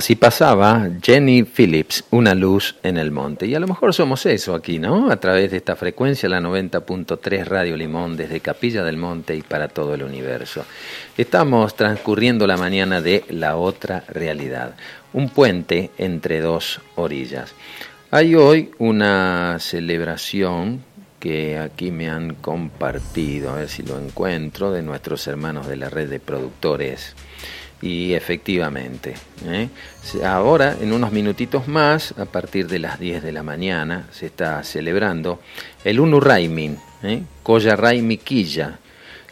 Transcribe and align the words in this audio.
Así 0.00 0.16
pasaba 0.16 0.88
Jenny 1.02 1.42
Phillips, 1.42 2.04
una 2.10 2.34
luz 2.34 2.74
en 2.82 2.96
el 2.96 3.10
monte. 3.10 3.46
Y 3.46 3.54
a 3.54 3.60
lo 3.60 3.68
mejor 3.68 3.92
somos 3.92 4.24
eso 4.24 4.54
aquí, 4.54 4.78
¿no? 4.78 5.10
A 5.10 5.20
través 5.20 5.50
de 5.50 5.58
esta 5.58 5.76
frecuencia, 5.76 6.26
la 6.26 6.40
90.3 6.40 7.44
Radio 7.44 7.76
Limón, 7.76 8.16
desde 8.16 8.40
Capilla 8.40 8.82
del 8.82 8.96
Monte 8.96 9.36
y 9.36 9.42
para 9.42 9.68
todo 9.68 9.92
el 9.92 10.02
universo. 10.02 10.64
Estamos 11.18 11.76
transcurriendo 11.76 12.46
la 12.46 12.56
mañana 12.56 13.02
de 13.02 13.24
la 13.28 13.56
otra 13.56 14.02
realidad, 14.08 14.74
un 15.12 15.28
puente 15.28 15.90
entre 15.98 16.40
dos 16.40 16.80
orillas. 16.94 17.52
Hay 18.10 18.34
hoy 18.34 18.70
una 18.78 19.58
celebración 19.58 20.82
que 21.18 21.58
aquí 21.58 21.90
me 21.90 22.08
han 22.08 22.36
compartido, 22.36 23.50
a 23.50 23.56
ver 23.56 23.68
si 23.68 23.82
lo 23.82 24.00
encuentro, 24.00 24.72
de 24.72 24.80
nuestros 24.80 25.26
hermanos 25.26 25.68
de 25.68 25.76
la 25.76 25.90
red 25.90 26.08
de 26.08 26.20
productores. 26.20 27.14
Y 27.82 28.12
efectivamente, 28.12 29.14
¿eh? 29.46 29.68
ahora 30.24 30.76
en 30.80 30.92
unos 30.92 31.12
minutitos 31.12 31.66
más, 31.66 32.12
a 32.18 32.26
partir 32.26 32.68
de 32.68 32.78
las 32.78 33.00
10 33.00 33.22
de 33.22 33.32
la 33.32 33.42
mañana, 33.42 34.06
se 34.12 34.26
está 34.26 34.62
celebrando 34.62 35.40
el 35.82 35.98
Unu 35.98 36.20
Raimin, 36.20 36.78
¿eh? 37.02 37.22
Koya 37.42 37.76
Raimi 37.76 38.18
Quilla, 38.18 38.78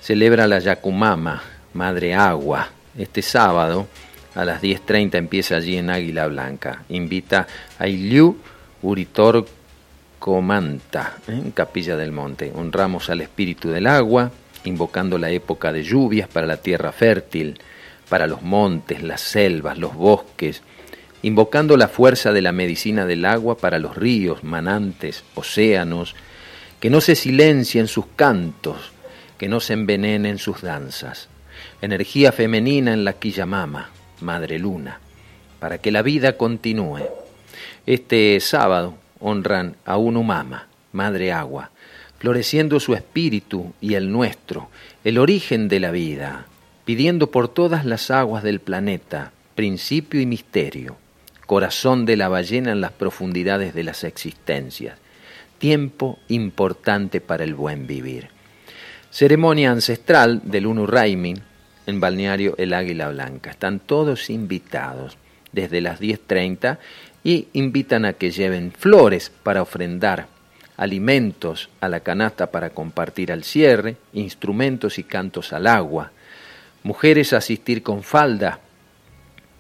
celebra 0.00 0.46
la 0.46 0.60
Yacumama, 0.60 1.42
Madre 1.74 2.14
Agua, 2.14 2.70
este 2.96 3.20
sábado 3.20 3.86
a 4.34 4.44
las 4.44 4.62
10.30 4.62 5.16
empieza 5.16 5.56
allí 5.56 5.76
en 5.76 5.90
Águila 5.90 6.28
Blanca. 6.28 6.84
Invita 6.90 7.46
a 7.78 7.88
Iliu 7.88 8.36
Uritor 8.82 9.46
Comanta, 10.18 11.16
¿eh? 11.26 11.32
en 11.32 11.50
Capilla 11.50 11.96
del 11.96 12.12
Monte. 12.12 12.52
Honramos 12.54 13.10
al 13.10 13.20
espíritu 13.20 13.68
del 13.70 13.86
agua, 13.86 14.30
invocando 14.64 15.18
la 15.18 15.30
época 15.30 15.72
de 15.72 15.82
lluvias 15.82 16.28
para 16.28 16.46
la 16.46 16.58
tierra 16.58 16.92
fértil, 16.92 17.58
para 18.08 18.26
los 18.26 18.43
montes, 18.43 19.02
las 19.02 19.20
selvas, 19.20 19.78
los 19.78 19.94
bosques, 19.94 20.62
invocando 21.22 21.76
la 21.76 21.88
fuerza 21.88 22.32
de 22.32 22.43
la 22.43 22.52
medicina 22.52 23.06
del 23.06 23.25
agua 23.25 23.58
para 23.58 23.78
los 23.78 23.96
ríos, 23.96 24.44
manantes, 24.44 25.25
océanos, 25.34 26.14
que 26.81 26.90
no 26.90 27.00
se 27.00 27.14
silencien 27.16 27.88
sus 27.88 28.06
cantos, 28.16 28.93
que 29.37 29.49
no 29.49 29.60
se 29.60 29.72
envenenen 29.72 30.38
sus 30.38 30.62
danzas. 30.62 31.28
Energía 31.82 32.32
femenina 32.32 32.93
en 32.93 33.05
la 33.05 33.14
Quillamama, 33.14 33.90
Madre 34.20 34.58
Luna, 34.58 35.00
para 35.58 35.78
que 35.78 35.90
la 35.90 36.02
vida 36.02 36.37
continúe. 36.37 37.00
Este 37.87 38.38
sábado 38.40 38.94
honran 39.20 39.76
a 39.84 39.96
Unumama, 39.96 40.69
Madre 40.93 41.32
Agua, 41.32 41.70
floreciendo 42.19 42.81
su 42.81 42.94
espíritu 42.94 43.72
y 43.81 43.94
el 43.94 44.11
nuestro, 44.11 44.70
el 45.04 45.19
origen 45.19 45.69
de 45.69 45.81
la 45.81 45.90
vida, 45.90 46.46
pidiendo 46.88 47.31
por 47.31 47.49
todas 47.49 47.85
las 47.85 48.11
aguas 48.11 48.43
del 48.43 48.61
planeta 48.61 49.32
principio 49.55 50.23
y 50.23 50.25
misterio, 50.25 50.96
corazón 51.44 52.06
de 52.06 52.17
la 52.17 52.31
ballena 52.31 52.73
en 52.73 52.81
las 52.81 52.93
profundidades 52.93 53.75
de 53.75 53.82
las 53.85 54.05
existencias. 54.05 54.96
Tiempo 55.58 56.19
importante 56.29 57.20
para 57.20 57.44
el 57.44 57.55
buen 57.55 57.87
vivir. 57.87 58.29
Ceremonia 59.11 59.70
ancestral 59.70 60.40
del 60.44 60.67
Unu 60.67 60.87
Raimin 60.87 61.43
en 61.87 62.00
balneario 62.00 62.55
El 62.56 62.73
Águila 62.73 63.11
Blanca. 63.11 63.50
Están 63.50 63.81
todos 63.81 64.31
invitados 64.31 65.19
desde 65.52 65.82
las 65.82 66.00
10.30 66.00 66.79
y 67.23 67.49
invitan 67.52 68.06
a 68.06 68.14
que 68.14 68.31
lleven 68.31 68.73
flores 68.73 69.31
para 69.43 69.61
ofrendar, 69.61 70.29
alimentos 70.79 71.69
a 71.82 71.90
la 71.90 72.00
canasta 72.00 72.50
para 72.50 72.70
compartir 72.70 73.31
al 73.31 73.44
cierre, 73.44 73.96
instrumentos 74.14 74.99
y 74.99 75.02
cantos 75.02 75.52
al 75.52 75.67
agua, 75.67 76.12
mujeres 76.82 77.32
asistir 77.32 77.82
con 77.82 78.02
falda 78.02 78.60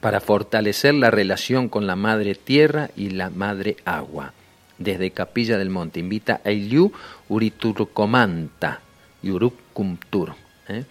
para 0.00 0.20
fortalecer 0.20 0.94
la 0.94 1.10
relación 1.10 1.68
con 1.68 1.86
la 1.86 1.96
madre 1.96 2.34
tierra 2.34 2.90
y 2.96 3.10
la 3.10 3.30
madre 3.30 3.76
agua. 3.84 4.32
Desde 4.78 5.10
Capilla 5.10 5.58
del 5.58 5.70
Monte 5.70 5.98
invita 6.00 6.40
a 6.44 6.52
Iliu 6.52 6.92
Uriturcomanta 7.28 8.80
y. 9.22 10.36
¿eh? 10.68 10.84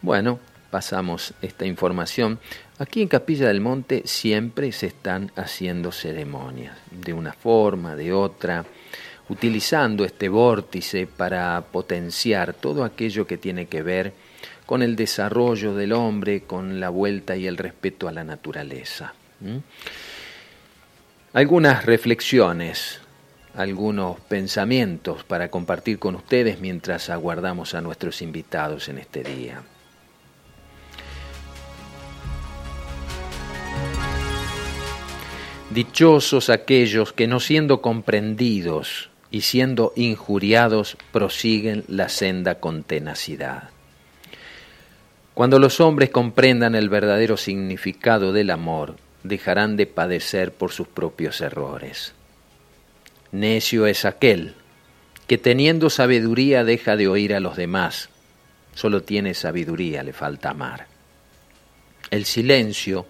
Bueno, 0.00 0.38
pasamos 0.70 1.34
esta 1.42 1.66
información. 1.66 2.38
Aquí 2.78 3.02
en 3.02 3.08
Capilla 3.08 3.48
del 3.48 3.60
Monte 3.60 4.02
siempre 4.04 4.70
se 4.70 4.86
están 4.86 5.32
haciendo 5.34 5.90
ceremonias, 5.90 6.76
de 6.90 7.12
una 7.12 7.32
forma, 7.32 7.96
de 7.96 8.12
otra, 8.12 8.64
utilizando 9.28 10.04
este 10.04 10.28
vórtice 10.28 11.08
para 11.08 11.64
potenciar 11.72 12.52
todo 12.52 12.84
aquello 12.84 13.26
que 13.26 13.38
tiene 13.38 13.66
que 13.66 13.82
ver 13.82 14.12
con 14.66 14.82
el 14.82 14.96
desarrollo 14.96 15.74
del 15.74 15.92
hombre, 15.92 16.42
con 16.42 16.80
la 16.80 16.90
vuelta 16.90 17.36
y 17.36 17.46
el 17.46 17.56
respeto 17.56 18.08
a 18.08 18.12
la 18.12 18.24
naturaleza. 18.24 19.14
Algunas 21.32 21.86
reflexiones, 21.86 23.00
algunos 23.54 24.18
pensamientos 24.20 25.22
para 25.22 25.48
compartir 25.48 25.98
con 25.98 26.16
ustedes 26.16 26.60
mientras 26.60 27.08
aguardamos 27.08 27.74
a 27.74 27.80
nuestros 27.80 28.20
invitados 28.22 28.88
en 28.88 28.98
este 28.98 29.22
día. 29.22 29.62
Dichosos 35.70 36.48
aquellos 36.48 37.12
que 37.12 37.26
no 37.26 37.38
siendo 37.38 37.82
comprendidos 37.82 39.10
y 39.30 39.42
siendo 39.42 39.92
injuriados 39.96 40.96
prosiguen 41.12 41.84
la 41.88 42.08
senda 42.08 42.60
con 42.60 42.82
tenacidad. 42.82 43.75
Cuando 45.36 45.58
los 45.58 45.80
hombres 45.80 46.08
comprendan 46.08 46.74
el 46.74 46.88
verdadero 46.88 47.36
significado 47.36 48.32
del 48.32 48.48
amor, 48.48 48.96
dejarán 49.22 49.76
de 49.76 49.84
padecer 49.84 50.50
por 50.50 50.72
sus 50.72 50.88
propios 50.88 51.42
errores. 51.42 52.14
Necio 53.32 53.86
es 53.86 54.06
aquel 54.06 54.54
que 55.26 55.36
teniendo 55.36 55.90
sabiduría 55.90 56.64
deja 56.64 56.96
de 56.96 57.08
oír 57.08 57.34
a 57.34 57.40
los 57.40 57.54
demás, 57.54 58.08
solo 58.74 59.02
tiene 59.02 59.34
sabiduría, 59.34 60.02
le 60.02 60.14
falta 60.14 60.48
amar. 60.48 60.86
El 62.10 62.24
silencio 62.24 63.04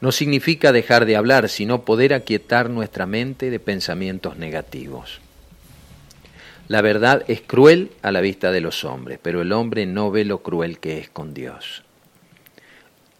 no 0.00 0.12
significa 0.12 0.72
dejar 0.72 1.04
de 1.04 1.16
hablar, 1.16 1.50
sino 1.50 1.84
poder 1.84 2.14
aquietar 2.14 2.70
nuestra 2.70 3.04
mente 3.04 3.50
de 3.50 3.60
pensamientos 3.60 4.38
negativos. 4.38 5.20
La 6.68 6.82
verdad 6.82 7.24
es 7.28 7.42
cruel 7.42 7.92
a 8.02 8.10
la 8.10 8.20
vista 8.20 8.50
de 8.50 8.60
los 8.60 8.84
hombres, 8.84 9.20
pero 9.22 9.42
el 9.42 9.52
hombre 9.52 9.86
no 9.86 10.10
ve 10.10 10.24
lo 10.24 10.42
cruel 10.42 10.80
que 10.80 10.98
es 10.98 11.08
con 11.08 11.32
Dios. 11.32 11.84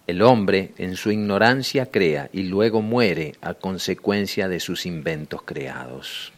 El 0.09 0.23
hombre 0.23 0.73
en 0.79 0.97
su 0.97 1.13
ignorancia 1.13 1.87
crea 1.87 2.29
y 2.33 2.45
luego 2.45 2.83
muere 2.83 3.35
a 3.41 3.55
consecuencia 3.55 4.49
de 4.49 4.59
sus 4.59 4.85
inventos 4.85 5.43
creados. 5.43 6.33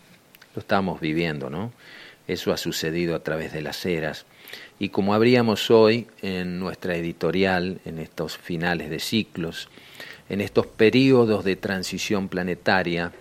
Lo 0.55 0.61
estamos 0.61 1.01
viviendo, 1.01 1.49
¿no? 1.49 1.73
Eso 2.27 2.53
ha 2.53 2.59
sucedido 2.59 3.15
a 3.15 3.23
través 3.23 3.55
de 3.55 3.63
las 3.63 3.87
eras. 3.87 4.27
Y 4.79 4.91
como 4.91 5.15
habríamos 5.15 5.71
hoy 5.71 6.07
en 6.21 6.61
nuestra 6.61 6.97
editorial, 6.97 7.81
en 7.87 7.99
estos 7.99 8.37
finales 8.37 8.91
de 8.91 9.01
ciclos, 9.01 9.71
en 10.29 10.43
estos 10.43 10.67
periodos 10.67 11.43
de 11.45 11.57
transición 11.57 12.29
planetaria, 12.29 13.13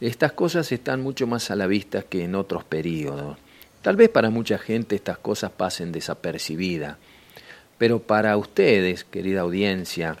estas 0.00 0.32
cosas 0.32 0.70
están 0.70 1.02
mucho 1.02 1.26
más 1.26 1.50
a 1.50 1.56
la 1.56 1.66
vista 1.66 2.02
que 2.02 2.24
en 2.24 2.34
otros 2.34 2.64
periodos. 2.64 3.36
Tal 3.82 3.96
vez 3.96 4.08
para 4.08 4.30
mucha 4.30 4.58
gente 4.58 4.96
estas 4.96 5.18
cosas 5.18 5.50
pasen 5.50 5.92
desapercibidas, 5.92 6.96
pero 7.78 8.00
para 8.00 8.36
ustedes, 8.36 9.04
querida 9.04 9.40
audiencia, 9.40 10.16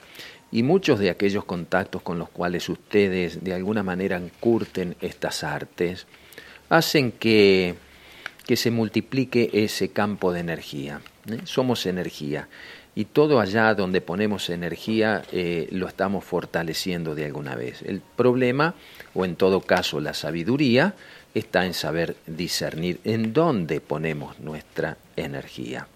y 0.50 0.62
muchos 0.62 0.98
de 0.98 1.10
aquellos 1.10 1.44
contactos 1.44 2.02
con 2.02 2.18
los 2.18 2.30
cuales 2.30 2.68
ustedes 2.68 3.44
de 3.44 3.54
alguna 3.54 3.82
manera 3.82 4.20
curten 4.40 4.96
estas 5.00 5.44
artes, 5.44 6.06
hacen 6.68 7.12
que, 7.12 7.74
que 8.46 8.56
se 8.56 8.70
multiplique 8.70 9.50
ese 9.52 9.90
campo 9.90 10.32
de 10.32 10.40
energía. 10.40 11.00
¿Eh? 11.30 11.40
Somos 11.44 11.86
energía 11.86 12.48
y 12.94 13.04
todo 13.04 13.38
allá 13.38 13.74
donde 13.74 14.00
ponemos 14.00 14.50
energía 14.50 15.22
eh, 15.30 15.68
lo 15.70 15.86
estamos 15.86 16.24
fortaleciendo 16.24 17.14
de 17.14 17.26
alguna 17.26 17.54
vez. 17.54 17.82
El 17.82 18.00
problema, 18.00 18.74
o 19.14 19.24
en 19.24 19.36
todo 19.36 19.60
caso 19.60 20.00
la 20.00 20.14
sabiduría, 20.14 20.94
está 21.32 21.64
en 21.64 21.74
saber 21.74 22.16
discernir 22.26 22.98
en 23.04 23.32
dónde 23.32 23.80
ponemos 23.80 24.40
nuestra 24.40 24.96
energía. 25.14 25.86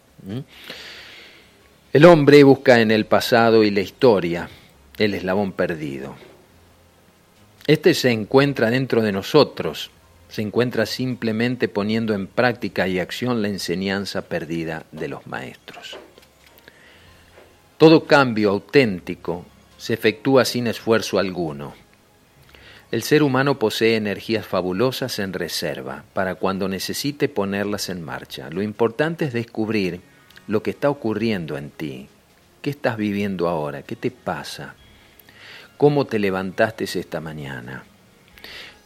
El 1.93 2.05
hombre 2.05 2.45
busca 2.45 2.81
en 2.81 2.91
el 2.91 3.07
pasado 3.07 3.65
y 3.65 3.71
la 3.71 3.81
historia 3.81 4.49
el 4.97 5.15
eslabón 5.15 5.53
perdido. 5.53 6.15
Este 7.67 7.95
se 7.95 8.11
encuentra 8.11 8.71
dentro 8.71 9.03
de 9.03 9.13
nosotros, 9.13 9.91
se 10.33 10.41
encuentra 10.41 10.87
simplemente 10.87 11.69
poniendo 11.69 12.15
en 12.15 12.27
práctica 12.27 12.89
y 12.89 12.99
acción 12.99 13.43
la 13.43 13.49
enseñanza 13.49 14.23
perdida 14.23 14.87
de 14.91 15.07
los 15.09 15.27
maestros. 15.27 15.99
Todo 17.77 18.07
cambio 18.07 18.49
auténtico 18.49 19.45
se 19.77 19.93
efectúa 19.93 20.47
sin 20.47 20.69
esfuerzo 20.69 21.19
alguno. 21.19 21.75
El 22.91 23.03
ser 23.03 23.23
humano 23.23 23.59
posee 23.59 23.97
energías 23.97 24.47
fabulosas 24.47 25.19
en 25.19 25.35
reserva 25.35 26.05
para 26.15 26.37
cuando 26.37 26.67
necesite 26.67 27.29
ponerlas 27.29 27.91
en 27.91 28.01
marcha. 28.01 28.49
Lo 28.49 28.63
importante 28.63 29.27
es 29.27 29.35
descubrir 29.35 30.01
lo 30.47 30.63
que 30.63 30.71
está 30.71 30.89
ocurriendo 30.89 31.59
en 31.59 31.69
ti. 31.69 32.09
¿Qué 32.63 32.71
estás 32.71 32.97
viviendo 32.97 33.49
ahora? 33.49 33.83
¿Qué 33.83 33.97
te 33.97 34.11
pasa? 34.11 34.77
¿Cómo 35.77 36.07
te 36.07 36.19
levantaste 36.19 36.85
esta 36.85 37.21
mañana? 37.21 37.85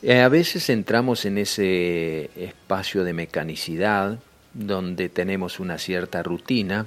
Eh, 0.03 0.21
a 0.21 0.29
veces 0.29 0.69
entramos 0.69 1.25
en 1.25 1.39
ese 1.39 2.31
espacio 2.37 3.03
de 3.03 3.15
mecanicidad 3.15 4.19
donde 4.53 5.09
tenemos 5.09 5.59
una 5.59 5.79
cierta 5.79 6.23
rutina 6.23 6.87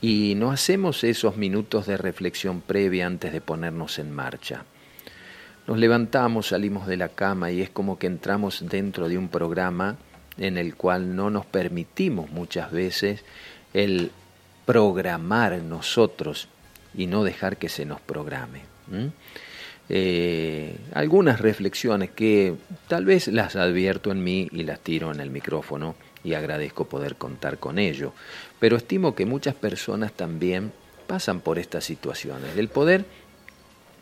y 0.00 0.34
no 0.36 0.50
hacemos 0.50 1.04
esos 1.04 1.36
minutos 1.36 1.86
de 1.86 1.96
reflexión 1.96 2.60
previa 2.60 3.06
antes 3.06 3.32
de 3.32 3.40
ponernos 3.40 3.98
en 3.98 4.10
marcha. 4.10 4.64
Nos 5.66 5.78
levantamos, 5.78 6.48
salimos 6.48 6.86
de 6.86 6.96
la 6.96 7.08
cama 7.08 7.50
y 7.50 7.60
es 7.60 7.70
como 7.70 7.98
que 7.98 8.08
entramos 8.08 8.64
dentro 8.68 9.08
de 9.08 9.16
un 9.16 9.28
programa 9.28 9.96
en 10.38 10.58
el 10.58 10.74
cual 10.74 11.14
no 11.14 11.30
nos 11.30 11.46
permitimos 11.46 12.30
muchas 12.30 12.72
veces 12.72 13.24
el 13.74 14.10
programar 14.66 15.60
nosotros 15.62 16.48
y 16.94 17.06
no 17.06 17.24
dejar 17.24 17.58
que 17.58 17.68
se 17.68 17.84
nos 17.84 18.00
programe. 18.00 18.62
Eh, 19.94 20.74
algunas 20.94 21.38
reflexiones 21.38 22.08
que 22.12 22.54
tal 22.88 23.04
vez 23.04 23.28
las 23.28 23.56
advierto 23.56 24.10
en 24.10 24.24
mí 24.24 24.48
y 24.50 24.62
las 24.62 24.80
tiro 24.80 25.12
en 25.12 25.20
el 25.20 25.28
micrófono 25.28 25.96
y 26.24 26.32
agradezco 26.32 26.86
poder 26.86 27.16
contar 27.16 27.58
con 27.58 27.78
ello. 27.78 28.14
Pero 28.58 28.78
estimo 28.78 29.14
que 29.14 29.26
muchas 29.26 29.54
personas 29.54 30.14
también 30.14 30.72
pasan 31.06 31.40
por 31.40 31.58
estas 31.58 31.84
situaciones, 31.84 32.56
del 32.56 32.68
poder 32.68 33.04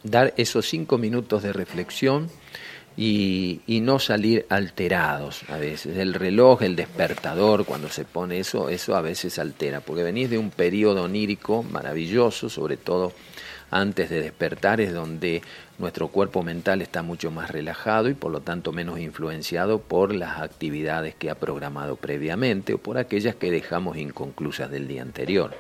dar 0.05 0.33
esos 0.37 0.69
cinco 0.69 0.97
minutos 0.97 1.43
de 1.43 1.53
reflexión 1.53 2.31
y, 2.97 3.63
y, 3.67 3.81
no 3.81 3.99
salir 3.99 4.47
alterados 4.49 5.43
a 5.49 5.57
veces. 5.57 5.97
El 5.97 6.15
reloj, 6.15 6.63
el 6.63 6.77
despertador, 6.77 7.65
cuando 7.65 7.89
se 7.89 8.05
pone 8.05 8.39
eso, 8.39 8.69
eso 8.69 8.95
a 8.95 9.01
veces 9.01 9.41
altera, 9.41 9.81
porque 9.81 10.05
venís 10.05 10.31
de 10.31 10.39
un 10.39 10.51
periodo 10.51 11.03
onírico 11.03 11.65
maravilloso, 11.65 12.49
sobre 12.49 12.77
todo 12.77 13.13
antes 13.71 14.11
de 14.11 14.21
despertar 14.21 14.81
es 14.81 14.93
donde 14.93 15.43
nuestro 15.79 16.09
cuerpo 16.09 16.43
mental 16.43 16.83
está 16.83 17.03
mucho 17.03 17.31
más 17.31 17.51
relajado 17.51 18.09
y 18.09 18.15
por 18.15 18.33
lo 18.33 18.41
tanto 18.41 18.73
menos 18.73 18.99
influenciado 18.99 19.81
por 19.81 20.15
las 20.15 20.41
actividades 20.41 21.15
que 21.15 21.31
ha 21.31 21.37
programado 21.37 21.97
previamente 21.97 22.75
o 22.75 22.79
por 22.79 22.99
aquellas 22.99 23.37
que 23.37 23.51
dejamos 23.51 23.97
inconclusas 23.97 24.71
del 24.71 24.89
día 24.89 25.03
anterior. 25.03 25.55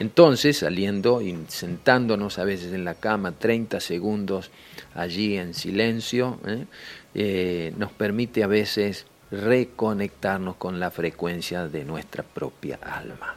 Entonces, 0.00 0.58
saliendo 0.58 1.20
y 1.20 1.36
sentándonos 1.48 2.38
a 2.38 2.44
veces 2.44 2.72
en 2.72 2.84
la 2.84 2.94
cama 2.94 3.32
30 3.32 3.80
segundos 3.80 4.50
allí 4.94 5.36
en 5.36 5.54
silencio, 5.54 6.38
¿eh? 6.46 6.66
Eh, 7.14 7.72
nos 7.76 7.90
permite 7.92 8.44
a 8.44 8.46
veces 8.46 9.06
reconectarnos 9.30 10.56
con 10.56 10.78
la 10.78 10.90
frecuencia 10.90 11.66
de 11.66 11.84
nuestra 11.84 12.22
propia 12.22 12.78
alma. 12.80 13.34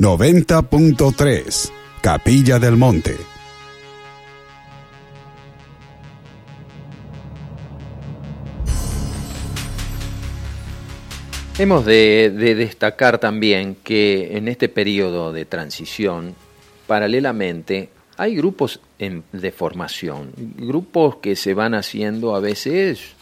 90.3 0.00 1.70
Capilla 2.00 2.58
del 2.58 2.78
Monte. 2.78 3.18
Hemos 11.58 11.84
de, 11.84 12.30
destacar 12.30 13.18
también 13.18 13.76
que 13.84 14.38
en 14.38 14.48
este 14.48 14.70
periodo 14.70 15.34
de 15.34 15.44
transición, 15.44 16.34
paralelamente, 16.86 17.90
hay 18.16 18.36
grupos 18.36 18.80
de 18.98 19.52
formación, 19.52 20.32
grupos 20.56 21.16
que 21.16 21.36
se 21.36 21.52
van 21.52 21.74
haciendo 21.74 22.34
a 22.34 22.40
veces 22.40 23.16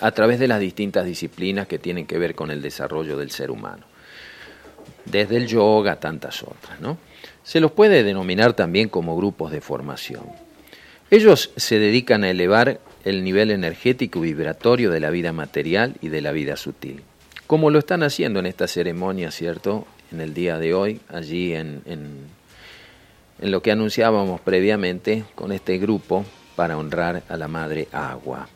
a 0.00 0.10
través 0.10 0.38
de 0.38 0.48
las 0.48 0.60
distintas 0.60 1.06
disciplinas 1.06 1.66
que 1.66 1.78
tienen 1.78 2.04
que 2.04 2.18
ver 2.18 2.34
con 2.34 2.50
el 2.50 2.60
desarrollo 2.60 3.16
del 3.16 3.30
ser 3.30 3.50
humano, 3.50 3.86
desde 5.10 5.36
el 5.36 5.46
yoga 5.46 5.92
a 5.92 6.00
tantas 6.00 6.42
otras. 6.42 6.80
¿no? 6.80 6.98
Se 7.42 7.60
los 7.60 7.72
puede 7.72 8.02
denominar 8.02 8.52
también 8.52 8.88
como 8.88 9.16
grupos 9.16 9.50
de 9.50 9.60
formación. 9.60 10.24
Ellos 11.10 11.50
se 11.56 11.78
dedican 11.78 12.24
a 12.24 12.30
elevar 12.30 12.80
el 13.04 13.24
nivel 13.24 13.50
energético 13.50 14.18
y 14.18 14.34
vibratorio 14.34 14.90
de 14.90 15.00
la 15.00 15.10
vida 15.10 15.32
material 15.32 15.94
y 16.02 16.08
de 16.08 16.20
la 16.20 16.32
vida 16.32 16.56
sutil, 16.56 17.02
como 17.46 17.70
lo 17.70 17.78
están 17.78 18.02
haciendo 18.02 18.40
en 18.40 18.46
esta 18.46 18.68
ceremonia, 18.68 19.30
¿cierto? 19.30 19.86
En 20.12 20.20
el 20.20 20.34
día 20.34 20.58
de 20.58 20.74
hoy, 20.74 21.00
allí 21.08 21.54
en, 21.54 21.82
en 21.86 23.50
lo 23.50 23.62
que 23.62 23.72
anunciábamos 23.72 24.40
previamente 24.40 25.24
con 25.34 25.52
este 25.52 25.78
grupo 25.78 26.26
para 26.56 26.76
honrar 26.76 27.22
a 27.28 27.36
la 27.36 27.48
Madre 27.48 27.88
Agua. 27.92 28.48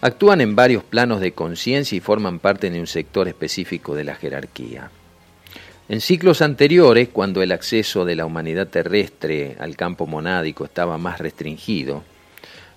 Actúan 0.00 0.40
en 0.40 0.56
varios 0.56 0.82
planos 0.82 1.20
de 1.20 1.32
conciencia 1.32 1.96
y 1.96 2.00
forman 2.00 2.40
parte 2.40 2.68
de 2.68 2.80
un 2.80 2.88
sector 2.88 3.28
específico 3.28 3.94
de 3.94 4.04
la 4.04 4.16
jerarquía. 4.16 4.90
En 5.92 6.00
ciclos 6.00 6.40
anteriores, 6.40 7.10
cuando 7.10 7.42
el 7.42 7.52
acceso 7.52 8.06
de 8.06 8.16
la 8.16 8.24
humanidad 8.24 8.66
terrestre 8.68 9.56
al 9.58 9.76
campo 9.76 10.06
monádico 10.06 10.64
estaba 10.64 10.96
más 10.96 11.18
restringido, 11.18 12.02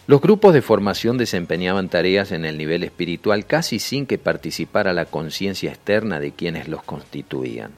los 0.06 0.20
grupos 0.20 0.54
de 0.54 0.62
formación 0.62 1.18
desempeñaban 1.18 1.88
tareas 1.88 2.34
en 2.34 2.44
el 2.44 2.58
nivel 2.58 2.84
espiritual 2.84 3.46
casi 3.46 3.80
sin 3.80 4.06
que 4.06 4.18
participara 4.18 4.92
la 4.92 5.06
conciencia 5.06 5.70
externa 5.70 6.20
de 6.20 6.34
quienes 6.34 6.68
los 6.68 6.84
constituían. 6.84 7.72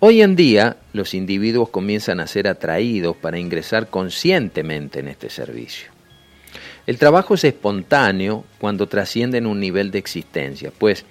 Hoy 0.00 0.20
en 0.20 0.36
día, 0.36 0.76
los 0.92 1.14
individuos 1.14 1.70
comienzan 1.70 2.20
a 2.20 2.26
ser 2.26 2.46
atraídos 2.46 3.16
para 3.16 3.38
ingresar 3.38 3.88
conscientemente 3.88 5.00
en 5.00 5.08
este 5.08 5.30
servicio. 5.30 5.88
El 6.86 6.98
trabajo 6.98 7.32
es 7.32 7.44
espontáneo 7.44 8.44
cuando 8.58 8.88
trascienden 8.88 9.46
un 9.46 9.58
nivel 9.58 9.90
de 9.90 10.00
existencia, 10.00 10.70
pues 10.76 11.06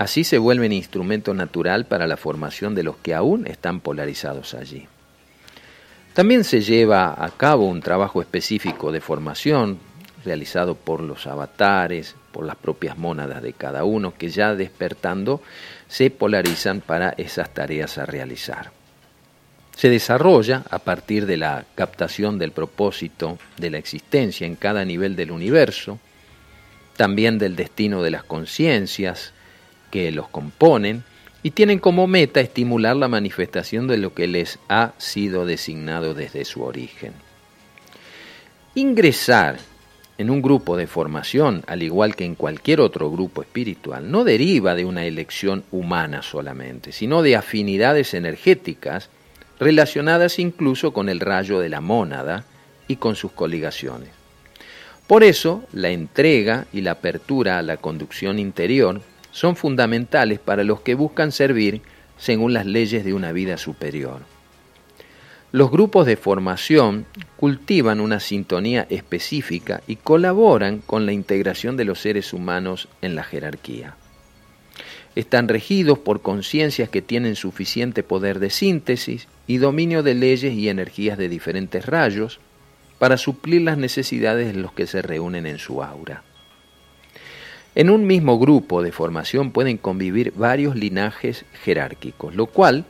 así 0.00 0.24
se 0.24 0.38
vuelven 0.38 0.72
instrumento 0.72 1.34
natural 1.34 1.84
para 1.84 2.06
la 2.06 2.16
formación 2.16 2.74
de 2.74 2.82
los 2.82 2.96
que 2.96 3.12
aún 3.12 3.46
están 3.46 3.80
polarizados 3.80 4.54
allí. 4.54 4.88
También 6.14 6.42
se 6.42 6.62
lleva 6.62 7.14
a 7.22 7.28
cabo 7.28 7.66
un 7.66 7.82
trabajo 7.82 8.22
específico 8.22 8.92
de 8.92 9.02
formación 9.02 9.78
realizado 10.24 10.74
por 10.74 11.02
los 11.02 11.26
avatares, 11.26 12.16
por 12.32 12.46
las 12.46 12.56
propias 12.56 12.96
mónadas 12.96 13.42
de 13.42 13.52
cada 13.52 13.84
uno, 13.84 14.14
que 14.16 14.30
ya 14.30 14.54
despertando 14.54 15.42
se 15.86 16.08
polarizan 16.10 16.80
para 16.80 17.10
esas 17.10 17.52
tareas 17.52 17.98
a 17.98 18.06
realizar 18.06 18.72
se 19.76 19.88
desarrolla 19.88 20.62
a 20.68 20.78
partir 20.78 21.24
de 21.24 21.38
la 21.38 21.64
captación 21.74 22.38
del 22.38 22.52
propósito 22.52 23.38
de 23.56 23.70
la 23.70 23.78
existencia 23.78 24.46
en 24.46 24.54
cada 24.54 24.84
nivel 24.84 25.16
del 25.16 25.30
universo, 25.30 25.98
también 26.98 27.38
del 27.38 27.56
destino 27.56 28.02
de 28.02 28.10
las 28.10 28.22
conciencias 28.24 29.32
que 29.90 30.10
los 30.12 30.28
componen, 30.28 31.04
y 31.42 31.52
tienen 31.52 31.78
como 31.78 32.06
meta 32.06 32.40
estimular 32.40 32.96
la 32.96 33.08
manifestación 33.08 33.86
de 33.86 33.96
lo 33.96 34.14
que 34.14 34.26
les 34.26 34.58
ha 34.68 34.92
sido 34.98 35.46
designado 35.46 36.14
desde 36.14 36.44
su 36.44 36.62
origen. 36.62 37.12
Ingresar 38.74 39.58
en 40.18 40.28
un 40.28 40.42
grupo 40.42 40.76
de 40.76 40.86
formación, 40.86 41.64
al 41.66 41.82
igual 41.82 42.14
que 42.14 42.26
en 42.26 42.34
cualquier 42.34 42.80
otro 42.80 43.10
grupo 43.10 43.40
espiritual, 43.40 44.10
no 44.10 44.22
deriva 44.22 44.74
de 44.74 44.84
una 44.84 45.06
elección 45.06 45.64
humana 45.72 46.20
solamente, 46.20 46.92
sino 46.92 47.22
de 47.22 47.36
afinidades 47.36 48.12
energéticas 48.12 49.08
relacionadas 49.58 50.38
incluso 50.38 50.92
con 50.92 51.08
el 51.08 51.20
rayo 51.20 51.58
de 51.58 51.70
la 51.70 51.80
mónada 51.80 52.44
y 52.86 52.96
con 52.96 53.16
sus 53.16 53.32
coligaciones. 53.32 54.10
Por 55.06 55.24
eso, 55.24 55.64
la 55.72 55.88
entrega 55.88 56.66
y 56.72 56.82
la 56.82 56.92
apertura 56.92 57.58
a 57.58 57.62
la 57.62 57.78
conducción 57.78 58.38
interior 58.38 59.00
son 59.30 59.56
fundamentales 59.56 60.38
para 60.38 60.64
los 60.64 60.80
que 60.80 60.94
buscan 60.94 61.32
servir 61.32 61.82
según 62.18 62.52
las 62.52 62.66
leyes 62.66 63.04
de 63.04 63.14
una 63.14 63.32
vida 63.32 63.56
superior. 63.56 64.20
Los 65.52 65.70
grupos 65.70 66.06
de 66.06 66.16
formación 66.16 67.06
cultivan 67.36 68.00
una 68.00 68.20
sintonía 68.20 68.86
específica 68.88 69.82
y 69.86 69.96
colaboran 69.96 70.78
con 70.78 71.06
la 71.06 71.12
integración 71.12 71.76
de 71.76 71.84
los 71.84 72.00
seres 72.00 72.32
humanos 72.32 72.88
en 73.02 73.16
la 73.16 73.24
jerarquía 73.24 73.96
están 75.14 75.48
regidos 75.48 75.98
por 75.98 76.22
conciencias 76.22 76.88
que 76.88 77.02
tienen 77.02 77.36
suficiente 77.36 78.02
poder 78.02 78.38
de 78.38 78.50
síntesis 78.50 79.26
y 79.46 79.58
dominio 79.58 80.02
de 80.02 80.14
leyes 80.14 80.54
y 80.54 80.68
energías 80.68 81.18
de 81.18 81.28
diferentes 81.28 81.86
rayos 81.86 82.40
para 82.98 83.16
suplir 83.16 83.62
las 83.62 83.78
necesidades 83.78 84.54
de 84.54 84.60
los 84.60 84.72
que 84.72 84.86
se 84.86 85.02
reúnen 85.02 85.46
en 85.46 85.58
su 85.58 85.82
aura. 85.82 86.22
En 87.74 87.88
un 87.88 88.06
mismo 88.06 88.38
grupo 88.38 88.82
de 88.82 88.92
formación 88.92 89.52
pueden 89.52 89.76
convivir 89.76 90.32
varios 90.34 90.74
linajes 90.74 91.44
jerárquicos, 91.62 92.34
lo 92.34 92.46
cual 92.46 92.84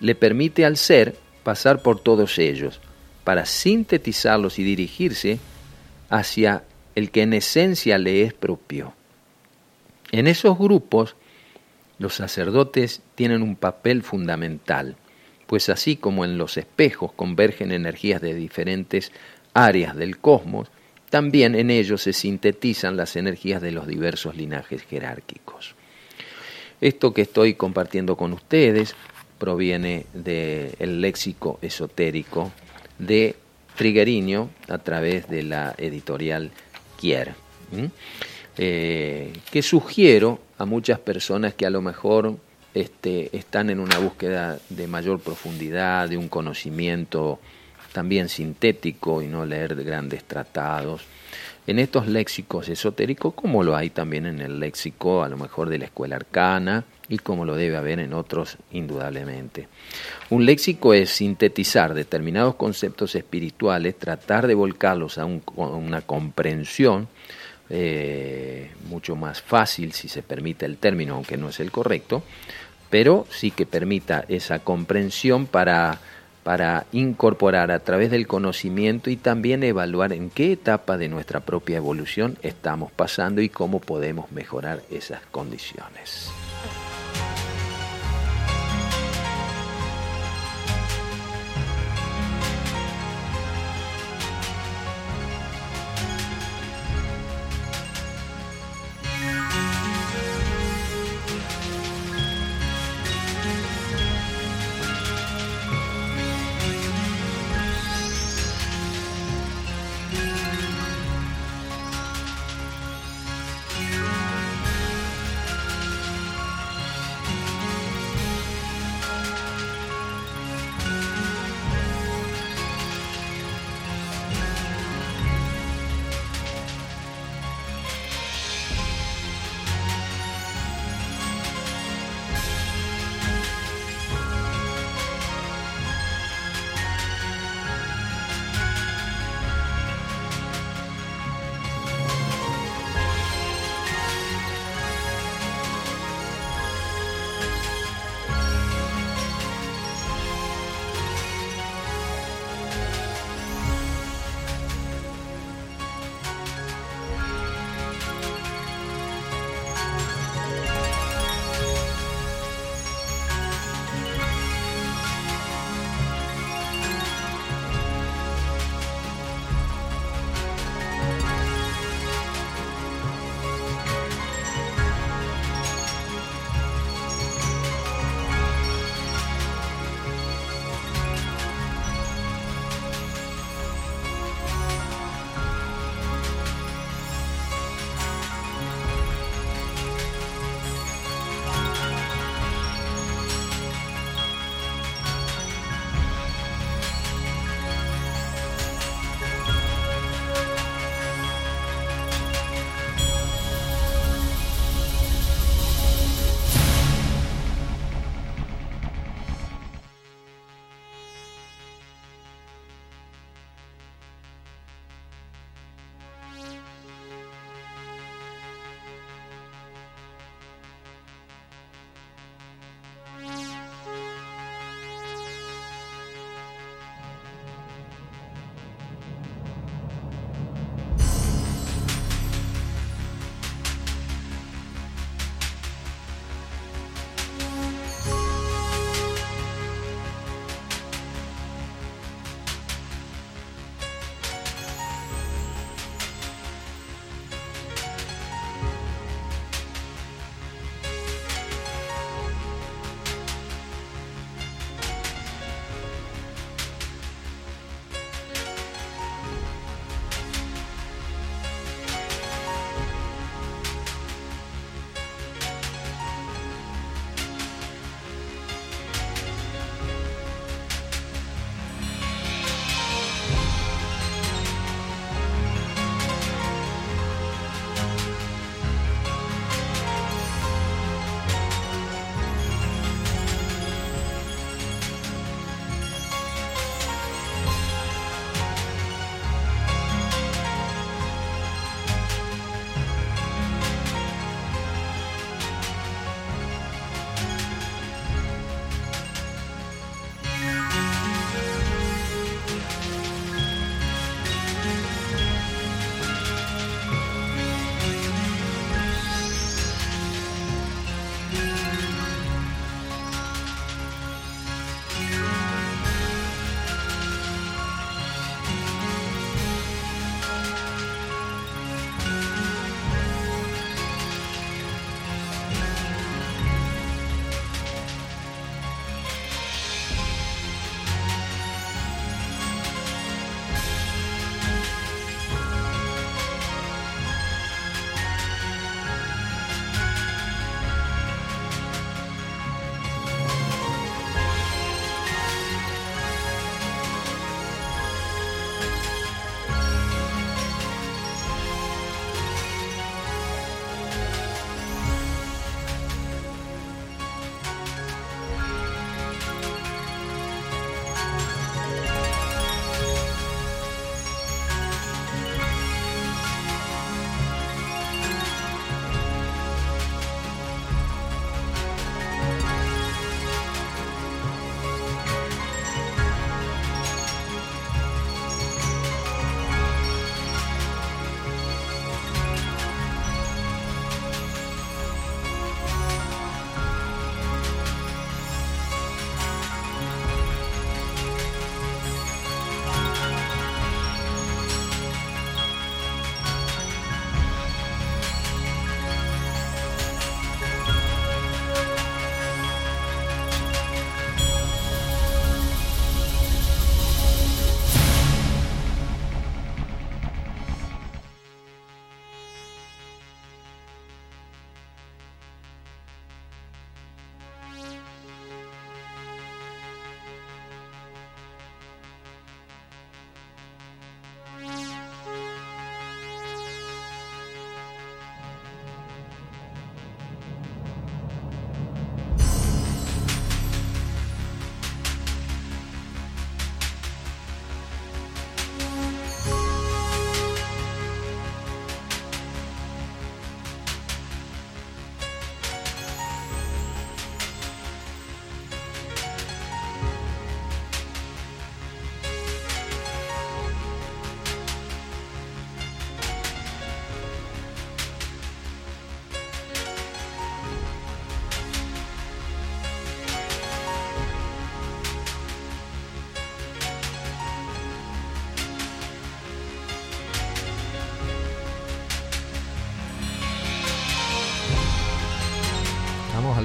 le 0.00 0.14
permite 0.14 0.64
al 0.64 0.76
ser 0.76 1.16
pasar 1.42 1.82
por 1.82 2.00
todos 2.00 2.38
ellos 2.38 2.80
para 3.24 3.46
sintetizarlos 3.46 4.58
y 4.58 4.64
dirigirse 4.64 5.38
hacia 6.08 6.64
el 6.94 7.10
que 7.10 7.22
en 7.22 7.34
esencia 7.34 7.98
le 7.98 8.22
es 8.22 8.32
propio. 8.32 8.94
En 10.10 10.26
esos 10.26 10.58
grupos 10.58 11.16
los 11.98 12.14
sacerdotes 12.14 13.02
tienen 13.14 13.42
un 13.42 13.56
papel 13.56 14.02
fundamental, 14.02 14.96
pues 15.46 15.68
así 15.68 15.96
como 15.96 16.24
en 16.24 16.38
los 16.38 16.56
espejos 16.56 17.12
convergen 17.12 17.70
energías 17.70 18.20
de 18.20 18.34
diferentes 18.34 19.12
áreas 19.54 19.94
del 19.96 20.18
cosmos, 20.18 20.68
también 21.12 21.54
en 21.54 21.70
ellos 21.70 22.00
se 22.00 22.14
sintetizan 22.14 22.96
las 22.96 23.16
energías 23.16 23.60
de 23.60 23.70
los 23.70 23.86
diversos 23.86 24.34
linajes 24.34 24.80
jerárquicos. 24.80 25.74
Esto 26.80 27.12
que 27.12 27.20
estoy 27.20 27.52
compartiendo 27.52 28.16
con 28.16 28.32
ustedes 28.32 28.94
proviene 29.36 30.06
del 30.14 31.02
léxico 31.02 31.58
esotérico 31.60 32.50
de 32.98 33.36
Trigueriño 33.76 34.48
a 34.68 34.78
través 34.78 35.28
de 35.28 35.42
la 35.42 35.74
editorial 35.76 36.50
Kier, 36.98 37.34
eh, 38.56 39.34
que 39.50 39.60
sugiero 39.60 40.40
a 40.56 40.64
muchas 40.64 40.98
personas 40.98 41.52
que 41.52 41.66
a 41.66 41.70
lo 41.70 41.82
mejor 41.82 42.38
este, 42.72 43.36
están 43.36 43.68
en 43.68 43.80
una 43.80 43.98
búsqueda 43.98 44.58
de 44.70 44.86
mayor 44.86 45.20
profundidad, 45.20 46.08
de 46.08 46.16
un 46.16 46.28
conocimiento 46.28 47.38
también 47.92 48.28
sintético 48.28 49.22
y 49.22 49.26
no 49.26 49.44
leer 49.44 49.74
grandes 49.84 50.24
tratados. 50.24 51.02
En 51.66 51.78
estos 51.78 52.08
léxicos 52.08 52.68
esotéricos, 52.68 53.34
como 53.34 53.62
lo 53.62 53.76
hay 53.76 53.90
también 53.90 54.26
en 54.26 54.40
el 54.40 54.58
léxico 54.58 55.22
a 55.22 55.28
lo 55.28 55.36
mejor 55.36 55.68
de 55.68 55.78
la 55.78 55.84
escuela 55.84 56.16
arcana 56.16 56.84
y 57.08 57.18
como 57.18 57.44
lo 57.44 57.54
debe 57.54 57.76
haber 57.76 58.00
en 58.00 58.14
otros 58.14 58.56
indudablemente. 58.72 59.68
Un 60.30 60.44
léxico 60.44 60.92
es 60.92 61.10
sintetizar 61.10 61.94
determinados 61.94 62.56
conceptos 62.56 63.14
espirituales, 63.14 63.96
tratar 63.96 64.48
de 64.48 64.54
volcarlos 64.54 65.18
a 65.18 65.24
una 65.26 66.00
comprensión 66.00 67.06
eh, 67.70 68.70
mucho 68.88 69.14
más 69.14 69.40
fácil, 69.40 69.92
si 69.92 70.08
se 70.08 70.22
permite 70.22 70.66
el 70.66 70.78
término, 70.78 71.14
aunque 71.14 71.36
no 71.36 71.48
es 71.48 71.60
el 71.60 71.70
correcto, 71.70 72.22
pero 72.90 73.26
sí 73.30 73.50
que 73.50 73.66
permita 73.66 74.24
esa 74.28 74.58
comprensión 74.58 75.46
para, 75.46 76.00
para 76.42 76.86
incorporar 76.92 77.70
a 77.70 77.78
través 77.80 78.10
del 78.10 78.26
conocimiento 78.26 79.10
y 79.10 79.16
también 79.16 79.62
evaluar 79.62 80.12
en 80.12 80.30
qué 80.30 80.52
etapa 80.52 80.98
de 80.98 81.08
nuestra 81.08 81.40
propia 81.40 81.76
evolución 81.76 82.36
estamos 82.42 82.90
pasando 82.90 83.40
y 83.40 83.48
cómo 83.48 83.80
podemos 83.80 84.32
mejorar 84.32 84.82
esas 84.90 85.20
condiciones. 85.30 86.32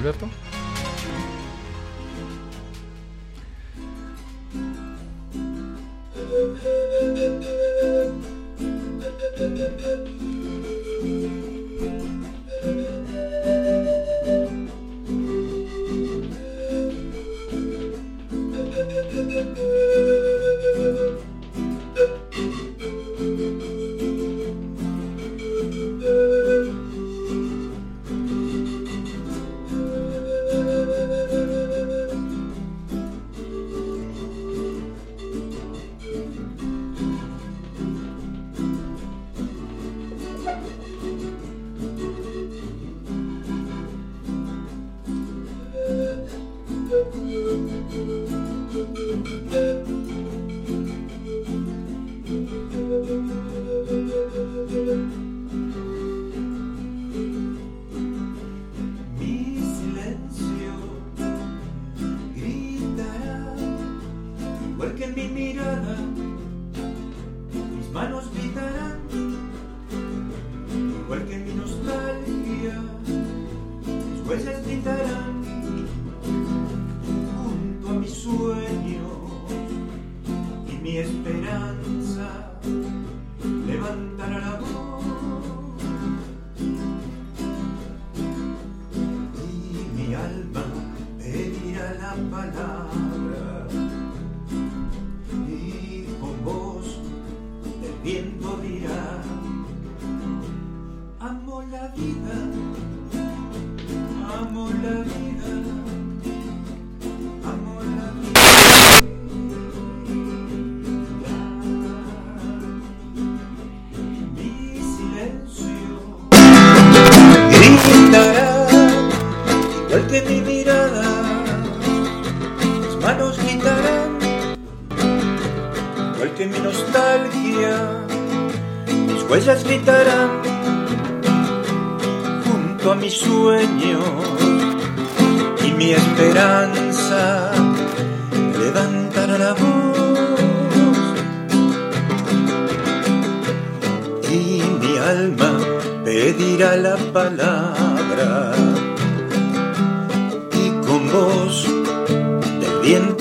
Everton. 0.08 0.47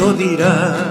Alberto? 0.08 0.88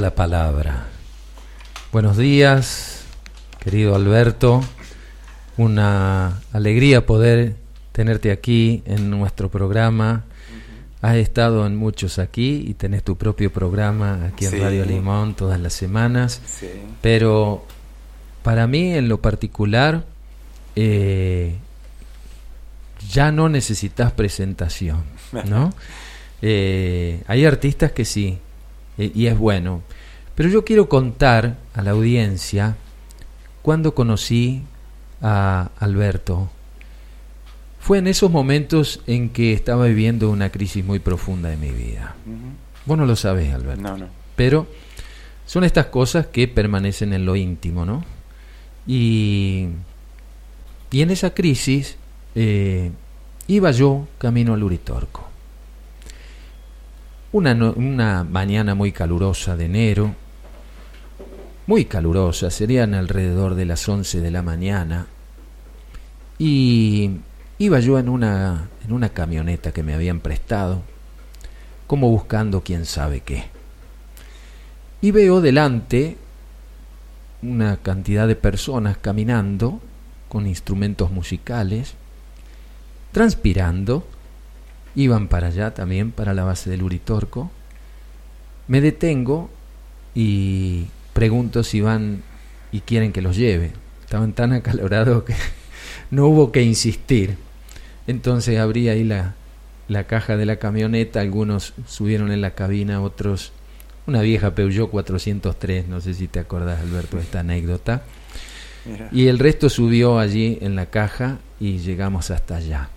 la 0.00 0.14
palabra. 0.14 0.86
Buenos 1.92 2.16
días, 2.16 3.04
querido 3.60 3.94
Alberto. 3.94 4.62
Una 5.58 6.40
alegría 6.54 7.04
poder 7.04 7.56
tenerte 7.92 8.30
aquí 8.30 8.82
en 8.86 9.10
nuestro 9.10 9.50
programa. 9.50 10.24
Has 11.06 11.18
estado 11.18 11.64
en 11.68 11.76
muchos 11.76 12.18
aquí 12.18 12.64
y 12.66 12.74
tenés 12.74 13.04
tu 13.04 13.16
propio 13.16 13.52
programa 13.52 14.24
aquí 14.24 14.44
en 14.44 14.60
Radio 14.60 14.84
Limón 14.84 15.36
todas 15.36 15.60
las 15.60 15.72
semanas. 15.72 16.40
Pero 17.00 17.64
para 18.42 18.66
mí 18.66 18.92
en 18.92 19.08
lo 19.08 19.22
particular, 19.22 20.04
eh, 20.74 21.54
ya 23.08 23.30
no 23.30 23.48
necesitas 23.48 24.10
presentación, 24.12 25.04
¿no? 25.44 25.72
Eh, 26.42 27.22
hay 27.28 27.46
artistas 27.46 27.92
que 27.92 28.04
sí, 28.04 28.38
eh, 28.98 29.10
y 29.14 29.26
es 29.26 29.38
bueno. 29.38 29.80
Pero 30.34 30.50
yo 30.50 30.66
quiero 30.66 30.86
contar 30.86 31.56
a 31.72 31.80
la 31.80 31.92
audiencia 31.92 32.76
cuando 33.62 33.94
conocí 33.94 34.62
a 35.22 35.70
Alberto. 35.78 36.50
Fue 37.86 37.98
en 37.98 38.08
esos 38.08 38.32
momentos 38.32 39.00
en 39.06 39.28
que 39.28 39.52
estaba 39.52 39.84
viviendo 39.84 40.28
una 40.28 40.50
crisis 40.50 40.84
muy 40.84 40.98
profunda 40.98 41.50
de 41.50 41.56
mi 41.56 41.70
vida. 41.70 42.16
Vos 42.84 42.98
no 42.98 43.06
lo 43.06 43.14
sabés, 43.14 43.54
Alberto. 43.54 43.80
No, 43.80 43.96
no. 43.96 44.08
Pero 44.34 44.66
son 45.46 45.62
estas 45.62 45.86
cosas 45.86 46.26
que 46.26 46.48
permanecen 46.48 47.12
en 47.12 47.24
lo 47.24 47.36
íntimo, 47.36 47.86
¿no? 47.86 48.04
Y, 48.88 49.68
y 50.90 51.00
en 51.00 51.12
esa 51.12 51.32
crisis 51.32 51.96
eh, 52.34 52.90
iba 53.46 53.70
yo 53.70 54.08
camino 54.18 54.54
al 54.54 54.64
Uritorco. 54.64 55.28
Una, 57.30 57.52
una 57.54 58.24
mañana 58.24 58.74
muy 58.74 58.90
calurosa 58.90 59.56
de 59.56 59.66
enero, 59.66 60.12
muy 61.68 61.84
calurosa, 61.84 62.50
serían 62.50 62.94
alrededor 62.94 63.54
de 63.54 63.64
las 63.64 63.88
11 63.88 64.20
de 64.20 64.30
la 64.32 64.42
mañana, 64.42 65.06
y 66.36 67.20
iba 67.58 67.80
yo 67.80 67.98
en 67.98 68.08
una, 68.08 68.68
en 68.84 68.92
una 68.92 69.08
camioneta 69.10 69.72
que 69.72 69.82
me 69.82 69.94
habían 69.94 70.20
prestado, 70.20 70.82
como 71.86 72.10
buscando 72.10 72.62
quién 72.62 72.84
sabe 72.84 73.20
qué. 73.20 73.44
Y 75.00 75.10
veo 75.10 75.40
delante 75.40 76.16
una 77.42 77.76
cantidad 77.76 78.26
de 78.26 78.36
personas 78.36 78.96
caminando 78.96 79.80
con 80.28 80.46
instrumentos 80.46 81.10
musicales, 81.10 81.94
transpirando, 83.12 84.06
iban 84.94 85.28
para 85.28 85.48
allá 85.48 85.74
también, 85.74 86.10
para 86.10 86.34
la 86.34 86.44
base 86.44 86.70
del 86.70 86.82
Uritorco. 86.82 87.50
Me 88.68 88.80
detengo 88.80 89.48
y 90.14 90.86
pregunto 91.12 91.62
si 91.62 91.80
van 91.80 92.22
y 92.72 92.80
quieren 92.80 93.12
que 93.12 93.22
los 93.22 93.36
lleve. 93.36 93.72
Estaban 94.02 94.32
tan 94.32 94.52
acalorados 94.52 95.24
que 95.24 95.34
no 96.10 96.26
hubo 96.26 96.52
que 96.52 96.62
insistir. 96.62 97.45
Entonces 98.06 98.58
abrí 98.58 98.88
ahí 98.88 99.04
la, 99.04 99.34
la 99.88 100.04
caja 100.04 100.36
de 100.36 100.46
la 100.46 100.56
camioneta, 100.56 101.20
algunos 101.20 101.74
subieron 101.86 102.30
en 102.32 102.40
la 102.40 102.52
cabina, 102.52 103.02
otros 103.02 103.52
una 104.06 104.22
vieja 104.22 104.54
Peugeot 104.54 104.88
403, 104.88 105.88
no 105.88 106.00
sé 106.00 106.14
si 106.14 106.28
te 106.28 106.38
acordás 106.38 106.80
Alberto 106.80 107.16
de 107.16 107.24
esta 107.24 107.40
anécdota. 107.40 108.02
Y 109.10 109.26
el 109.26 109.40
resto 109.40 109.68
subió 109.68 110.20
allí 110.20 110.58
en 110.60 110.76
la 110.76 110.86
caja 110.86 111.38
y 111.58 111.78
llegamos 111.78 112.30
hasta 112.30 112.56
allá. 112.56 112.88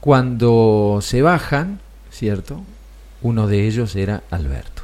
Cuando 0.00 0.98
se 1.02 1.22
bajan, 1.22 1.78
¿cierto? 2.10 2.64
Uno 3.22 3.46
de 3.46 3.68
ellos 3.68 3.94
era 3.94 4.24
Alberto. 4.30 4.82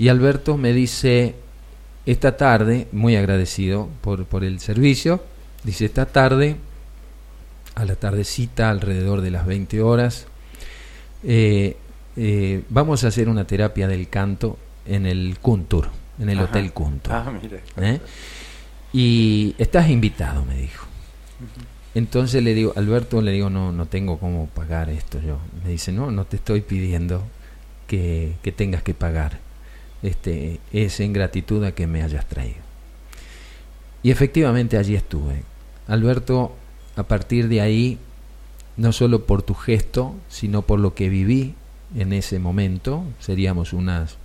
Y 0.00 0.08
Alberto 0.08 0.56
me 0.56 0.72
dice, 0.72 1.36
esta 2.06 2.36
tarde, 2.36 2.88
muy 2.90 3.14
agradecido 3.14 3.88
por, 4.00 4.24
por 4.24 4.42
el 4.42 4.58
servicio, 4.58 5.22
Dice, 5.64 5.86
esta 5.86 6.04
tarde, 6.04 6.56
a 7.74 7.84
la 7.84 7.96
tardecita, 7.96 8.70
alrededor 8.70 9.20
de 9.20 9.30
las 9.30 9.46
20 9.46 9.82
horas, 9.82 10.26
eh, 11.22 11.76
eh, 12.16 12.62
vamos 12.68 13.04
a 13.04 13.08
hacer 13.08 13.28
una 13.28 13.46
terapia 13.46 13.88
del 13.88 14.08
canto 14.08 14.58
en 14.86 15.06
el 15.06 15.38
Kuntur, 15.40 15.88
en 16.18 16.28
el 16.28 16.38
Ajá. 16.38 16.48
Hotel 16.48 16.72
Kuntur. 16.72 17.12
Ah, 17.12 17.32
mire. 17.42 17.60
¿eh? 17.78 18.00
Y 18.92 19.54
estás 19.58 19.88
invitado, 19.88 20.44
me 20.44 20.56
dijo. 20.56 20.86
Entonces 21.94 22.42
le 22.42 22.54
digo, 22.54 22.72
Alberto, 22.76 23.20
le 23.20 23.32
digo, 23.32 23.50
no, 23.50 23.72
no 23.72 23.86
tengo 23.86 24.18
cómo 24.18 24.46
pagar 24.48 24.90
esto 24.90 25.20
yo. 25.20 25.38
Me 25.64 25.70
dice, 25.70 25.92
no, 25.92 26.10
no 26.10 26.24
te 26.24 26.36
estoy 26.36 26.60
pidiendo 26.60 27.22
que, 27.86 28.34
que 28.42 28.52
tengas 28.52 28.82
que 28.82 28.94
pagar. 28.94 29.38
Este, 30.02 30.60
es 30.72 31.00
en 31.00 31.12
gratitud 31.12 31.64
a 31.64 31.72
que 31.72 31.86
me 31.86 32.02
hayas 32.02 32.26
traído. 32.26 32.62
Y 34.02 34.10
efectivamente 34.10 34.76
allí 34.76 34.94
estuve. 34.94 35.42
Alberto, 35.88 36.54
a 36.96 37.02
partir 37.04 37.48
de 37.48 37.60
ahí, 37.60 37.98
no 38.76 38.92
solo 38.92 39.26
por 39.26 39.42
tu 39.42 39.54
gesto, 39.54 40.14
sino 40.28 40.62
por 40.62 40.80
lo 40.80 40.94
que 40.94 41.08
viví 41.08 41.54
en 41.96 42.12
ese 42.12 42.38
momento, 42.38 43.04
seríamos 43.20 43.72
unas 43.72 44.16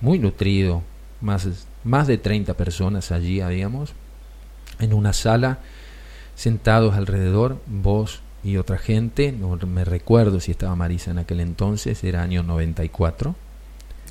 muy 0.00 0.18
nutrido, 0.18 0.82
más, 1.20 1.48
más 1.84 2.06
de 2.06 2.18
30 2.18 2.54
personas 2.54 3.12
allí 3.12 3.40
habíamos, 3.40 3.92
en 4.78 4.92
una 4.92 5.12
sala, 5.12 5.58
sentados 6.34 6.94
alrededor, 6.94 7.58
vos 7.66 8.20
y 8.44 8.58
otra 8.58 8.78
gente, 8.78 9.32
no 9.32 9.56
me 9.66 9.84
recuerdo 9.84 10.40
si 10.40 10.50
estaba 10.52 10.76
Marisa 10.76 11.10
en 11.10 11.18
aquel 11.18 11.40
entonces, 11.40 12.02
era 12.04 12.22
año 12.22 12.42
94, 12.42 13.34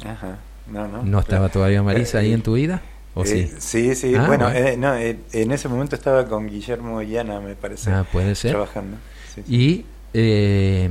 Ajá. 0.04 0.38
No, 0.68 0.88
no. 0.88 1.04
¿no 1.04 1.20
estaba 1.20 1.50
todavía 1.50 1.84
Marisa 1.84 2.18
ahí 2.20 2.32
Eh, 2.32 2.34
en 2.34 2.42
tu 2.42 2.54
vida? 2.54 2.82
¿O 3.16 3.24
Eh, 3.24 3.26
sí? 3.26 3.56
sí, 3.60 3.96
sí. 3.96 4.16
Ah, 4.16 4.28
bueno, 4.28 4.46
bueno. 4.50 4.60
eh, 4.70 4.78
no, 4.78 4.96
eh, 4.96 5.18
en 5.34 5.52
ese 5.52 5.68
momento 5.70 5.96
estaba 5.96 6.28
con 6.28 6.48
Guillermo 6.48 7.02
y 7.02 7.18
Ana, 7.18 7.40
me 7.40 7.56
parece. 7.56 7.90
Ah, 7.92 8.06
puede 8.12 8.36
ser. 8.36 8.52
Trabajando. 8.52 8.98
Sí, 9.34 9.42
sí. 9.48 9.56
Y 9.56 9.86
eh, 10.14 10.90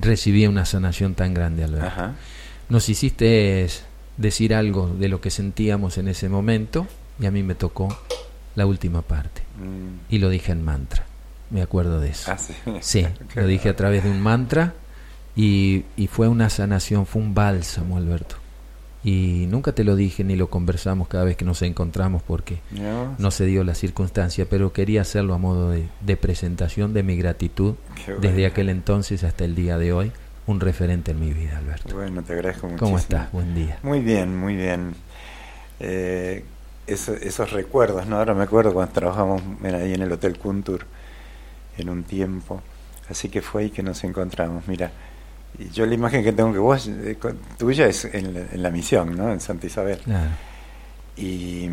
recibí 0.00 0.46
una 0.46 0.64
sanación 0.64 1.14
tan 1.14 1.32
grande, 1.34 1.64
Alberto. 1.64 1.86
Ajá. 1.86 2.14
Nos 2.68 2.88
hiciste 2.88 3.66
decir 4.16 4.54
algo 4.54 4.88
de 4.88 5.08
lo 5.08 5.20
que 5.20 5.30
sentíamos 5.30 5.98
en 5.98 6.08
ese 6.08 6.28
momento 6.28 6.86
y 7.20 7.26
a 7.26 7.30
mí 7.30 7.42
me 7.42 7.54
tocó 7.54 7.96
la 8.56 8.66
última 8.66 9.02
parte. 9.02 9.42
Mm. 9.60 10.12
Y 10.12 10.18
lo 10.18 10.28
dije 10.28 10.52
en 10.52 10.64
mantra. 10.64 11.04
Me 11.50 11.62
acuerdo 11.62 12.00
de 12.00 12.08
eso. 12.10 12.32
Ah, 12.32 12.38
sí. 12.38 12.52
Sí, 12.80 13.06
lo 13.36 13.46
dije 13.46 13.68
a 13.68 13.76
través 13.76 14.02
de 14.02 14.10
un 14.10 14.20
mantra 14.20 14.74
y, 15.36 15.84
y 15.96 16.08
fue 16.08 16.26
una 16.26 16.50
sanación, 16.50 17.06
fue 17.06 17.22
un 17.22 17.34
bálsamo, 17.34 17.96
Alberto. 17.96 18.36
Y 19.08 19.46
nunca 19.48 19.70
te 19.70 19.84
lo 19.84 19.94
dije 19.94 20.24
ni 20.24 20.34
lo 20.34 20.50
conversamos 20.50 21.06
cada 21.06 21.22
vez 21.22 21.36
que 21.36 21.44
nos 21.44 21.62
encontramos 21.62 22.24
porque 22.24 22.58
¿No? 22.72 23.14
no 23.18 23.30
se 23.30 23.44
dio 23.46 23.62
la 23.62 23.76
circunstancia, 23.76 24.46
pero 24.50 24.72
quería 24.72 25.02
hacerlo 25.02 25.32
a 25.34 25.38
modo 25.38 25.70
de, 25.70 25.86
de 26.00 26.16
presentación 26.16 26.92
de 26.92 27.04
mi 27.04 27.16
gratitud 27.16 27.74
desde 28.20 28.46
aquel 28.46 28.68
entonces 28.68 29.22
hasta 29.22 29.44
el 29.44 29.54
día 29.54 29.78
de 29.78 29.92
hoy, 29.92 30.10
un 30.48 30.58
referente 30.58 31.12
en 31.12 31.20
mi 31.20 31.32
vida, 31.32 31.56
Alberto. 31.58 31.94
Bueno, 31.94 32.22
te 32.24 32.32
agradezco 32.32 32.66
muchísimo. 32.66 32.84
¿Cómo 32.84 32.98
estás? 32.98 33.30
Buen 33.30 33.54
día. 33.54 33.78
Muy 33.84 34.00
bien, 34.00 34.36
muy 34.36 34.56
bien. 34.56 34.96
Eh, 35.78 36.44
eso- 36.88 37.14
esos 37.14 37.52
recuerdos, 37.52 38.06
¿no? 38.08 38.16
Ahora 38.16 38.34
me 38.34 38.42
acuerdo 38.42 38.72
cuando 38.74 38.92
trabajamos 38.92 39.40
mira, 39.60 39.78
ahí 39.78 39.94
en 39.94 40.02
el 40.02 40.10
Hotel 40.10 40.36
Kuntur 40.36 40.80
en 41.78 41.90
un 41.90 42.02
tiempo. 42.02 42.60
Así 43.08 43.28
que 43.28 43.40
fue 43.40 43.62
ahí 43.62 43.70
que 43.70 43.84
nos 43.84 44.02
encontramos. 44.02 44.66
Mira, 44.66 44.90
y 45.58 45.70
yo 45.70 45.86
la 45.86 45.94
imagen 45.94 46.22
que 46.22 46.32
tengo 46.32 46.52
que 46.52 46.58
vos, 46.58 46.86
eh, 46.88 47.16
tuya 47.58 47.86
es 47.86 48.04
en 48.06 48.34
la, 48.34 48.40
en 48.40 48.62
la 48.62 48.70
misión, 48.70 49.16
¿no? 49.16 49.32
En 49.32 49.40
Santa 49.40 49.66
Isabel. 49.66 49.98
Claro. 49.98 50.30
Y, 51.16 51.70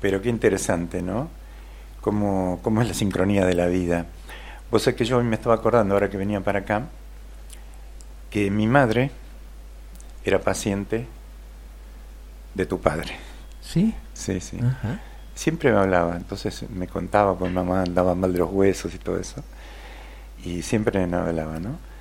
pero 0.00 0.20
qué 0.20 0.28
interesante, 0.28 1.00
¿no? 1.00 1.30
Cómo, 2.00 2.60
cómo 2.62 2.82
es 2.82 2.88
la 2.88 2.94
sincronía 2.94 3.46
de 3.46 3.54
la 3.54 3.66
vida. 3.66 4.06
Vos 4.70 4.82
sabés 4.82 4.98
que 4.98 5.04
yo 5.04 5.22
me 5.22 5.36
estaba 5.36 5.54
acordando, 5.54 5.94
ahora 5.94 6.10
que 6.10 6.16
venía 6.16 6.40
para 6.40 6.60
acá, 6.60 6.88
que 8.30 8.50
mi 8.50 8.66
madre 8.66 9.10
era 10.24 10.40
paciente 10.40 11.06
de 12.54 12.66
tu 12.66 12.80
padre. 12.80 13.16
¿Sí? 13.60 13.94
Sí, 14.12 14.40
sí. 14.40 14.58
Ajá. 14.58 15.00
Siempre 15.34 15.72
me 15.72 15.78
hablaba, 15.78 16.16
entonces 16.16 16.68
me 16.68 16.88
contaba, 16.88 17.38
pues 17.38 17.50
mamá 17.50 17.82
andaba 17.82 18.14
mal 18.14 18.32
de 18.32 18.40
los 18.40 18.50
huesos 18.50 18.94
y 18.94 18.98
todo 18.98 19.18
eso. 19.18 19.42
Y 20.44 20.62
siempre 20.62 21.06
me 21.06 21.16
hablaba, 21.16 21.58
¿no? 21.58 21.91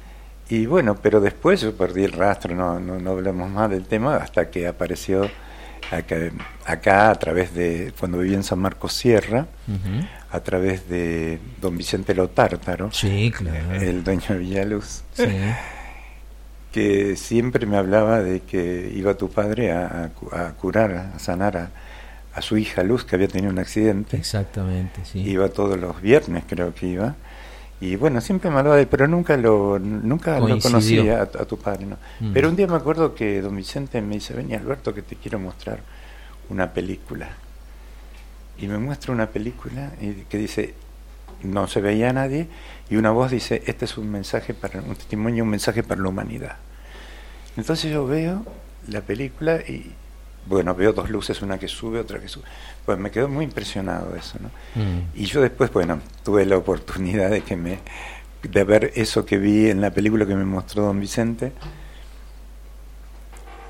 Y 0.51 0.65
bueno, 0.65 0.95
pero 1.01 1.21
después 1.21 1.61
yo 1.61 1.73
perdí 1.75 2.03
el 2.03 2.11
rastro, 2.11 2.53
no, 2.53 2.77
no, 2.79 2.99
no 2.99 3.11
hablamos 3.11 3.49
más 3.49 3.69
del 3.69 3.85
tema 3.85 4.17
hasta 4.17 4.49
que 4.49 4.67
apareció 4.67 5.29
acá, 5.91 6.17
acá 6.65 7.09
a 7.09 7.15
través 7.15 7.53
de, 7.55 7.93
cuando 7.97 8.17
viví 8.19 8.35
en 8.35 8.43
San 8.43 8.59
Marcos 8.59 8.91
Sierra, 8.93 9.47
a 10.29 10.39
través 10.41 10.89
de 10.89 11.39
don 11.61 11.77
Vicente 11.77 12.13
Lotártaro, 12.13 12.91
Sí, 12.91 13.31
claro. 13.35 13.71
el 13.81 14.03
dueño 14.03 14.25
de 14.27 14.37
Villaluz, 14.39 15.03
Sí. 15.13 15.23
que 16.71 17.15
siempre 17.15 17.65
me 17.65 17.77
hablaba 17.77 18.19
de 18.21 18.41
que 18.41 18.91
iba 18.93 19.13
tu 19.15 19.29
padre 19.29 19.71
a, 19.71 20.09
a 20.33 20.49
curar, 20.53 21.11
a 21.15 21.19
sanar 21.19 21.57
a, 21.57 21.69
a 22.33 22.41
su 22.41 22.57
hija 22.57 22.83
Luz, 22.83 23.03
que 23.05 23.15
había 23.15 23.27
tenido 23.27 23.51
un 23.51 23.59
accidente. 23.59 24.17
Exactamente, 24.17 25.01
sí. 25.05 25.19
Iba 25.19 25.49
todos 25.49 25.77
los 25.79 26.01
viernes, 26.01 26.43
creo 26.47 26.73
que 26.73 26.87
iba. 26.87 27.15
Y 27.81 27.95
bueno, 27.95 28.21
siempre 28.21 28.51
me 28.51 28.59
hablaba 28.59 28.77
de 28.77 28.85
pero 28.85 29.07
nunca 29.07 29.35
lo 29.37 29.79
nunca 29.79 30.39
lo 30.39 30.59
conocía 30.59 31.19
a, 31.19 31.23
a 31.23 31.45
tu 31.45 31.57
padre, 31.57 31.87
¿no? 31.87 31.97
Mm. 32.19 32.31
Pero 32.31 32.47
un 32.47 32.55
día 32.55 32.67
me 32.67 32.75
acuerdo 32.75 33.15
que 33.15 33.41
don 33.41 33.55
Vicente 33.55 33.99
me 34.01 34.15
dice, 34.15 34.35
ven 34.35 34.53
Alberto 34.53 34.93
que 34.93 35.01
te 35.01 35.15
quiero 35.15 35.39
mostrar 35.39 35.79
una 36.49 36.71
película. 36.73 37.29
Y 38.59 38.67
me 38.67 38.77
muestra 38.77 39.11
una 39.11 39.27
película 39.27 39.91
y 39.99 40.11
que 40.29 40.37
dice, 40.37 40.75
no 41.43 41.67
se 41.67 41.81
veía 41.81 42.11
a 42.11 42.13
nadie, 42.13 42.47
y 42.89 42.97
una 42.97 43.11
voz 43.11 43.31
dice, 43.31 43.63
este 43.65 43.85
es 43.85 43.97
un 43.97 44.11
mensaje 44.11 44.53
para, 44.53 44.81
un 44.81 44.95
testimonio, 44.95 45.43
un 45.43 45.49
mensaje 45.49 45.81
para 45.81 46.01
la 46.01 46.09
humanidad. 46.09 46.57
Entonces 47.57 47.91
yo 47.91 48.05
veo 48.05 48.45
la 48.87 49.01
película 49.01 49.57
y, 49.61 49.91
bueno, 50.45 50.73
veo 50.75 50.93
dos 50.93 51.09
luces, 51.09 51.41
una 51.41 51.57
que 51.57 51.67
sube, 51.67 51.99
otra 51.99 52.19
que 52.19 52.27
sube. 52.27 52.45
Pues 52.85 52.97
me 52.97 53.11
quedó 53.11 53.29
muy 53.29 53.45
impresionado 53.45 54.15
eso, 54.15 54.37
¿no? 54.39 54.49
Mm. 54.75 55.09
Y 55.15 55.25
yo 55.25 55.41
después, 55.41 55.71
bueno, 55.71 55.99
tuve 56.23 56.45
la 56.45 56.57
oportunidad 56.57 57.29
de 57.29 57.41
que 57.41 57.55
me 57.55 57.79
de 58.43 58.63
ver 58.63 58.91
eso 58.95 59.25
que 59.25 59.37
vi 59.37 59.69
en 59.69 59.81
la 59.81 59.91
película 59.91 60.25
que 60.25 60.35
me 60.35 60.45
mostró 60.45 60.83
don 60.83 60.99
Vicente, 60.99 61.51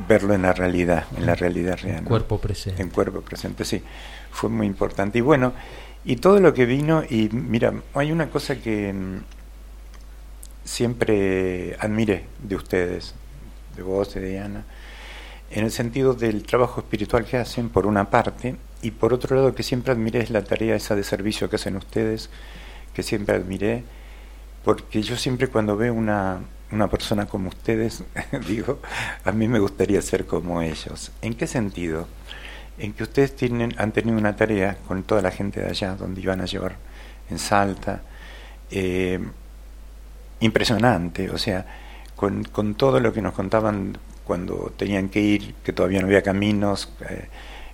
verlo 0.08 0.34
en 0.34 0.44
la 0.44 0.54
realidad, 0.54 1.06
en 1.18 1.26
la 1.26 1.36
realidad 1.36 1.78
real. 1.82 2.04
¿no? 2.04 2.08
Cuerpo 2.08 2.40
presente. 2.40 2.82
En 2.82 2.90
cuerpo 2.90 3.22
presente, 3.22 3.66
sí. 3.66 3.82
Fue 4.32 4.50
muy 4.50 4.68
importante. 4.68 5.18
Y 5.18 5.22
bueno, 5.22 5.54
y 6.06 6.18
todo 6.18 6.40
lo 6.40 6.54
que 6.54 6.66
vino, 6.66 7.04
y 7.08 7.30
mira, 7.30 7.74
hay 7.94 8.12
una 8.12 8.30
cosa 8.30 8.56
que 8.56 8.94
mm, 8.94 9.24
siempre 10.64 11.76
admiré 11.80 12.26
de 12.42 12.56
ustedes, 12.56 13.14
de 13.76 13.84
vos, 13.84 14.14
de 14.14 14.22
Diana, 14.22 14.64
en 15.52 15.66
el 15.66 15.72
sentido 15.72 16.14
del 16.14 16.44
trabajo 16.44 16.82
espiritual 16.82 17.26
que 17.26 17.38
hacen, 17.38 17.70
por 17.70 17.86
una 17.86 18.10
parte, 18.10 18.56
y 18.82 18.92
por 18.92 19.14
otro 19.14 19.36
lado 19.36 19.54
que 19.54 19.64
siempre 19.64 19.92
admiré 19.92 20.22
es 20.22 20.30
la 20.30 20.44
tarea 20.44 20.76
esa 20.76 20.96
de 20.96 21.04
servicio 21.04 21.50
que 21.50 21.58
hacen 21.58 21.76
ustedes, 21.76 22.30
que 22.94 23.04
siempre 23.04 23.36
admiré, 23.36 23.84
porque 24.64 25.02
yo 25.02 25.18
siempre 25.18 25.48
cuando 25.48 25.76
veo 25.76 25.94
una, 25.94 26.40
una 26.72 26.88
persona 26.90 27.26
como 27.26 27.50
ustedes, 27.50 28.04
digo, 28.48 28.80
a 29.26 29.32
mí 29.32 29.48
me 29.48 29.60
gustaría 29.60 30.02
ser 30.02 30.26
como 30.26 30.62
ellos. 30.62 31.12
¿En 31.22 31.34
qué 31.34 31.48
sentido? 31.48 32.08
En 32.78 32.94
que 32.94 33.04
ustedes 33.04 33.36
tienen, 33.36 33.74
han 33.78 33.92
tenido 33.92 34.18
una 34.18 34.36
tarea 34.36 34.78
con 34.88 35.04
toda 35.04 35.22
la 35.22 35.32
gente 35.32 35.60
de 35.60 35.68
allá, 35.68 35.96
donde 35.96 36.22
iban 36.22 36.40
a 36.42 36.46
llevar 36.46 36.78
en 37.30 37.40
Salta, 37.40 38.02
eh, 38.72 39.20
impresionante, 40.40 41.30
o 41.30 41.38
sea, 41.38 41.66
con, 42.16 42.46
con 42.46 42.76
todo 42.76 43.00
lo 43.00 43.12
que 43.12 43.22
nos 43.22 43.34
contaban 43.34 43.98
cuando 44.32 44.72
tenían 44.78 45.10
que 45.10 45.20
ir, 45.20 45.56
que 45.62 45.74
todavía 45.74 46.00
no 46.00 46.08
había 46.08 46.22
caminos, 46.22 46.88
eh, 47.10 47.28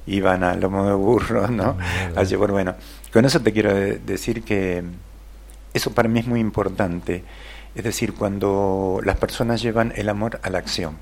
iban 0.07 0.43
a 0.43 0.55
lomo 0.55 0.87
de 0.87 0.93
burro, 0.95 1.47
¿no? 1.49 1.77
A 2.15 2.23
llevar, 2.23 2.51
bueno, 2.51 2.73
con 3.13 3.25
eso 3.25 3.39
te 3.41 3.53
quiero 3.53 3.75
de- 3.75 3.99
decir 3.99 4.41
que 4.43 4.83
eso 5.75 5.91
para 5.93 6.09
mí 6.09 6.19
es 6.19 6.25
muy 6.25 6.39
importante, 6.39 7.23
es 7.75 7.83
decir, 7.83 8.15
cuando 8.15 8.99
las 9.03 9.17
personas 9.17 9.61
llevan 9.61 9.93
el 9.95 10.09
amor 10.09 10.39
a 10.41 10.49
la 10.49 10.57
acción, 10.57 10.97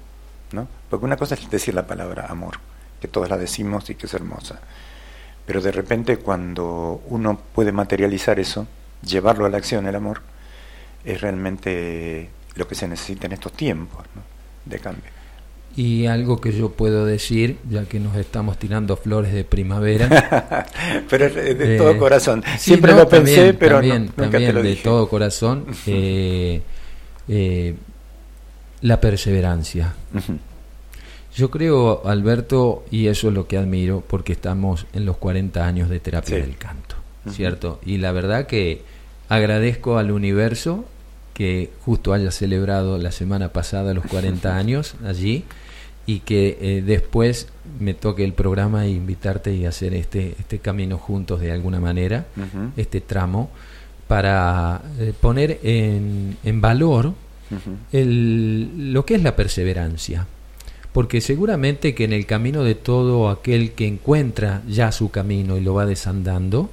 ¿no? 0.52 0.68
Porque 0.89 1.06
una 1.06 1.15
cosa 1.15 1.36
es 1.36 1.50
decir 1.50 1.74
la 1.74 1.88
palabra 1.88 2.26
amor, 2.28 2.56
que 3.00 3.08
todos 3.08 3.30
la 3.30 3.38
decimos 3.38 3.89
y 3.89 3.96
que 3.96 4.08
es 4.08 4.13
hermosa, 4.13 4.60
pero 5.46 5.62
de 5.62 5.72
repente 5.72 6.18
cuando 6.18 7.02
uno 7.08 7.39
puede 7.56 7.72
materializar 7.72 8.41
eso, 8.41 8.68
llevarlo 9.04 9.46
a 9.46 9.50
la 9.50 9.58
acción, 9.58 9.88
el 9.88 9.96
amor, 9.96 10.20
es 11.06 11.22
realmente 11.22 12.30
lo 12.56 12.68
que 12.68 12.76
se 12.76 12.89
necesita 12.89 13.28
en 13.28 13.34
estos 13.34 13.54
tiempos 13.54 14.04
¿no? 14.15 14.22
de 14.65 14.80
cambio. 14.80 15.12
Y 15.78 16.06
algo 16.06 16.40
que 16.40 16.54
yo 16.54 16.70
puedo 16.72 17.06
decir, 17.06 17.58
ya 17.70 17.84
que 17.84 18.00
nos 18.00 18.16
estamos 18.16 18.58
tirando 18.58 18.96
flores 18.96 19.34
de 19.34 19.44
primavera. 19.44 20.66
pero 21.10 21.30
de 21.30 21.76
eh, 21.76 21.78
todo 21.78 21.98
corazón. 21.98 22.44
sí, 22.58 22.70
Siempre 22.70 22.94
no, 22.94 23.00
lo 23.00 23.10
pensé, 23.10 23.36
también, 23.36 23.58
pero 23.60 23.76
no- 23.76 23.82
también, 23.82 24.02
nunca 24.04 24.22
también 24.22 24.46
te 24.48 24.54
lo 24.54 24.64
de 24.64 24.70
dije. 24.70 24.84
todo 24.84 25.10
corazón. 25.10 25.66
eh, 25.88 26.62
eh, 27.28 27.76
la 28.82 29.02
perseverancia. 29.02 29.94
Yo 31.36 31.52
creo, 31.52 32.08
Alberto, 32.08 32.86
y 32.92 33.08
eso 33.08 33.28
es 33.28 33.34
lo 33.34 33.48
que 33.48 33.58
admiro, 33.58 34.02
porque 34.08 34.32
estamos 34.34 34.86
en 34.94 35.06
los 35.06 35.18
40 35.18 35.66
años 35.68 35.90
de 35.90 36.00
terapia 36.00 36.36
Sí. 36.38 36.42
del 36.42 36.58
canto. 36.58 36.96
¿cierto? 37.32 37.80
Y 37.84 37.98
la 37.98 38.12
verdad 38.12 38.46
que 38.46 38.84
agradezco 39.30 39.98
al 39.98 40.12
universo 40.12 40.86
que 41.34 41.72
justo 41.84 42.14
haya 42.14 42.30
celebrado 42.30 43.00
la 43.00 43.12
semana 43.12 43.50
pasada 43.50 43.96
los 43.96 44.06
40 44.06 44.56
años 44.58 44.94
allí 45.04 45.44
y 46.06 46.20
que 46.20 46.58
eh, 46.62 46.84
después 46.86 47.48
me 47.80 47.94
toque 47.94 48.24
el 48.24 48.34
programa 48.34 48.86
e 48.86 48.91
invitarte 48.91 49.54
y 49.54 49.65
hacer 49.65 49.94
este, 49.94 50.36
este 50.39 50.60
camino 50.60 50.98
juntos 50.98 51.41
de 51.41 51.52
alguna 51.52 51.80
manera, 51.80 52.28
este 52.78 53.02
tramo, 53.02 53.50
para 54.08 54.84
eh, 55.00 55.13
poner 55.20 55.60
en, 55.63 56.38
en 56.44 56.62
valor 56.62 57.13
el, 57.91 58.94
lo 58.94 59.06
que 59.06 59.15
es 59.15 59.24
la 59.24 59.36
perseverancia. 59.36 60.28
Porque 60.94 61.20
seguramente 61.22 61.94
que 61.94 62.06
en 62.06 62.13
el 62.13 62.26
camino 62.26 62.63
de 62.63 62.76
todo 62.76 63.30
aquel 63.30 63.72
que 63.72 63.88
encuentra 63.88 64.62
ya 64.68 64.91
su 64.91 65.12
camino 65.12 65.58
y 65.58 65.62
lo 65.62 65.74
va 65.74 65.86
desandando, 65.86 66.70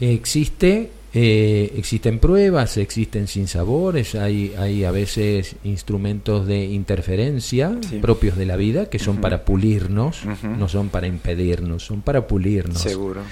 existe 0.00 0.90
eh, 1.12 1.72
existen 1.76 2.20
pruebas, 2.20 2.76
existen 2.76 3.26
sinsabores, 3.26 4.14
hay, 4.14 4.54
hay 4.56 4.84
a 4.84 4.92
veces 4.92 5.56
instrumentos 5.64 6.46
de 6.46 6.64
interferencia 6.66 7.76
propios 8.00 8.36
de 8.36 8.46
la 8.46 8.56
vida 8.56 8.86
que 8.86 9.00
son 9.00 9.16
para 9.16 9.44
pulirnos, 9.44 10.22
no 10.42 10.68
son 10.68 10.88
para 10.88 11.08
impedirnos, 11.08 11.84
son 11.84 12.02
para 12.02 12.26
pulirnos. 12.26 12.80
Seguro. 12.80 13.22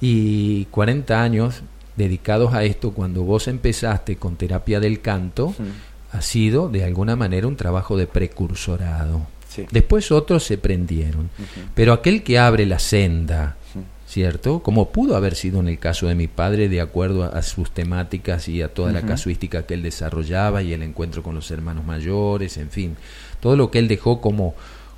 Y 0.00 0.64
40 0.66 1.22
años 1.22 1.62
dedicados 1.96 2.54
a 2.54 2.64
esto, 2.64 2.92
cuando 2.92 3.24
vos 3.24 3.46
empezaste 3.46 4.16
con 4.16 4.36
terapia 4.36 4.80
del 4.80 5.00
canto, 5.00 5.54
ha 6.12 6.22
sido 6.22 6.68
de 6.68 6.84
alguna 6.84 7.14
manera 7.14 7.46
un 7.46 7.56
trabajo 7.56 7.96
de 7.96 8.06
precursorado. 8.06 9.26
Después 9.70 10.10
otros 10.10 10.44
se 10.44 10.56
prendieron. 10.56 11.28
Pero 11.74 11.92
aquel 11.92 12.22
que 12.22 12.38
abre 12.38 12.64
la 12.64 12.78
senda, 12.78 13.56
¿cierto? 14.12 14.62
Como 14.62 14.90
pudo 14.90 15.16
haber 15.16 15.34
sido 15.34 15.60
en 15.60 15.68
el 15.68 15.78
caso 15.78 16.06
de 16.06 16.14
mi 16.14 16.28
padre, 16.28 16.68
de 16.68 16.82
acuerdo 16.82 17.24
a, 17.24 17.40
sus 17.40 17.70
temáticas 17.70 18.46
y 18.46 18.60
a 18.60 18.68
toda 18.68 18.92
la 18.92 19.00
casuística 19.00 19.64
que 19.64 19.72
él 19.72 19.82
desarrollaba 19.82 20.62
y 20.62 20.74
el 20.74 20.82
encuentro 20.82 21.22
con 21.22 21.34
los 21.34 21.50
hermanos 21.50 21.86
mayores, 21.86 22.58
en 22.58 22.68
fin, 22.68 22.96
todo 23.40 23.56
lo 23.56 23.70
que 23.70 23.78
él 23.78 23.88
dejó 23.88 24.20
como, 24.20 24.54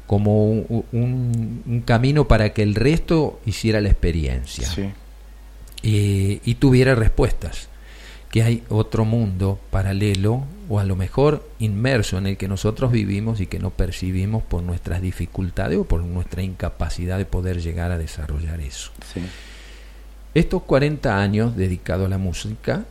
como 0.08 0.48
un, 0.50 1.84
camino 1.86 2.26
para 2.26 2.52
que 2.52 2.64
el 2.64 2.74
resto 2.74 3.38
hiciera 3.46 3.80
la 3.80 3.88
experiencia. 3.88 4.68
Y 5.80 6.54
tuviera 6.56 6.96
respuestas. 6.96 7.68
Que 8.32 8.42
hay 8.42 8.64
otro 8.68 9.04
mundo 9.04 9.60
paralelo 9.70 10.42
o 10.68 10.78
a 10.78 10.84
lo 10.84 10.96
mejor 10.96 11.48
inmerso 11.58 12.18
en 12.18 12.26
el 12.26 12.36
que 12.36 12.48
nosotros 12.48 12.90
vivimos 12.90 13.40
y 13.40 13.46
que 13.46 13.58
no 13.58 13.70
percibimos 13.70 14.42
por 14.42 14.62
nuestras 14.62 15.02
dificultades 15.02 15.78
o 15.78 15.84
por 15.84 16.02
nuestra 16.02 16.42
incapacidad 16.42 17.18
de 17.18 17.26
poder 17.26 17.60
llegar 17.60 17.90
a 17.90 17.98
desarrollar 17.98 18.60
eso. 18.60 18.90
Estos 20.34 20.62
40 20.62 21.20
años 21.20 21.56
dedicados 21.56 22.06
a 22.06 22.10
la 22.10 22.18
música 22.18 22.84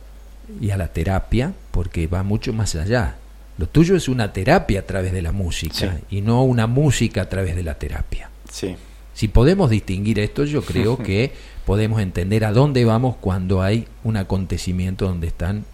y 0.60 0.70
a 0.70 0.76
la 0.76 0.88
terapia, 0.88 1.52
porque 1.70 2.06
va 2.06 2.22
mucho 2.22 2.52
más 2.52 2.74
allá. 2.74 3.16
Lo 3.58 3.66
tuyo 3.68 3.96
es 3.96 4.08
una 4.08 4.32
terapia 4.32 4.80
a 4.80 4.82
través 4.82 5.12
de 5.12 5.22
la 5.22 5.32
música 5.32 6.00
y 6.10 6.20
no 6.20 6.42
una 6.44 6.66
música 6.66 7.22
a 7.22 7.28
través 7.28 7.54
de 7.54 7.62
la 7.62 7.74
terapia. 7.74 8.30
Sí. 8.50 8.76
Si 9.14 9.28
podemos 9.28 9.70
distinguir 9.70 10.18
esto, 10.18 10.44
yo 10.44 10.62
creo 10.62 10.98
que 11.02 11.32
podemos 11.64 12.00
entender 12.00 12.44
a 12.44 12.52
dónde 12.52 12.84
vamos 12.84 13.16
cuando 13.20 13.62
hay 13.62 13.86
un 14.02 14.16
acontecimiento 14.16 15.06
donde 15.06 15.28
están 15.28 15.64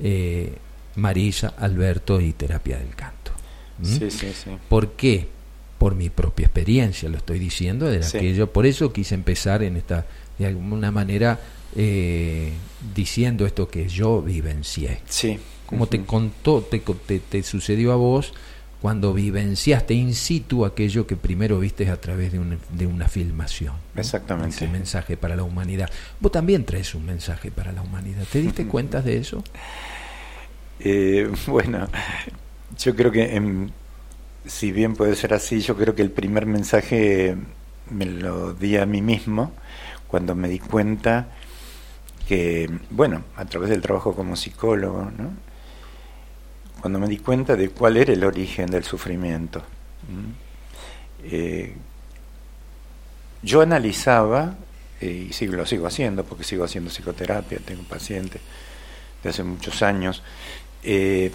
eh, 0.00 0.54
Marisa, 0.96 1.54
Alberto 1.58 2.20
y 2.20 2.32
Terapia 2.32 2.78
del 2.78 2.94
Canto. 2.94 3.32
¿Mm? 3.78 3.84
Sí, 3.84 4.10
sí, 4.10 4.32
sí. 4.32 4.50
¿Por 4.68 4.92
qué? 4.92 5.28
Por 5.78 5.94
mi 5.94 6.08
propia 6.08 6.46
experiencia, 6.46 7.08
lo 7.08 7.18
estoy 7.18 7.38
diciendo, 7.38 7.86
de 7.86 8.04
aquello. 8.04 8.52
Por 8.52 8.66
eso 8.66 8.92
quise 8.92 9.14
empezar 9.14 9.62
en 9.62 9.76
esta, 9.76 10.06
de 10.38 10.46
alguna 10.46 10.90
manera, 10.90 11.40
eh, 11.76 12.52
diciendo 12.94 13.44
esto 13.44 13.68
que 13.68 13.88
yo 13.88 14.22
vivencié. 14.22 15.00
Sí. 15.08 15.38
Como 15.66 15.86
te 15.86 16.04
contó, 16.04 16.62
te, 16.62 16.78
te 17.18 17.42
sucedió 17.42 17.92
a 17.92 17.96
vos, 17.96 18.32
cuando 18.84 19.14
vivenciaste 19.14 19.94
in 19.94 20.14
situ 20.14 20.66
aquello 20.66 21.06
que 21.06 21.16
primero 21.16 21.58
viste 21.58 21.88
a 21.88 21.98
través 21.98 22.32
de, 22.32 22.58
de 22.70 22.86
una 22.86 23.08
filmación. 23.08 23.74
Exactamente. 23.96 24.56
Ese 24.56 24.68
mensaje 24.68 25.16
para 25.16 25.36
la 25.36 25.42
humanidad. 25.42 25.90
Vos 26.20 26.30
también 26.30 26.66
traes 26.66 26.94
un 26.94 27.06
mensaje 27.06 27.50
para 27.50 27.72
la 27.72 27.80
humanidad. 27.80 28.24
¿Te 28.30 28.42
diste 28.42 28.66
cuenta 28.66 29.00
de 29.00 29.16
eso? 29.16 29.42
Eh, 30.80 31.30
bueno, 31.46 31.88
yo 32.78 32.94
creo 32.94 33.10
que 33.10 33.70
si 34.46 34.72
bien 34.72 34.94
puede 34.94 35.14
ser 35.16 35.34
así, 35.34 35.60
yo 35.60 35.76
creo 35.76 35.94
que 35.94 36.02
el 36.02 36.10
primer 36.10 36.46
mensaje 36.46 37.36
me 37.90 38.06
lo 38.06 38.54
di 38.54 38.76
a 38.76 38.86
mí 38.86 39.02
mismo 39.02 39.52
cuando 40.06 40.34
me 40.34 40.48
di 40.48 40.58
cuenta 40.58 41.28
que, 42.28 42.70
bueno, 42.90 43.24
a 43.36 43.44
través 43.44 43.70
del 43.70 43.82
trabajo 43.82 44.14
como 44.14 44.36
psicólogo, 44.36 45.10
¿no? 45.16 45.32
cuando 46.80 46.98
me 46.98 47.08
di 47.08 47.16
cuenta 47.16 47.56
de 47.56 47.70
cuál 47.70 47.96
era 47.96 48.12
el 48.12 48.22
origen 48.24 48.66
del 48.66 48.84
sufrimiento. 48.84 49.62
Eh, 51.22 51.74
yo 53.42 53.62
analizaba, 53.62 54.54
eh, 55.00 55.28
y 55.30 55.32
sigo, 55.32 55.54
lo 55.54 55.64
sigo 55.64 55.86
haciendo, 55.86 56.24
porque 56.24 56.44
sigo 56.44 56.62
haciendo 56.62 56.90
psicoterapia, 56.90 57.58
tengo 57.64 57.80
un 57.80 57.86
paciente 57.86 58.38
de 59.22 59.30
hace 59.30 59.42
muchos 59.42 59.82
años, 59.82 60.22
eh, 60.84 61.32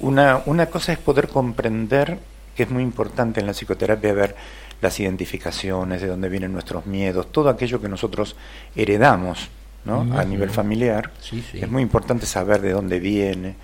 una, 0.00 0.42
una 0.46 0.66
cosa 0.66 0.92
es 0.92 0.98
poder 0.98 1.28
comprender, 1.28 2.18
que 2.54 2.64
es 2.64 2.70
muy 2.70 2.82
importante 2.82 3.40
en 3.40 3.46
la 3.46 3.52
psicoterapia, 3.52 4.12
ver 4.12 4.36
las 4.80 4.98
identificaciones, 4.98 6.00
de 6.00 6.08
dónde 6.08 6.28
vienen 6.28 6.52
nuestros 6.52 6.86
miedos, 6.86 7.30
todo 7.32 7.48
aquello 7.48 7.80
que 7.80 7.88
nosotros 7.88 8.36
heredamos 8.74 9.48
¿no? 9.84 10.06
a 10.18 10.24
nivel 10.24 10.50
familiar. 10.50 11.12
Es 11.52 11.70
muy 11.70 11.82
importante 11.82 12.26
saber 12.26 12.60
de 12.60 12.72
dónde 12.72 12.98
viene. 12.98 13.56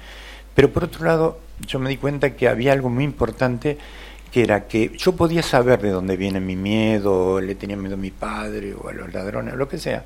Pero 0.55 0.71
por 0.71 0.85
otro 0.85 1.05
lado, 1.05 1.41
yo 1.67 1.79
me 1.79 1.91
di 1.91 1.97
cuenta 1.97 2.35
que 2.35 2.49
había 2.49 2.73
algo 2.73 2.89
muy 2.89 3.05
importante 3.05 3.79
que 4.31 4.43
era 4.43 4.67
que 4.67 4.93
yo 4.97 5.17
podía 5.17 5.43
saber 5.43 5.81
de 5.81 5.91
dónde 5.91 6.17
viene 6.17 6.41
mi 6.41 6.57
miedo, 6.57 7.41
le 7.41 7.55
tenía 7.55 7.77
miedo 7.77 7.95
a 7.95 7.99
mi 7.99 8.11
padre 8.11 8.75
o 8.75 8.89
a 8.89 8.93
los 8.93 9.13
ladrones, 9.13 9.55
o 9.55 9.57
lo 9.57 9.69
que 9.69 9.79
sea. 9.79 10.05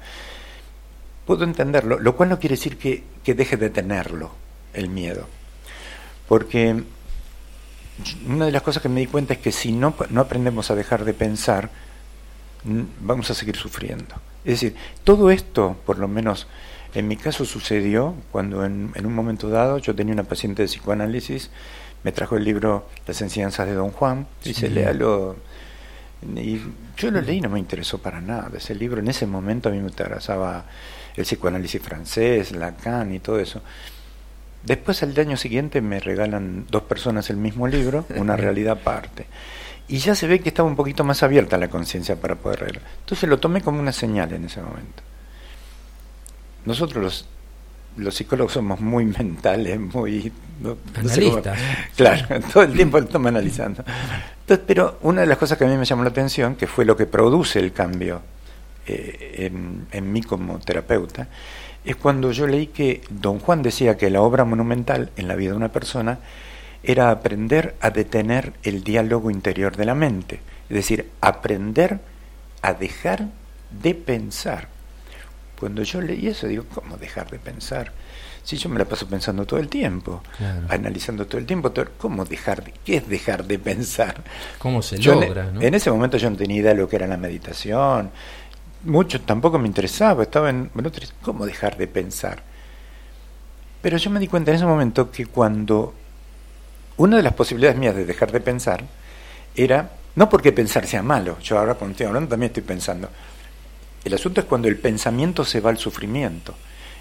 Puedo 1.26 1.44
entenderlo, 1.44 1.98
lo 1.98 2.16
cual 2.16 2.28
no 2.28 2.38
quiere 2.38 2.56
decir 2.56 2.76
que, 2.76 3.02
que 3.24 3.34
deje 3.34 3.56
de 3.56 3.70
tenerlo, 3.70 4.30
el 4.74 4.88
miedo. 4.88 5.26
Porque 6.28 6.82
una 8.26 8.46
de 8.46 8.52
las 8.52 8.62
cosas 8.62 8.82
que 8.82 8.88
me 8.88 9.00
di 9.00 9.06
cuenta 9.06 9.34
es 9.34 9.40
que 9.40 9.52
si 9.52 9.72
no, 9.72 9.94
no 10.10 10.20
aprendemos 10.20 10.70
a 10.70 10.74
dejar 10.74 11.04
de 11.04 11.14
pensar, 11.14 11.70
vamos 13.00 13.30
a 13.30 13.34
seguir 13.34 13.56
sufriendo. 13.56 14.14
Es 14.44 14.60
decir, 14.60 14.74
todo 15.04 15.30
esto, 15.30 15.76
por 15.84 15.98
lo 15.98 16.08
menos 16.08 16.46
en 16.94 17.06
mi 17.06 17.16
caso 17.16 17.44
sucedió 17.44 18.14
cuando 18.32 18.64
en, 18.64 18.92
un 19.04 19.14
momento 19.14 19.48
dado 19.48 19.78
yo 19.78 19.94
tenía 19.94 20.12
una 20.12 20.24
paciente 20.24 20.62
de 20.62 20.68
psicoanálisis, 20.68 21.50
me 22.02 22.12
trajo 22.12 22.36
el 22.36 22.44
libro 22.44 22.88
Las 23.06 23.20
enseñanzas 23.20 23.66
de 23.66 23.74
Don 23.74 23.90
Juan, 23.90 24.26
dice, 24.42 24.68
léalo. 24.68 25.36
Y 26.36 26.60
yo 26.96 27.10
lo 27.10 27.20
leí 27.20 27.38
y 27.38 27.40
no 27.40 27.48
me 27.48 27.58
interesó 27.58 27.98
para 27.98 28.20
nada. 28.20 28.50
Ese 28.56 28.74
libro 28.74 29.00
en 29.00 29.08
ese 29.08 29.26
momento 29.26 29.68
a 29.68 29.72
mí 29.72 29.78
me 29.78 29.88
interesaba 29.88 30.64
el 31.16 31.24
psicoanálisis 31.24 31.80
francés, 31.80 32.52
Lacan 32.52 33.14
y 33.14 33.20
todo 33.20 33.38
eso. 33.38 33.62
Después 34.64 35.02
al 35.02 35.18
año 35.18 35.36
siguiente 35.36 35.80
me 35.80 36.00
regalan 36.00 36.66
dos 36.70 36.82
personas 36.82 37.30
el 37.30 37.36
mismo 37.36 37.66
libro, 37.66 38.06
una 38.16 38.36
realidad 38.38 38.78
aparte. 38.80 39.26
Y 39.88 39.98
ya 39.98 40.14
se 40.14 40.26
ve 40.26 40.40
que 40.40 40.50
estaba 40.50 40.68
un 40.68 40.76
poquito 40.76 41.02
más 41.02 41.22
abierta 41.22 41.58
la 41.58 41.68
conciencia 41.68 42.16
para 42.16 42.36
poder 42.36 42.62
leer. 42.62 42.80
Entonces 43.00 43.28
lo 43.28 43.38
tomé 43.38 43.60
como 43.60 43.80
una 43.80 43.92
señal 43.92 44.32
en 44.32 44.44
ese 44.44 44.60
momento 44.60 45.02
nosotros 46.64 47.02
los, 47.02 47.26
los 47.96 48.14
psicólogos 48.14 48.52
somos 48.52 48.80
muy 48.80 49.04
mentales, 49.18 49.78
muy... 49.78 50.32
Analistas. 50.94 51.58
claro, 51.96 52.40
todo 52.52 52.64
el 52.64 52.74
tiempo 52.74 52.98
lo 52.98 53.06
estamos 53.06 53.28
analizando. 53.28 53.82
Entonces, 54.40 54.64
pero 54.66 54.98
una 55.02 55.22
de 55.22 55.26
las 55.26 55.38
cosas 55.38 55.56
que 55.56 55.64
a 55.64 55.68
mí 55.68 55.76
me 55.76 55.86
llamó 55.86 56.02
la 56.02 56.10
atención, 56.10 56.54
que 56.54 56.66
fue 56.66 56.84
lo 56.84 56.96
que 56.96 57.06
produce 57.06 57.60
el 57.60 57.72
cambio 57.72 58.20
eh, 58.86 59.46
en, 59.46 59.86
en 59.90 60.12
mí 60.12 60.22
como 60.22 60.58
terapeuta, 60.58 61.28
es 61.84 61.96
cuando 61.96 62.32
yo 62.32 62.46
leí 62.46 62.68
que 62.68 63.02
don 63.10 63.38
Juan 63.38 63.62
decía 63.62 63.96
que 63.96 64.10
la 64.10 64.22
obra 64.22 64.44
monumental 64.44 65.10
en 65.16 65.28
la 65.28 65.34
vida 65.34 65.50
de 65.50 65.56
una 65.56 65.72
persona 65.72 66.18
era 66.82 67.10
aprender 67.10 67.74
a 67.80 67.90
detener 67.90 68.52
el 68.62 68.82
diálogo 68.84 69.30
interior 69.30 69.76
de 69.76 69.84
la 69.84 69.94
mente, 69.94 70.40
es 70.68 70.76
decir, 70.76 71.10
aprender 71.20 72.00
a 72.62 72.74
dejar 72.74 73.28
de 73.70 73.94
pensar. 73.94 74.68
Cuando 75.58 75.82
yo 75.82 76.00
leí 76.00 76.28
eso, 76.28 76.46
digo, 76.46 76.64
¿cómo 76.72 76.96
dejar 76.96 77.30
de 77.30 77.38
pensar? 77.38 77.92
Si 78.42 78.56
yo 78.56 78.70
me 78.70 78.78
la 78.78 78.86
paso 78.86 79.06
pensando 79.06 79.44
todo 79.44 79.60
el 79.60 79.68
tiempo, 79.68 80.22
analizando 80.70 81.26
todo 81.26 81.36
el 81.36 81.44
tiempo, 81.44 81.72
¿cómo 81.98 82.24
dejar 82.24 82.64
de, 82.64 82.72
qué 82.84 82.96
es 82.96 83.08
dejar 83.08 83.44
de 83.44 83.58
pensar? 83.58 84.22
¿Cómo 84.58 84.80
se 84.80 84.96
logra? 84.96 85.48
En, 85.48 85.54
¿no? 85.54 85.60
en 85.60 85.74
ese 85.74 85.90
momento 85.90 86.16
yo 86.16 86.30
no 86.30 86.36
tenía 86.36 86.56
idea 86.56 86.72
de 86.72 86.80
lo 86.80 86.88
que 86.88 86.96
era 86.96 87.06
la 87.06 87.18
meditación, 87.18 88.10
mucho 88.84 89.20
tampoco 89.20 89.58
me 89.58 89.66
interesaba, 89.66 90.22
estaba 90.22 90.50
en, 90.50 90.70
bueno, 90.74 90.90
¿cómo 91.22 91.46
dejar 91.46 91.76
de 91.76 91.86
pensar? 91.86 92.42
Pero 93.82 93.96
yo 93.96 94.10
me 94.10 94.20
di 94.20 94.28
cuenta 94.28 94.50
en 94.50 94.56
ese 94.56 94.66
momento 94.66 95.10
que 95.10 95.26
cuando 95.26 95.94
una 96.96 97.16
de 97.16 97.22
las 97.22 97.34
posibilidades 97.34 97.78
mías 97.78 97.94
de 97.94 98.04
dejar 98.04 98.30
de 98.30 98.40
pensar 98.40 98.84
era, 99.54 99.90
no 100.16 100.28
porque 100.28 100.52
pensar 100.52 100.86
sea 100.86 101.02
malo, 101.02 101.38
yo 101.40 101.58
ahora 101.58 101.74
cuando 101.74 101.92
estoy 101.92 102.06
hablando 102.06 102.28
también 102.28 102.50
estoy 102.50 102.62
pensando, 102.62 103.08
El 104.04 104.14
asunto 104.14 104.40
es 104.40 104.46
cuando 104.46 104.68
el 104.68 104.78
pensamiento 104.78 105.44
se 105.44 105.60
va 105.60 105.70
al 105.70 105.78
sufrimiento. 105.78 106.54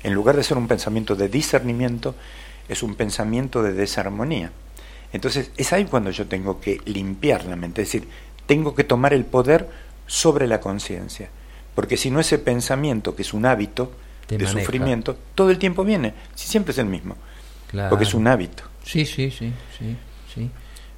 En 0.03 0.13
lugar 0.13 0.35
de 0.35 0.43
ser 0.43 0.57
un 0.57 0.67
pensamiento 0.67 1.15
de 1.15 1.29
discernimiento, 1.29 2.15
es 2.67 2.83
un 2.83 2.95
pensamiento 2.95 3.63
de 3.63 3.73
desarmonía. 3.73 4.51
Entonces 5.11 5.51
es 5.57 5.73
ahí 5.73 5.85
cuando 5.85 6.11
yo 6.11 6.27
tengo 6.27 6.59
que 6.59 6.79
limpiar 6.85 7.45
la 7.45 7.55
mente, 7.55 7.81
es 7.81 7.87
decir, 7.91 8.07
tengo 8.45 8.75
que 8.75 8.83
tomar 8.83 9.13
el 9.13 9.25
poder 9.25 9.69
sobre 10.07 10.47
la 10.47 10.59
conciencia. 10.59 11.29
Porque 11.79 11.95
si 11.95 12.11
no 12.11 12.19
ese 12.19 12.37
pensamiento, 12.39 13.15
que 13.15 13.21
es 13.21 13.33
un 13.33 13.45
hábito 13.45 13.89
de 14.27 14.45
sufrimiento, 14.45 15.15
todo 15.33 15.49
el 15.49 15.57
tiempo 15.57 15.85
viene, 15.85 16.13
si 16.35 16.49
siempre 16.49 16.73
es 16.73 16.77
el 16.77 16.87
mismo. 16.87 17.15
Porque 17.89 18.03
es 18.03 18.13
un 18.13 18.27
hábito. 18.27 18.63
Sí, 18.83 19.05
sí, 19.05 19.31
sí, 19.31 19.53
sí. 19.77 19.95
sí. 20.35 20.49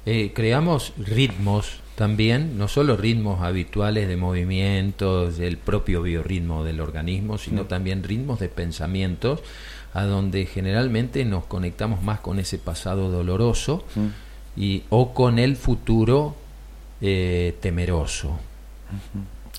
Eh, 0.06 0.32
creamos 0.34 0.92
ritmos 0.98 1.78
también, 1.94 2.58
no 2.58 2.66
solo 2.66 2.96
ritmos 2.96 3.42
habituales 3.42 4.08
de 4.08 4.16
movimientos, 4.16 5.38
del 5.38 5.56
propio 5.56 6.02
biorritmo 6.02 6.64
del 6.64 6.80
organismo, 6.80 7.38
sino 7.38 7.62
mm. 7.62 7.68
también 7.68 8.02
ritmos 8.02 8.40
de 8.40 8.48
pensamientos, 8.48 9.40
a 9.94 10.02
donde 10.02 10.46
generalmente 10.46 11.24
nos 11.24 11.44
conectamos 11.44 12.02
más 12.02 12.18
con 12.18 12.40
ese 12.40 12.58
pasado 12.58 13.08
doloroso 13.08 13.84
mm. 13.94 14.60
y, 14.60 14.82
o 14.90 15.14
con 15.14 15.38
el 15.38 15.54
futuro 15.54 16.34
eh, 17.00 17.56
temeroso. 17.60 18.36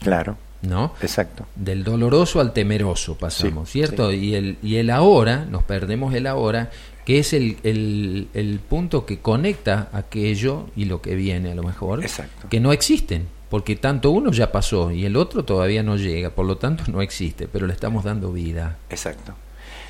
Claro. 0.01 0.35
¿No? 0.63 0.93
Exacto. 1.01 1.45
Del 1.55 1.83
doloroso 1.83 2.39
al 2.39 2.53
temeroso 2.53 3.15
pasamos, 3.17 3.69
¿cierto? 3.69 4.13
Y, 4.13 4.33
el, 4.33 4.57
y 4.63 4.77
el 4.77 4.89
ahora, 4.89 5.45
nos 5.45 5.63
perdemos 5.63 6.13
el 6.13 6.25
ahora, 6.25 6.71
que 7.05 7.19
es 7.19 7.33
el, 7.33 7.57
el, 7.63 8.59
punto 8.67 9.05
que 9.05 9.19
conecta 9.19 9.89
aquello 9.91 10.67
y 10.75 10.85
lo 10.85 11.01
que 11.01 11.15
viene 11.15 11.51
a 11.51 11.55
lo 11.55 11.63
mejor, 11.63 12.01
que 12.49 12.59
no 12.61 12.71
existen, 12.71 13.27
porque 13.49 13.75
tanto 13.75 14.11
uno 14.11 14.31
ya 14.31 14.51
pasó 14.51 14.91
y 14.91 15.05
el 15.05 15.17
otro 15.17 15.43
todavía 15.43 15.83
no 15.83 15.97
llega, 15.97 16.29
por 16.29 16.45
lo 16.45 16.57
tanto 16.57 16.85
no 16.87 17.01
existe, 17.01 17.47
pero 17.47 17.67
le 17.67 17.73
estamos 17.73 18.05
dando 18.05 18.31
vida. 18.31 18.77
Exacto. 18.89 19.33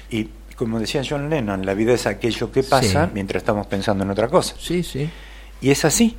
Y 0.10 0.30
como 0.56 0.80
decía 0.80 1.04
John 1.08 1.30
Lennon, 1.30 1.66
la 1.66 1.74
vida 1.74 1.94
es 1.94 2.08
aquello 2.08 2.52
que 2.52 2.64
pasa 2.64 3.10
mientras 3.14 3.42
estamos 3.42 3.68
pensando 3.68 4.04
en 4.04 4.10
otra 4.10 4.28
cosa. 4.28 4.56
Sí, 4.60 4.84
sí. 4.84 5.10
Y 5.62 5.72
es 5.72 5.86
así. 5.86 6.18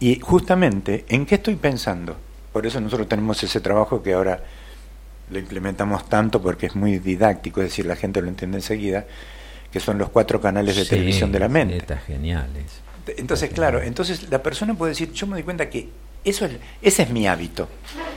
Y 0.00 0.18
justamente, 0.18 1.04
¿en 1.08 1.26
qué 1.26 1.36
estoy 1.36 1.54
pensando? 1.56 2.16
Por 2.52 2.66
eso 2.66 2.80
nosotros 2.80 3.08
tenemos 3.08 3.42
ese 3.42 3.60
trabajo 3.60 4.02
que 4.02 4.12
ahora 4.12 4.42
lo 5.30 5.38
implementamos 5.38 6.08
tanto 6.08 6.42
porque 6.42 6.66
es 6.66 6.76
muy 6.76 6.98
didáctico, 6.98 7.60
es 7.60 7.68
decir, 7.68 7.86
la 7.86 7.96
gente 7.96 8.20
lo 8.20 8.28
entiende 8.28 8.58
enseguida 8.58 9.06
que 9.72 9.80
son 9.80 9.96
los 9.96 10.10
cuatro 10.10 10.40
canales 10.40 10.76
de 10.76 10.84
televisión 10.84 11.32
de 11.32 11.38
la 11.38 11.48
mente. 11.48 11.96
Geniales. 12.06 12.82
Entonces, 13.16 13.50
claro, 13.50 13.80
entonces 13.80 14.30
la 14.30 14.42
persona 14.42 14.74
puede 14.74 14.90
decir, 14.90 15.12
yo 15.12 15.26
me 15.26 15.34
doy 15.34 15.42
cuenta 15.42 15.70
que 15.70 15.88
eso 16.24 16.44
es, 16.44 16.52
ese 16.82 17.02
es 17.04 17.10
mi 17.10 17.26
hábito. 17.26 17.68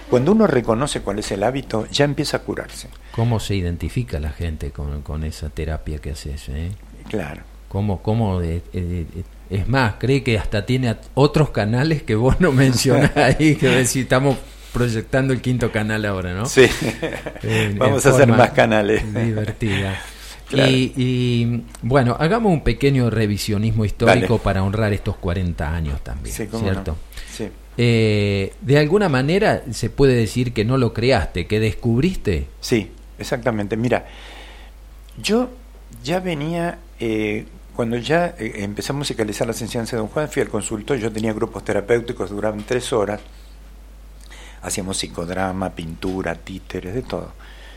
Cuando 0.10 0.34
uno 0.34 0.46
reconoce 0.46 1.02
cuál 1.02 1.20
es 1.20 1.32
el 1.32 1.44
hábito, 1.44 1.88
ya 1.88 2.06
empieza 2.06 2.38
a 2.38 2.40
curarse. 2.42 2.90
¿Cómo 3.14 3.40
se 3.40 3.56
identifica 3.56 4.20
la 4.20 4.30
gente 4.30 4.72
con, 4.72 5.02
con 5.02 5.24
esa 5.24 5.50
terapia 5.50 6.00
que 6.00 6.12
haces? 6.12 6.50
Eh? 6.50 6.72
Claro. 7.10 7.42
¿Cómo, 7.70 8.04
cómo 8.04 8.42
es 9.50 9.68
más, 9.68 9.96
cree 10.00 10.24
que 10.24 10.38
hasta 10.38 10.66
tiene 10.66 10.96
otros 11.14 11.52
canales 11.52 12.04
que 12.04 12.16
vos 12.16 12.40
no 12.40 12.52
mencionás 12.52 13.16
ahí, 13.18 13.56
que 13.56 13.80
estamos 13.80 14.38
proyectando 14.74 15.34
el 15.34 15.42
quinto 15.42 15.72
canal 15.72 16.06
ahora, 16.06 16.34
¿no? 16.34 16.46
Sí, 16.46 16.68
vamos 17.78 18.06
a 18.06 18.10
hacer 18.10 18.28
más 18.28 18.52
canales. 18.52 19.04
Divertida. 19.14 20.00
Y, 20.52 21.64
bueno, 21.82 22.16
hagamos 22.20 22.54
un 22.54 22.62
pequeño 22.62 23.10
revisionismo 23.10 23.84
histórico 23.84 24.38
para 24.38 24.64
honrar 24.64 24.94
estos 24.94 25.18
40 25.18 25.76
años 25.76 26.02
también, 26.04 26.36
¿cierto? 26.36 26.96
Eh, 27.78 28.54
de 28.62 28.78
alguna 28.78 29.10
manera 29.10 29.64
se 29.72 29.90
puede 29.90 30.14
decir 30.14 30.54
que 30.54 30.64
no 30.64 30.78
lo 30.78 30.94
creaste, 30.94 31.46
que 31.46 31.60
descubriste. 31.60 32.48
Sí, 32.62 32.90
exactamente. 33.20 33.76
Mira, 33.76 34.06
yo 35.22 35.50
ya 36.04 36.22
venía, 36.22 36.80
eh, 37.00 37.46
cuando 37.76 37.98
ya 37.98 38.36
eh, 38.38 38.54
empecé 38.58 38.92
a 38.92 38.96
musicalizar 38.96 39.48
las 39.48 39.62
enseñanzas 39.62 39.94
de 39.94 39.98
Don 39.98 40.08
Juan, 40.08 40.30
fui 40.30 40.42
al 40.42 40.50
consultorio, 40.50 41.04
yo 41.04 41.12
tenía 41.12 41.34
grupos 41.34 41.64
terapéuticos, 41.64 42.30
duraban 42.30 42.64
tres 42.64 42.92
horas, 42.94 43.22
hacíamos 44.62 44.98
psicodrama, 44.98 45.70
pintura, 45.72 46.36
títeres, 46.36 46.94
de 46.94 47.02
todo, 47.02 47.34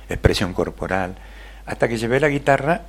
expresión 0.08 0.54
corporal 0.54 1.16
hasta 1.68 1.86
que 1.86 1.98
llevé 1.98 2.18
la 2.18 2.28
guitarra 2.28 2.80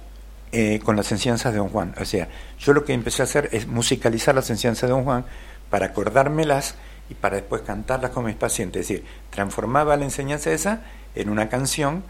eh, 0.53 0.79
con 0.83 0.95
las 0.95 1.11
enseñanzas 1.11 1.51
de 1.51 1.59
Don 1.59 1.67
Juan. 1.67 1.93
O 1.99 2.05
sea, 2.05 2.29
yo 2.59 2.73
lo 2.73 2.85
que 2.85 2.93
empecé 2.93 3.21
a 3.21 3.25
hacer 3.25 3.49
es 3.51 3.67
musicalizar 3.67 4.33
las 4.33 4.49
enseñanzas 4.49 4.89
de 4.89 4.95
Don 4.95 5.03
Juan 5.03 5.25
para 5.69 5.87
acordármelas 5.87 6.75
y 7.09 7.13
para 7.13 7.35
después 7.35 7.61
cantarlas 7.63 8.11
con 8.11 8.25
mis 8.25 8.35
pacientes. 8.35 8.83
Es 8.83 8.87
decir, 8.87 9.05
transformaba 9.31 9.97
la 9.97 10.05
enseñanza 10.05 10.51
esa 10.51 10.81
en 11.13 11.29
una 11.29 11.49
canción 11.49 12.03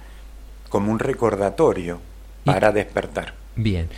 como 0.69 0.91
un 0.91 0.99
recordatorio 0.99 2.01
para 2.45 2.71
despertar. 2.71 3.33
Bien, 3.55 3.89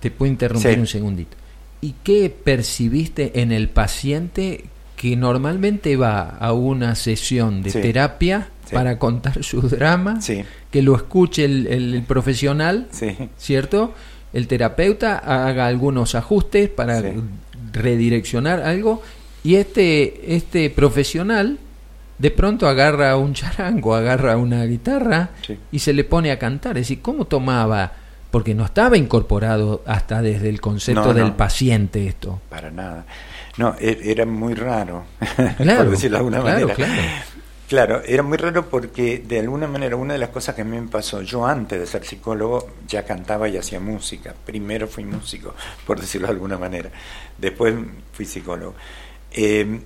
te 0.00 0.10
puedo 0.10 0.30
interrumpir 0.30 0.78
un 0.78 0.86
segundito. 0.86 1.36
¿Y 1.80 1.94
qué 2.02 2.30
percibiste 2.30 3.40
en 3.40 3.52
el 3.52 3.68
paciente 3.68 4.64
que 4.96 5.14
normalmente 5.14 5.96
va 5.96 6.22
a 6.22 6.52
una 6.52 6.94
sesión 6.94 7.62
de 7.62 7.70
terapia 7.70 8.48
para 8.72 8.98
contar 8.98 9.44
su 9.44 9.60
drama, 9.60 10.18
que 10.70 10.82
lo 10.82 10.96
escuche 10.96 11.44
el, 11.44 12.02
profesional, 12.06 12.88
¿cierto? 13.36 13.94
El 14.32 14.48
terapeuta 14.48 15.18
haga 15.18 15.66
algunos 15.66 16.14
ajustes 16.14 16.68
para 16.68 17.02
redireccionar 17.72 18.62
algo 18.62 19.02
y 19.44 19.56
este, 19.56 20.34
este 20.34 20.70
profesional 20.70 21.58
de 22.18 22.30
pronto 22.30 22.66
agarra 22.66 23.16
un 23.16 23.34
charango, 23.34 23.94
agarra 23.94 24.36
una 24.38 24.64
guitarra 24.64 25.30
y 25.70 25.78
se 25.78 25.92
le 25.92 26.04
pone 26.04 26.30
a 26.30 26.38
cantar. 26.38 26.78
Es 26.78 26.88
decir, 26.88 27.02
¿cómo 27.02 27.26
tomaba? 27.26 27.92
Porque 28.30 28.54
no 28.54 28.64
estaba 28.64 28.96
incorporado 28.96 29.82
hasta 29.86 30.20
desde 30.20 30.48
el 30.48 30.60
concepto 30.60 31.14
del 31.14 31.32
paciente 31.32 32.06
esto. 32.06 32.40
Para 32.48 32.70
nada. 32.70 33.06
No, 33.56 33.74
e, 33.78 33.98
era 34.04 34.26
muy 34.26 34.54
raro, 34.54 35.04
por 35.56 35.90
decirlo 35.90 36.18
de 36.18 36.18
alguna 36.18 36.42
manera. 36.42 36.74
Claro. 36.74 36.92
Claro, 37.68 38.00
era 38.06 38.22
muy 38.22 38.38
raro 38.38 38.68
porque 38.68 39.18
de 39.26 39.40
alguna 39.40 39.66
manera 39.66 39.96
una 39.96 40.12
de 40.12 40.20
las 40.20 40.28
cosas 40.28 40.54
que 40.54 40.62
a 40.62 40.64
mí 40.64 40.80
me 40.80 40.86
pasó, 40.86 41.22
yo 41.22 41.44
antes 41.44 41.80
de 41.80 41.86
ser 41.86 42.04
psicólogo 42.04 42.68
ya 42.86 43.04
cantaba 43.04 43.48
y 43.48 43.56
hacía 43.56 43.80
música. 43.80 44.34
Primero 44.44 44.86
fui 44.86 45.04
músico, 45.04 45.52
por 45.84 46.00
decirlo 46.00 46.28
de 46.28 46.34
alguna 46.34 46.58
manera. 46.58 46.90
Después 47.36 47.74
fui 48.12 48.24
psicólogo. 48.24 48.74
Eh, 49.32 49.80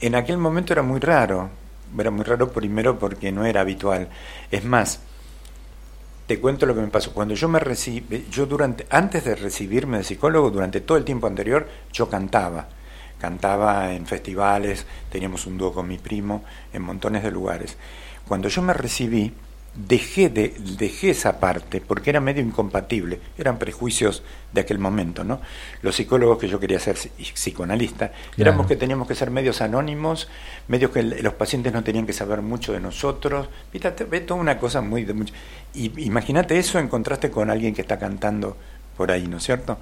en 0.00 0.14
aquel 0.14 0.38
momento 0.38 0.72
era 0.72 0.82
muy 0.82 1.00
raro. 1.00 1.50
Era 1.98 2.12
muy 2.12 2.24
raro 2.24 2.52
primero 2.52 3.00
porque 3.00 3.32
no 3.32 3.44
era 3.44 3.62
habitual. 3.62 4.08
Es 4.52 4.64
más, 4.64 5.00
te 6.26 6.40
cuento 6.40 6.66
lo 6.66 6.74
que 6.74 6.80
me 6.80 6.88
pasó. 6.88 7.12
Cuando 7.12 7.34
yo 7.34 7.48
me 7.48 7.58
recibí, 7.58 8.26
yo 8.30 8.46
durante, 8.46 8.86
antes 8.90 9.24
de 9.24 9.34
recibirme 9.34 9.98
de 9.98 10.04
psicólogo, 10.04 10.50
durante 10.50 10.80
todo 10.80 10.98
el 10.98 11.04
tiempo 11.04 11.26
anterior, 11.26 11.68
yo 11.92 12.08
cantaba 12.08 12.68
cantaba 13.24 13.94
en 13.94 14.04
festivales, 14.04 14.84
teníamos 15.10 15.46
un 15.46 15.56
dúo 15.56 15.72
con 15.72 15.88
mi 15.88 15.96
primo, 15.96 16.44
en 16.74 16.82
montones 16.82 17.22
de 17.22 17.30
lugares. 17.30 17.78
Cuando 18.28 18.48
yo 18.48 18.60
me 18.60 18.74
recibí, 18.74 19.32
dejé, 19.74 20.28
de, 20.28 20.54
dejé 20.78 21.10
esa 21.10 21.40
parte 21.40 21.80
porque 21.80 22.10
era 22.10 22.20
medio 22.20 22.42
incompatible, 22.42 23.20
eran 23.36 23.58
prejuicios 23.58 24.22
de 24.52 24.60
aquel 24.60 24.78
momento, 24.78 25.24
¿no? 25.24 25.40
Los 25.82 25.96
psicólogos 25.96 26.38
que 26.38 26.48
yo 26.48 26.60
quería 26.60 26.78
ser 26.78 26.96
psicoanalista, 26.96 28.12
éramos 28.36 28.66
que 28.66 28.76
teníamos 28.76 29.08
que 29.08 29.14
ser 29.14 29.30
medios 29.30 29.60
anónimos, 29.60 30.28
medios 30.68 30.92
que 30.92 31.02
los 31.02 31.34
pacientes 31.34 31.72
no 31.72 31.82
tenían 31.82 32.06
que 32.06 32.12
saber 32.12 32.40
mucho 32.40 32.72
de 32.72 32.80
nosotros, 32.80 33.48
ve 33.72 34.20
toda 34.20 34.40
una 34.40 34.58
cosa 34.58 34.80
muy... 34.80 35.04
De 35.04 35.12
mucho, 35.12 35.34
y 35.74 36.04
imagínate 36.04 36.56
eso 36.58 36.78
en 36.78 36.88
contraste 36.88 37.30
con 37.30 37.50
alguien 37.50 37.74
que 37.74 37.82
está 37.82 37.98
cantando 37.98 38.56
por 38.96 39.10
ahí, 39.10 39.26
¿no 39.26 39.38
es 39.38 39.42
cierto? 39.42 39.78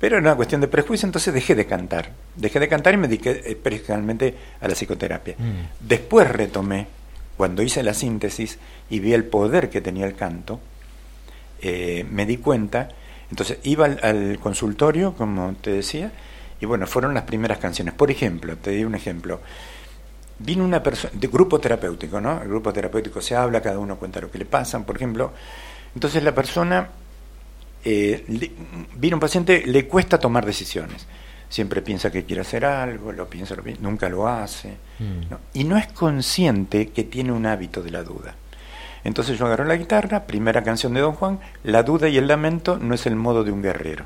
Pero 0.00 0.16
era 0.16 0.28
una 0.28 0.34
cuestión 0.34 0.62
de 0.62 0.68
prejuicio, 0.68 1.06
entonces 1.06 1.32
dejé 1.34 1.54
de 1.54 1.66
cantar. 1.66 2.12
Dejé 2.34 2.58
de 2.58 2.68
cantar 2.68 2.94
y 2.94 2.96
me 2.96 3.06
dediqué 3.06 3.42
eh, 3.44 3.54
principalmente 3.54 4.34
a 4.58 4.66
la 4.66 4.74
psicoterapia. 4.74 5.34
Mm. 5.36 5.86
Después 5.86 6.26
retomé, 6.26 6.86
cuando 7.40 7.62
hice 7.62 7.82
la 7.82 7.94
síntesis 7.94 8.58
y 8.90 9.00
vi 9.00 9.14
el 9.14 9.24
poder 9.24 9.70
que 9.70 9.80
tenía 9.80 10.04
el 10.04 10.14
canto, 10.14 10.60
eh, 11.62 12.04
me 12.10 12.26
di 12.26 12.36
cuenta, 12.36 12.90
entonces 13.30 13.60
iba 13.62 13.86
al, 13.86 14.38
consultorio, 14.38 15.14
como 15.14 15.54
te 15.54 15.70
decía, 15.70 16.12
y 16.60 16.66
bueno, 16.66 16.86
fueron 16.86 17.14
las 17.14 17.22
primeras 17.22 17.56
canciones. 17.56 17.94
Por 17.94 18.10
ejemplo, 18.10 18.58
te 18.58 18.72
di 18.72 18.84
un 18.84 18.94
ejemplo. 18.94 19.40
Vino 20.38 20.62
una 20.62 20.82
persona, 20.82 21.14
de 21.16 21.28
grupo 21.28 21.58
terapéutico, 21.58 22.20
¿no? 22.20 22.42
El 22.42 22.48
grupo 22.48 22.74
terapéutico 22.74 23.22
se 23.22 23.34
habla, 23.34 23.62
cada 23.62 23.78
uno 23.78 23.96
cuenta 23.96 24.20
lo 24.20 24.30
que 24.30 24.36
le 24.36 24.44
pasa, 24.44 24.78
por 24.84 24.96
ejemplo. 24.96 25.32
Entonces 25.94 26.22
la 26.22 26.34
persona 26.34 26.90
eh, 27.82 28.22
viene 28.96 29.14
un 29.14 29.20
paciente, 29.20 29.62
le 29.64 29.88
cuesta 29.88 30.18
tomar 30.18 30.44
decisiones. 30.44 31.06
Siempre 31.50 31.82
piensa 31.82 32.10
que 32.10 32.24
quiere 32.24 32.40
hacer 32.40 32.64
algo, 32.64 33.12
lo 33.12 33.28
piensa, 33.28 33.54
nunca 33.80 34.08
lo 34.08 34.26
hace. 34.26 34.76
Mm. 34.98 35.34
y 35.54 35.64
no 35.64 35.76
es 35.76 35.86
consciente 35.88 36.88
que 36.90 37.04
tiene 37.04 37.32
un 37.32 37.44
hábito 37.46 37.82
de 37.82 37.90
la 37.90 38.02
duda. 38.02 38.34
Entonces 39.04 39.38
yo 39.38 39.46
agarro 39.46 39.64
la 39.64 39.76
guitarra, 39.76 40.24
primera 40.26 40.62
canción 40.62 40.94
de 40.94 41.00
Don 41.00 41.12
Juan, 41.14 41.40
la 41.64 41.82
duda 41.82 42.08
y 42.08 42.16
el 42.18 42.26
lamento 42.28 42.78
no 42.78 42.94
es 42.94 43.06
el 43.06 43.16
modo 43.16 43.44
de 43.44 43.50
un 43.52 43.62
guerrero. 43.62 44.04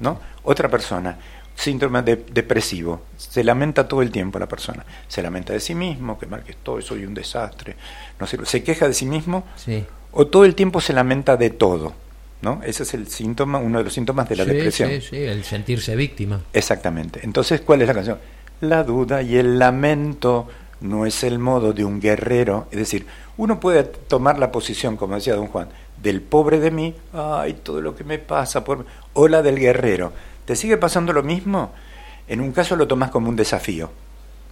¿no? 0.00 0.18
Otra 0.42 0.68
persona, 0.68 1.16
síndrome 1.54 2.02
de- 2.02 2.16
depresivo. 2.32 3.02
Se 3.16 3.44
lamenta 3.44 3.86
todo 3.86 4.02
el 4.02 4.10
tiempo 4.10 4.38
la 4.40 4.48
persona. 4.48 4.84
Se 5.06 5.22
lamenta 5.22 5.52
de 5.52 5.60
sí 5.60 5.74
mismo, 5.74 6.18
que 6.18 6.26
mal 6.26 6.42
que 6.42 6.50
estoy, 6.50 6.82
soy 6.82 7.04
un 7.06 7.14
desastre. 7.14 7.76
No 8.18 8.26
sirvo. 8.26 8.44
se 8.44 8.62
queja 8.64 8.88
de 8.88 8.94
sí 8.94 9.06
mismo 9.06 9.44
Sí. 9.56 9.84
o 10.10 10.26
todo 10.26 10.44
el 10.44 10.54
tiempo 10.56 10.80
se 10.80 10.92
lamenta 10.92 11.36
de 11.36 11.50
todo. 11.50 11.94
¿No? 12.44 12.60
Ese 12.64 12.82
es 12.84 12.94
el 12.94 13.08
síntoma, 13.08 13.58
uno 13.58 13.78
de 13.78 13.84
los 13.84 13.92
síntomas 13.94 14.28
de 14.28 14.36
la 14.36 14.44
Sí, 14.44 14.50
depresión. 14.50 14.90
Sí, 14.90 15.00
sí, 15.00 15.16
el 15.16 15.42
sentirse 15.44 15.96
víctima. 15.96 16.40
Exactamente. 16.52 17.20
Entonces, 17.24 17.62
¿cuál 17.62 17.82
es 17.82 17.88
la 17.88 17.94
canción? 17.94 18.18
La 18.60 18.84
duda 18.84 19.22
y 19.22 19.36
el 19.36 19.58
lamento 19.58 20.46
no 20.80 21.06
es 21.06 21.24
el 21.24 21.38
modo 21.38 21.72
de 21.72 21.84
un 21.84 22.00
guerrero. 22.00 22.68
Es 22.70 22.78
decir, 22.78 23.06
uno 23.36 23.58
puede 23.58 23.82
tomar 23.84 24.38
la 24.38 24.52
posición, 24.52 24.96
como 24.96 25.14
decía 25.16 25.34
don 25.34 25.46
Juan, 25.48 25.68
del 26.02 26.20
pobre 26.20 26.60
de 26.60 26.70
mí, 26.70 26.94
ay, 27.12 27.54
todo 27.62 27.80
lo 27.80 27.96
que 27.96 28.04
me 28.04 28.18
pasa, 28.18 28.62
por... 28.62 28.84
o 29.14 29.26
la 29.28 29.42
del 29.42 29.58
guerrero. 29.58 30.12
¿Te 30.44 30.54
sigue 30.56 30.76
pasando 30.76 31.12
lo 31.12 31.22
mismo? 31.22 31.72
En 32.28 32.40
un 32.40 32.52
caso 32.52 32.76
lo 32.76 32.86
tomas 32.86 33.10
como 33.10 33.28
un 33.28 33.36
desafío 33.36 33.90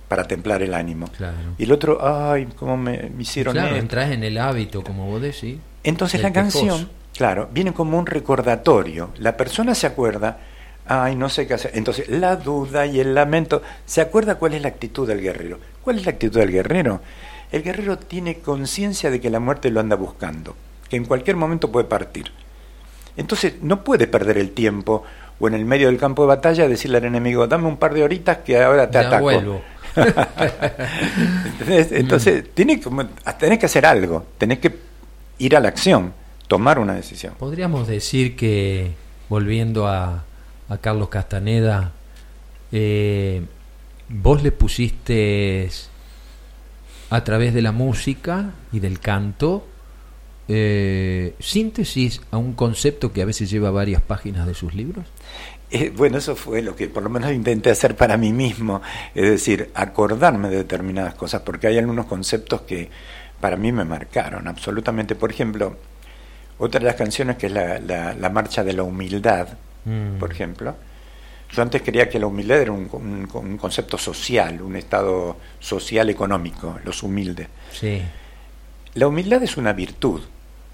para 0.08 0.24
templar 0.26 0.62
el 0.62 0.74
ánimo. 0.74 1.08
Claro. 1.16 1.36
Y 1.58 1.64
el 1.64 1.72
otro, 1.72 1.98
ay, 2.02 2.48
cómo 2.56 2.76
me, 2.76 3.10
me 3.14 3.22
hicieron 3.22 3.52
Claro, 3.52 3.68
esto. 3.68 3.78
entras 3.80 4.10
en 4.10 4.24
el 4.24 4.38
hábito, 4.38 4.82
como 4.82 5.06
vos 5.06 5.20
decís. 5.22 5.56
Entonces 5.84 6.20
la 6.22 6.32
canción. 6.32 6.88
Claro, 7.16 7.48
viene 7.52 7.72
como 7.72 7.98
un 7.98 8.06
recordatorio. 8.06 9.10
La 9.18 9.36
persona 9.36 9.74
se 9.74 9.86
acuerda, 9.86 10.38
ay, 10.86 11.14
no 11.16 11.28
sé 11.28 11.46
qué 11.46 11.54
hacer. 11.54 11.72
Entonces, 11.74 12.08
la 12.08 12.36
duda 12.36 12.86
y 12.86 13.00
el 13.00 13.14
lamento, 13.14 13.62
¿se 13.86 14.00
acuerda 14.00 14.36
cuál 14.36 14.54
es 14.54 14.62
la 14.62 14.68
actitud 14.68 15.06
del 15.06 15.20
guerrero? 15.20 15.58
¿Cuál 15.82 15.98
es 15.98 16.06
la 16.06 16.12
actitud 16.12 16.38
del 16.40 16.50
guerrero? 16.52 17.00
El 17.50 17.62
guerrero 17.62 17.98
tiene 17.98 18.38
conciencia 18.38 19.10
de 19.10 19.20
que 19.20 19.28
la 19.30 19.38
muerte 19.40 19.70
lo 19.70 19.80
anda 19.80 19.96
buscando, 19.96 20.56
que 20.88 20.96
en 20.96 21.04
cualquier 21.04 21.36
momento 21.36 21.70
puede 21.70 21.86
partir. 21.86 22.32
Entonces, 23.16 23.54
no 23.60 23.84
puede 23.84 24.06
perder 24.06 24.38
el 24.38 24.52
tiempo 24.52 25.04
o 25.38 25.48
en 25.48 25.54
el 25.54 25.64
medio 25.66 25.88
del 25.88 25.98
campo 25.98 26.22
de 26.22 26.28
batalla 26.28 26.66
decirle 26.66 26.98
al 26.98 27.04
enemigo, 27.04 27.46
dame 27.46 27.66
un 27.66 27.76
par 27.76 27.92
de 27.92 28.02
horitas 28.02 28.38
que 28.38 28.62
ahora 28.62 28.88
te 28.88 28.94
Ya 28.94 29.06
ataco. 29.08 29.22
vuelvo. 29.24 29.60
Entonces, 31.68 32.44
tiene 32.54 32.80
como- 32.80 33.04
tenés 33.38 33.58
que 33.58 33.66
hacer 33.66 33.86
algo, 33.86 34.26
tenés 34.38 34.58
que 34.58 34.74
ir 35.38 35.56
a 35.56 35.60
la 35.60 35.68
acción, 35.68 36.12
tomar 36.52 36.78
una 36.78 36.92
decisión. 36.92 37.32
Podríamos 37.38 37.88
decir 37.88 38.36
que, 38.36 38.90
volviendo 39.30 39.86
a, 39.86 40.22
a 40.68 40.76
Carlos 40.76 41.08
Castaneda, 41.08 41.92
eh, 42.70 43.40
vos 44.10 44.42
le 44.42 44.52
pusiste 44.52 45.70
a 47.08 47.24
través 47.24 47.54
de 47.54 47.62
la 47.62 47.72
música 47.72 48.50
y 48.70 48.80
del 48.80 49.00
canto 49.00 49.66
eh, 50.46 51.34
síntesis 51.38 52.20
a 52.30 52.36
un 52.36 52.52
concepto 52.52 53.14
que 53.14 53.22
a 53.22 53.24
veces 53.24 53.48
lleva 53.48 53.70
varias 53.70 54.02
páginas 54.02 54.46
de 54.46 54.52
sus 54.52 54.74
libros. 54.74 55.06
Eh, 55.70 55.90
bueno, 55.96 56.18
eso 56.18 56.36
fue 56.36 56.60
lo 56.60 56.76
que 56.76 56.86
por 56.88 57.02
lo 57.02 57.08
menos 57.08 57.32
intenté 57.32 57.70
hacer 57.70 57.96
para 57.96 58.18
mí 58.18 58.30
mismo, 58.30 58.82
es 59.14 59.30
decir, 59.30 59.70
acordarme 59.72 60.50
de 60.50 60.56
determinadas 60.56 61.14
cosas, 61.14 61.40
porque 61.40 61.68
hay 61.68 61.78
algunos 61.78 62.04
conceptos 62.04 62.60
que 62.60 62.90
para 63.40 63.56
mí 63.56 63.72
me 63.72 63.86
marcaron 63.86 64.48
absolutamente. 64.48 65.14
Por 65.14 65.30
ejemplo, 65.30 65.78
otra 66.64 66.78
de 66.80 66.86
las 66.86 66.94
canciones 66.94 67.36
que 67.36 67.46
es 67.46 67.52
la, 67.52 67.78
la- 67.80 68.14
la 68.14 68.30
marcha 68.30 68.62
de 68.64 68.72
la 68.72 68.82
humildad, 68.82 69.48
Mm. 69.84 70.18
por 70.18 70.30
ejemplo. 70.30 70.76
Yo 71.50 71.60
antes 71.60 71.82
creía 71.82 72.08
que 72.08 72.18
la 72.20 72.26
humildad 72.28 72.58
era 72.60 72.72
un, 72.72 72.88
un- 72.92 73.28
un 73.32 73.56
concepto 73.58 73.98
social, 73.98 74.62
un 74.62 74.76
estado 74.76 75.36
social 75.58 76.08
económico, 76.08 76.78
los 76.84 77.02
humildes. 77.02 77.48
Sí, 77.72 78.00
La 78.94 79.06
humildad 79.08 79.42
es 79.42 79.56
una 79.56 79.72
virtud, 79.72 80.20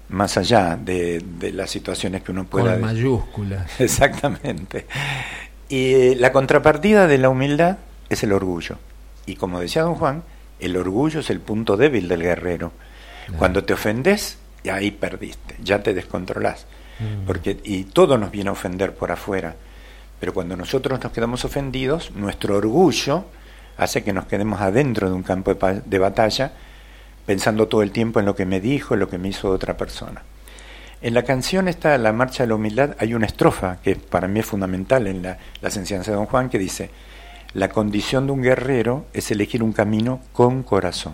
más 0.09 0.37
allá 0.37 0.77
de, 0.77 1.23
de 1.39 1.51
las 1.53 1.69
situaciones 1.71 2.21
que 2.21 2.31
uno 2.31 2.43
pueda... 2.45 2.73
con 2.73 2.81
mayúsculas. 2.81 3.79
Exactamente. 3.79 4.85
Y 5.69 5.93
eh, 5.93 6.15
la 6.17 6.31
contrapartida 6.31 7.07
de 7.07 7.17
la 7.17 7.29
humildad 7.29 7.77
es 8.09 8.23
el 8.23 8.31
orgullo. 8.33 8.77
Y 9.25 9.35
como 9.35 9.59
decía 9.59 9.81
don 9.83 9.95
Juan, 9.95 10.23
el 10.59 10.75
orgullo 10.77 11.19
es 11.21 11.29
el 11.29 11.39
punto 11.39 11.77
débil 11.77 12.07
del 12.07 12.21
guerrero. 12.21 12.71
Claro. 13.25 13.39
Cuando 13.39 13.63
te 13.63 13.73
ofendes, 13.73 14.37
ya 14.63 14.75
ahí 14.75 14.91
perdiste, 14.91 15.55
ya 15.61 15.81
te 15.83 15.93
descontrolás. 15.93 16.65
Mm. 16.99 17.25
Porque, 17.25 17.57
y 17.63 17.85
todo 17.85 18.17
nos 18.17 18.31
viene 18.31 18.49
a 18.49 18.53
ofender 18.53 18.93
por 18.93 19.11
afuera. 19.11 19.55
Pero 20.19 20.33
cuando 20.33 20.57
nosotros 20.57 20.99
nos 21.01 21.11
quedamos 21.11 21.45
ofendidos, 21.45 22.11
nuestro 22.11 22.57
orgullo 22.57 23.25
hace 23.77 24.03
que 24.03 24.11
nos 24.11 24.25
quedemos 24.25 24.59
adentro 24.59 25.09
de 25.09 25.15
un 25.15 25.23
campo 25.23 25.53
de, 25.53 25.81
de 25.85 25.99
batalla, 25.99 26.51
pensando 27.25 27.67
todo 27.67 27.83
el 27.83 27.91
tiempo 27.91 28.19
en 28.19 28.25
lo 28.25 28.35
que 28.35 28.45
me 28.45 28.59
dijo, 28.59 28.93
en 28.93 28.99
lo 28.99 29.09
que 29.09 29.17
me 29.17 29.29
hizo 29.29 29.49
otra 29.49 29.77
persona. 29.77 30.23
En 31.01 31.13
la 31.13 31.23
canción 31.23 31.69
esta, 31.69 31.97
La 31.97 32.11
Marcha 32.11 32.43
de 32.43 32.47
la 32.47 32.55
Humildad, 32.55 32.95
hay 32.99 33.13
una 33.13 33.25
estrofa 33.25 33.77
que 33.81 33.95
para 33.95 34.27
mí 34.27 34.41
es 34.41 34.45
fundamental 34.45 35.07
en 35.07 35.21
la, 35.21 35.37
las 35.61 35.77
enseñanzas 35.77 36.11
de 36.11 36.17
Don 36.17 36.25
Juan 36.25 36.49
que 36.49 36.59
dice, 36.59 36.89
la 37.53 37.69
condición 37.69 38.27
de 38.27 38.33
un 38.33 38.41
guerrero 38.41 39.05
es 39.13 39.31
elegir 39.31 39.63
un 39.63 39.71
camino 39.71 40.19
con 40.33 40.61
corazón. 40.63 41.13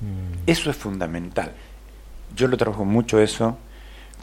Mm. 0.00 0.42
Eso 0.48 0.70
es 0.70 0.76
fundamental. 0.76 1.52
Yo 2.36 2.46
lo 2.48 2.56
trabajo 2.56 2.84
mucho 2.84 3.18
eso 3.20 3.58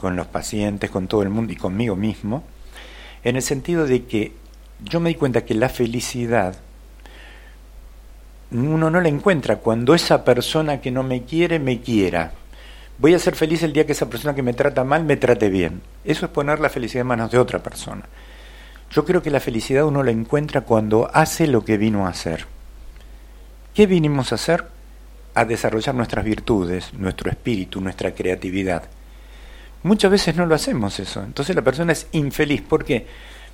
con 0.00 0.16
los 0.16 0.26
pacientes, 0.26 0.90
con 0.90 1.08
todo 1.08 1.22
el 1.22 1.30
mundo 1.30 1.52
y 1.52 1.56
conmigo 1.56 1.96
mismo, 1.96 2.44
en 3.24 3.36
el 3.36 3.42
sentido 3.42 3.86
de 3.86 4.04
que 4.04 4.32
yo 4.82 5.00
me 5.00 5.08
di 5.08 5.14
cuenta 5.16 5.44
que 5.44 5.54
la 5.54 5.68
felicidad 5.68 6.56
uno 8.52 8.90
no 8.90 9.00
la 9.00 9.08
encuentra 9.08 9.56
cuando 9.56 9.94
esa 9.94 10.24
persona 10.24 10.80
que 10.80 10.90
no 10.90 11.02
me 11.02 11.22
quiere 11.22 11.58
me 11.58 11.80
quiera. 11.80 12.32
Voy 12.98 13.14
a 13.14 13.18
ser 13.18 13.34
feliz 13.34 13.62
el 13.64 13.72
día 13.72 13.84
que 13.86 13.92
esa 13.92 14.08
persona 14.08 14.34
que 14.34 14.42
me 14.42 14.52
trata 14.52 14.84
mal 14.84 15.04
me 15.04 15.16
trate 15.16 15.48
bien. 15.48 15.82
Eso 16.04 16.26
es 16.26 16.32
poner 16.32 16.60
la 16.60 16.68
felicidad 16.68 17.00
en 17.00 17.08
manos 17.08 17.32
de 17.32 17.38
otra 17.38 17.60
persona. 17.60 18.04
Yo 18.90 19.04
creo 19.04 19.22
que 19.22 19.30
la 19.30 19.40
felicidad 19.40 19.84
uno 19.84 20.04
la 20.04 20.12
encuentra 20.12 20.60
cuando 20.60 21.10
hace 21.12 21.48
lo 21.48 21.64
que 21.64 21.76
vino 21.76 22.06
a 22.06 22.10
hacer. 22.10 22.46
¿Qué 23.74 23.86
vinimos 23.86 24.30
a 24.30 24.36
hacer? 24.36 24.73
A 25.34 25.44
desarrollar 25.44 25.94
nuestras 25.94 26.24
virtudes, 26.24 26.92
nuestro 26.94 27.30
espíritu, 27.30 27.80
nuestra 27.80 28.14
creatividad. 28.14 28.84
Muchas 29.82 30.10
veces 30.10 30.36
no 30.36 30.46
lo 30.46 30.54
hacemos 30.54 30.98
eso. 31.00 31.22
Entonces 31.22 31.54
la 31.56 31.62
persona 31.62 31.92
es 31.92 32.06
infeliz. 32.12 32.62
¿Por 32.62 32.84
qué? 32.84 33.06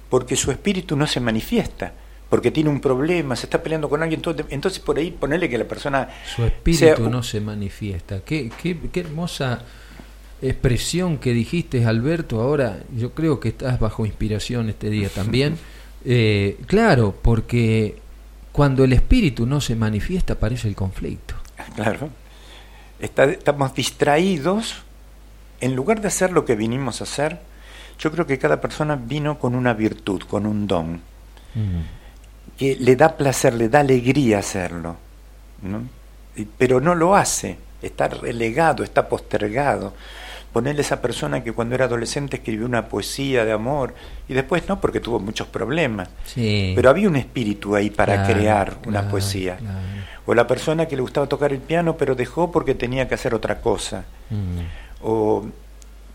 Porque 0.08 0.36
su 0.36 0.50
espíritu 0.50 0.96
no 0.96 1.06
se 1.06 1.20
manifiesta. 1.20 1.92
Porque 2.28 2.50
tiene 2.52 2.70
un 2.70 2.80
problema, 2.80 3.34
se 3.34 3.46
está 3.46 3.60
peleando 3.62 3.88
con 3.88 4.02
alguien. 4.02 4.22
Entonces 4.50 4.78
por 4.80 4.98
ahí 4.98 5.10
ponerle 5.10 5.48
que 5.48 5.58
la 5.58 5.64
persona... 5.66 6.08
Su 6.36 6.44
espíritu 6.44 6.84
sea- 6.84 7.08
no 7.08 7.22
se 7.22 7.40
manifiesta. 7.40 8.20
Qué, 8.20 8.50
qué, 8.62 8.76
qué 8.92 9.00
hermosa 9.00 9.62
expresión 10.42 11.18
que 11.18 11.32
dijiste, 11.32 11.84
Alberto. 11.84 12.40
Ahora 12.40 12.78
yo 12.96 13.12
creo 13.12 13.40
que 13.40 13.48
estás 13.48 13.80
bajo 13.80 14.06
inspiración 14.06 14.68
este 14.68 14.90
día 14.90 15.08
también. 15.14 15.58
Eh, 16.04 16.58
claro, 16.66 17.14
porque 17.20 17.96
cuando 18.52 18.84
el 18.84 18.92
espíritu 18.92 19.46
no 19.46 19.60
se 19.60 19.74
manifiesta 19.74 20.34
aparece 20.34 20.68
el 20.68 20.74
conflicto. 20.76 21.34
Claro. 21.76 22.08
Está- 22.98 23.24
estamos 23.24 23.74
distraídos. 23.74 24.82
En 25.60 25.74
lugar 25.76 26.00
de 26.00 26.08
hacer 26.08 26.32
lo 26.32 26.44
que 26.44 26.54
vinimos 26.56 27.00
a 27.00 27.04
hacer, 27.04 27.38
yo 27.98 28.10
creo 28.10 28.26
que 28.26 28.38
cada 28.38 28.60
persona 28.60 28.96
vino 28.96 29.38
con 29.38 29.54
una 29.54 29.74
virtud, 29.74 30.22
con 30.22 30.46
un 30.46 30.66
don, 30.66 31.00
Mm. 31.54 31.80
que 32.56 32.76
le 32.76 32.94
da 32.96 33.16
placer, 33.16 33.54
le 33.54 33.68
da 33.68 33.80
alegría 33.80 34.38
hacerlo. 34.38 34.96
¿no? 35.62 35.82
Y- 36.36 36.44
Pero 36.56 36.80
no 36.80 36.94
lo 36.94 37.14
hace, 37.16 37.58
está 37.82 38.08
relegado, 38.08 38.82
está 38.84 39.08
postergado. 39.08 39.92
Ponerle 40.52 40.80
a 40.80 40.84
esa 40.84 41.00
persona 41.02 41.44
que 41.44 41.52
cuando 41.52 41.74
era 41.74 41.84
adolescente 41.84 42.36
escribió 42.38 42.66
una 42.66 42.86
poesía 42.88 43.44
de 43.44 43.52
amor 43.52 43.94
y 44.28 44.34
después 44.34 44.66
no, 44.68 44.80
porque 44.80 45.00
tuvo 45.00 45.20
muchos 45.20 45.46
problemas. 45.48 46.08
Sí. 46.24 46.72
Pero 46.74 46.88
había 46.90 47.08
un 47.08 47.16
espíritu 47.16 47.76
ahí 47.76 47.90
para 47.90 48.14
Claro, 48.24 48.34
crear 48.34 48.76
una 48.86 49.00
claro, 49.00 49.08
poesía. 49.10 49.56
claro. 49.58 49.78
O 50.30 50.34
la 50.34 50.46
persona 50.46 50.86
que 50.86 50.94
le 50.94 51.02
gustaba 51.02 51.26
tocar 51.26 51.52
el 51.52 51.58
piano 51.58 51.96
pero 51.96 52.14
dejó 52.14 52.52
porque 52.52 52.76
tenía 52.76 53.08
que 53.08 53.16
hacer 53.16 53.34
otra 53.34 53.60
cosa. 53.60 54.04
Mm. 54.30 55.02
O, 55.02 55.44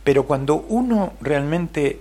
pero 0.05 0.23
cuando 0.25 0.55
uno 0.69 1.15
realmente 1.19 1.99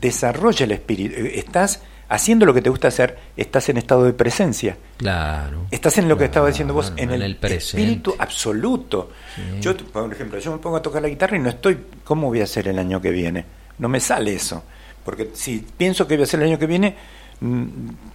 desarrolla 0.00 0.64
el 0.66 0.70
espíritu, 0.70 1.16
eh, 1.16 1.40
estás 1.40 1.82
haciendo 2.08 2.46
lo 2.46 2.54
que 2.54 2.62
te 2.62 2.70
gusta 2.70 2.86
hacer, 2.86 3.18
estás 3.36 3.68
en 3.70 3.78
estado 3.78 4.04
de 4.04 4.12
presencia. 4.12 4.76
Claro. 4.98 5.66
Estás 5.72 5.98
en 5.98 6.08
lo 6.08 6.16
que 6.16 6.26
estaba 6.26 6.46
diciendo 6.46 6.74
vos, 6.74 6.92
en 6.96 7.10
el, 7.10 7.36
espíritu 7.42 8.14
absoluto. 8.16 9.10
Sí. 9.34 9.42
Yo, 9.60 9.76
por 9.76 10.12
ejemplo, 10.12 10.38
yo 10.38 10.52
me 10.52 10.58
pongo 10.58 10.76
a 10.76 10.82
tocar 10.82 11.02
la 11.02 11.08
guitarra 11.08 11.36
y 11.36 11.40
no 11.40 11.48
estoy, 11.48 11.76
¿cómo 12.04 12.28
voy 12.28 12.40
a 12.40 12.44
hacer 12.44 12.68
el 12.68 12.78
año 12.78 13.00
que 13.00 13.10
viene? 13.10 13.44
No 13.78 13.88
me 13.88 13.98
sale 13.98 14.32
eso. 14.32 14.62
Porque 15.04 15.30
si 15.34 15.66
pienso 15.76 16.06
que 16.06 16.14
voy 16.14 16.22
a 16.22 16.24
hacer 16.26 16.38
el 16.38 16.50
año 16.50 16.58
que 16.60 16.66
viene, 16.66 16.94
mm, 17.40 17.66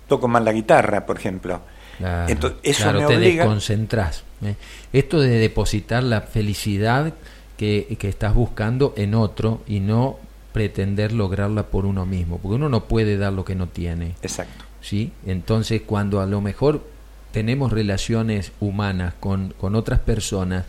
toco 0.08 0.30
mal 0.30 0.46
la 0.46 0.54
guitarra, 0.54 1.06
por 1.06 1.18
ejemplo. 1.18 1.60
Claro, 1.98 2.32
Entonces, 2.32 2.60
eso 2.64 2.84
claro, 2.84 3.02
me 3.02 3.08
te 3.08 3.20
desconcentrás. 3.20 4.24
¿eh? 4.44 4.56
Esto 4.94 5.20
de 5.20 5.40
depositar 5.40 6.04
la 6.04 6.22
felicidad 6.22 7.14
que, 7.58 7.98
que 8.00 8.10
estás 8.10 8.36
buscando 8.36 8.94
en 8.98 9.16
otro 9.16 9.62
y 9.68 9.80
no 9.80 10.18
pretender 10.54 11.12
lograrla 11.12 11.68
por 11.68 11.86
uno 11.86 12.06
mismo, 12.06 12.38
porque 12.38 12.56
uno 12.56 12.70
no 12.70 12.86
puede 12.86 13.18
dar 13.18 13.34
lo 13.34 13.46
que 13.46 13.56
no 13.56 13.68
tiene. 13.68 14.16
Exacto. 14.22 14.66
¿sí? 14.82 15.12
Entonces, 15.26 15.82
cuando 15.86 16.22
a 16.22 16.26
lo 16.26 16.42
mejor 16.42 16.84
tenemos 17.32 17.72
relaciones 17.72 18.52
humanas 18.60 19.14
con, 19.20 19.54
con 19.58 19.76
otras 19.76 20.00
personas, 20.00 20.66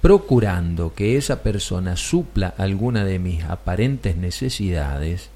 procurando 0.00 0.94
que 0.94 1.16
esa 1.16 1.42
persona 1.42 1.96
supla 1.96 2.54
alguna 2.56 3.04
de 3.04 3.18
mis 3.18 3.44
aparentes 3.44 4.16
necesidades, 4.16 5.30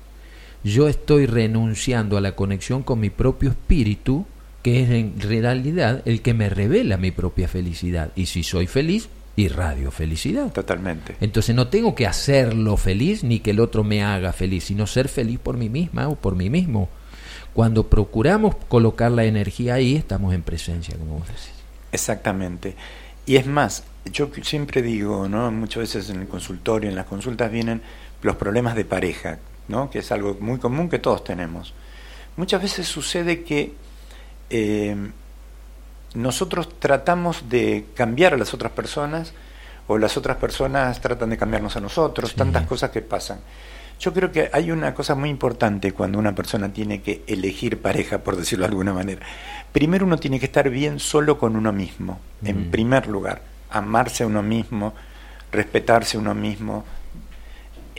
yo 0.64 0.88
estoy 0.88 1.26
renunciando 1.26 2.16
a 2.16 2.20
la 2.20 2.36
conexión 2.36 2.82
con 2.82 3.01
mi 3.01 3.11
propio 3.11 3.51
espíritu, 3.51 4.26
que 4.62 4.82
es 4.82 4.90
en 4.90 5.20
realidad 5.20 6.02
el 6.04 6.22
que 6.22 6.34
me 6.34 6.48
revela 6.48 6.96
mi 6.96 7.10
propia 7.10 7.48
felicidad. 7.48 8.12
Y 8.14 8.26
si 8.26 8.42
soy 8.42 8.66
feliz, 8.66 9.08
irradio 9.36 9.90
felicidad. 9.90 10.52
Totalmente. 10.52 11.16
Entonces 11.20 11.54
no 11.54 11.68
tengo 11.68 11.94
que 11.94 12.06
hacerlo 12.06 12.76
feliz 12.76 13.24
ni 13.24 13.40
que 13.40 13.50
el 13.50 13.60
otro 13.60 13.84
me 13.84 14.02
haga 14.02 14.32
feliz, 14.32 14.64
sino 14.64 14.86
ser 14.86 15.08
feliz 15.08 15.38
por 15.38 15.56
mí 15.56 15.68
misma 15.68 16.08
o 16.08 16.16
por 16.16 16.36
mí 16.36 16.50
mismo. 16.50 16.88
Cuando 17.52 17.88
procuramos 17.88 18.54
colocar 18.68 19.10
la 19.10 19.24
energía 19.24 19.74
ahí, 19.74 19.96
estamos 19.96 20.34
en 20.34 20.42
presencia, 20.42 20.96
como 20.96 21.18
vos 21.18 21.26
decís. 21.26 21.52
Exactamente. 21.90 22.74
Y 23.26 23.36
es 23.36 23.46
más, 23.46 23.84
yo 24.06 24.30
siempre 24.42 24.80
digo, 24.80 25.28
¿no? 25.28 25.50
Muchas 25.50 25.82
veces 25.82 26.10
en 26.10 26.20
el 26.20 26.28
consultorio, 26.28 26.88
en 26.88 26.96
las 26.96 27.06
consultas 27.06 27.52
vienen 27.52 27.82
los 28.22 28.36
problemas 28.36 28.74
de 28.74 28.84
pareja, 28.84 29.38
¿no? 29.68 29.90
Que 29.90 29.98
es 29.98 30.10
algo 30.12 30.36
muy 30.40 30.58
común 30.58 30.88
que 30.88 30.98
todos 30.98 31.24
tenemos. 31.24 31.74
Muchas 32.36 32.62
veces 32.62 32.86
sucede 32.86 33.42
que 33.42 33.74
eh, 34.53 34.94
nosotros 36.14 36.78
tratamos 36.78 37.48
de 37.48 37.86
cambiar 37.94 38.34
a 38.34 38.36
las 38.36 38.53
otras 38.53 38.70
personas 38.72 39.32
o 39.86 39.96
las 39.96 40.16
otras 40.18 40.36
personas 40.36 41.00
tratan 41.00 41.30
de 41.30 41.38
cambiarnos 41.38 41.76
a 41.76 41.80
nosotros, 41.80 42.34
tantas 42.34 42.66
cosas 42.66 42.90
que 42.90 43.00
pasan. 43.00 43.40
Yo 43.98 44.12
creo 44.12 44.30
que 44.30 44.50
hay 44.53 44.70
una 44.70 44.94
cosa 44.94 45.14
muy 45.14 45.30
importante 45.30 45.92
cuando 45.92 46.18
una 46.18 46.34
persona 46.34 46.70
tiene 46.70 47.00
que 47.00 47.22
elegir 47.26 47.80
pareja, 47.80 48.18
por 48.18 48.36
decirlo 48.36 48.64
de 48.64 48.70
alguna 48.70 48.92
manera. 48.92 49.24
Primero 49.72 50.05
uno 50.05 50.18
tiene 50.18 50.38
que 50.38 50.46
estar 50.46 50.68
bien 50.68 50.98
solo 50.98 51.38
con 51.38 51.57
uno 51.57 51.72
mismo, 51.72 52.20
en 52.44 52.70
primer 52.70 53.07
lugar, 53.07 53.40
amarse 53.70 54.24
a 54.24 54.26
uno 54.26 54.42
mismo, 54.42 54.92
respetarse 55.50 56.18
a 56.18 56.20
uno 56.20 56.34
mismo. 56.34 56.84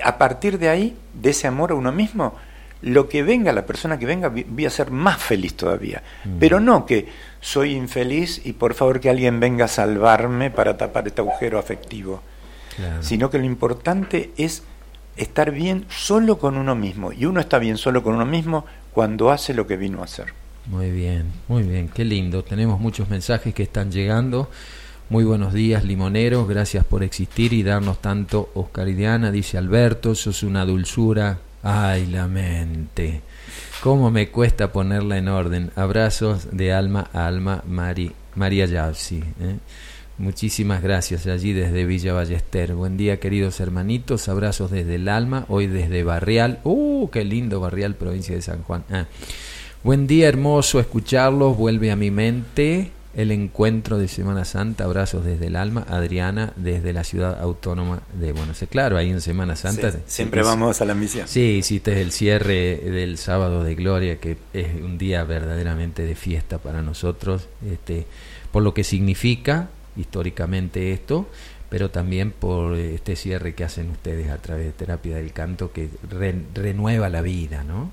A 0.04 0.18
partir 0.20 0.60
de 0.60 0.70
ahí, 0.70 0.98
de 1.14 1.32
ese 1.32 1.48
amor 1.48 1.72
a 1.72 1.76
uno 1.76 1.92
mismo, 1.92 2.36
lo 2.84 3.08
que 3.08 3.24
venga, 3.24 3.54
la 3.54 3.66
persona 3.66 3.98
que 3.98 4.06
venga, 4.06 4.30
voy 4.30 4.66
a 4.66 4.70
ser 4.70 4.92
más 4.92 5.22
feliz 5.22 5.56
todavía. 5.56 6.04
Pero 6.40 6.60
no 6.60 6.86
que 6.86 7.08
soy 7.40 7.72
infeliz 7.72 8.42
y 8.46 8.54
por 8.54 8.74
favor 8.74 9.00
que 9.00 9.10
alguien 9.10 9.40
venga 9.40 9.66
a 9.66 9.70
salvarme 9.70 10.52
para 10.52 10.78
tapar 10.78 11.08
este 11.08 11.22
agujero 11.22 11.58
afectivo. 11.58 12.22
Sino 13.00 13.30
que 13.30 13.38
lo 13.38 13.46
importante 13.46 14.32
es 14.36 14.64
estar 15.16 15.52
bien 15.52 15.86
solo 15.90 16.38
con 16.38 16.58
uno 16.58 16.76
mismo. 16.76 17.14
Y 17.14 17.26
uno 17.26 17.40
está 17.40 17.58
bien 17.58 17.78
solo 17.78 18.04
con 18.04 18.16
uno 18.16 18.26
mismo 18.26 18.66
cuando 18.92 19.32
hace 19.32 19.54
lo 19.54 19.66
que 19.66 19.78
vino 19.78 20.02
a 20.02 20.06
hacer. 20.06 20.34
Muy 20.66 20.92
bien, 20.92 21.32
muy 21.48 21.64
bien, 21.64 21.88
qué 21.88 22.04
lindo. 22.04 22.44
Tenemos 22.44 22.82
muchos 22.82 23.10
mensajes 23.10 23.54
que 23.54 23.64
están 23.64 23.92
llegando. 23.92 24.50
Muy 25.10 25.24
buenos 25.24 25.54
días, 25.54 25.86
limoneros. 25.86 26.50
Gracias 26.50 26.84
por 26.84 27.04
existir 27.04 27.54
y 27.54 27.64
darnos 27.64 28.02
tanto. 28.02 28.50
Oscar 28.56 28.90
y 28.90 28.94
Diana, 28.94 29.32
dice 29.32 29.58
Alberto, 29.58 30.16
sos 30.16 30.44
una 30.44 30.66
dulzura 30.66 31.38
Ay, 31.64 32.08
la 32.08 32.28
mente. 32.28 33.22
¿Cómo 33.82 34.12
me 34.12 34.28
cuesta 34.28 34.74
ponerla 34.74 35.18
en 35.18 35.30
orden? 35.30 35.72
Abrazos 35.78 36.50
de 36.52 36.74
alma 36.74 37.10
a 37.14 37.26
alma, 37.26 37.64
Mari, 37.66 38.12
María 38.36 38.66
Yavsi. 38.66 39.24
¿eh? 39.40 39.58
Muchísimas 40.18 40.84
gracias 40.84 41.26
allí 41.26 41.54
desde 41.54 41.86
Villa 41.86 42.12
Ballester. 42.12 42.76
Buen 42.76 42.98
día, 42.98 43.22
queridos 43.22 43.62
hermanitos. 43.62 44.28
Abrazos 44.28 44.72
desde 44.72 44.96
el 44.96 45.08
alma, 45.08 45.46
hoy 45.48 45.68
desde 45.68 46.04
Barrial. 46.04 46.60
¡Uh, 46.66 47.10
qué 47.10 47.24
lindo 47.24 47.62
Barrial, 47.62 47.96
provincia 47.96 48.36
de 48.36 48.42
San 48.42 48.62
Juan! 48.64 48.84
Ah. 48.92 49.06
Buen 49.84 50.06
día, 50.06 50.28
hermoso 50.28 50.82
escucharlos. 50.82 51.56
Vuelve 51.56 51.92
a 51.92 51.96
mi 51.96 52.12
mente 52.12 52.92
el 53.16 53.32
encuentro 53.32 54.00
de 54.00 54.08
Semana 54.08 54.44
Santa, 54.44 54.86
abrazos 54.86 55.24
desde 55.24 55.48
el 55.48 55.56
alma, 55.56 55.86
Adriana 55.88 56.54
desde 56.56 56.94
la 56.94 57.04
ciudad 57.04 57.40
autónoma 57.40 58.02
de 58.20 58.32
Buenos 58.32 58.58
Aires. 58.58 58.70
Claro, 58.70 58.98
ahí 58.98 59.12
en 59.12 59.22
Semana 59.22 59.56
Santa. 59.56 59.94
siempre 60.08 60.42
vamos 60.42 60.82
a 60.82 60.86
la 60.86 60.96
misión. 60.96 61.28
Sí, 61.28 61.58
hiciste 61.60 62.02
el 62.02 62.12
cierre 62.12 62.78
del 62.78 63.18
sábado 63.18 63.64
de 63.64 63.76
gloria, 63.76 64.20
que 64.20 64.38
es 64.54 64.74
un 64.82 64.98
día 64.98 65.24
verdaderamente 65.24 66.04
de 66.04 66.16
fiesta 66.16 66.58
para 66.58 66.82
nosotros, 66.82 67.48
este, 67.70 68.08
por 68.52 68.64
lo 68.64 68.74
que 68.74 68.84
significa 68.84 69.70
históricamente 69.96 70.92
esto, 70.92 71.28
pero 71.70 71.92
también 71.92 72.32
por 72.32 72.76
este 72.76 73.16
cierre 73.16 73.54
que 73.54 73.64
hacen 73.64 73.92
ustedes 73.92 74.30
a 74.30 74.38
través 74.38 74.66
de 74.66 74.72
terapia 74.72 75.18
del 75.18 75.34
canto 75.34 75.72
que 75.72 75.90
renueva 76.56 77.10
la 77.10 77.22
vida, 77.22 77.64
¿no? 77.64 77.92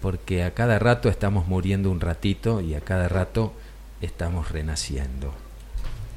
Porque 0.00 0.44
a 0.44 0.54
cada 0.54 0.78
rato 0.78 1.08
estamos 1.08 1.46
muriendo 1.48 1.90
un 1.90 2.00
ratito 2.00 2.60
y 2.60 2.74
a 2.74 2.80
cada 2.80 3.08
rato 3.08 3.52
estamos 4.02 4.50
renaciendo. 4.50 5.32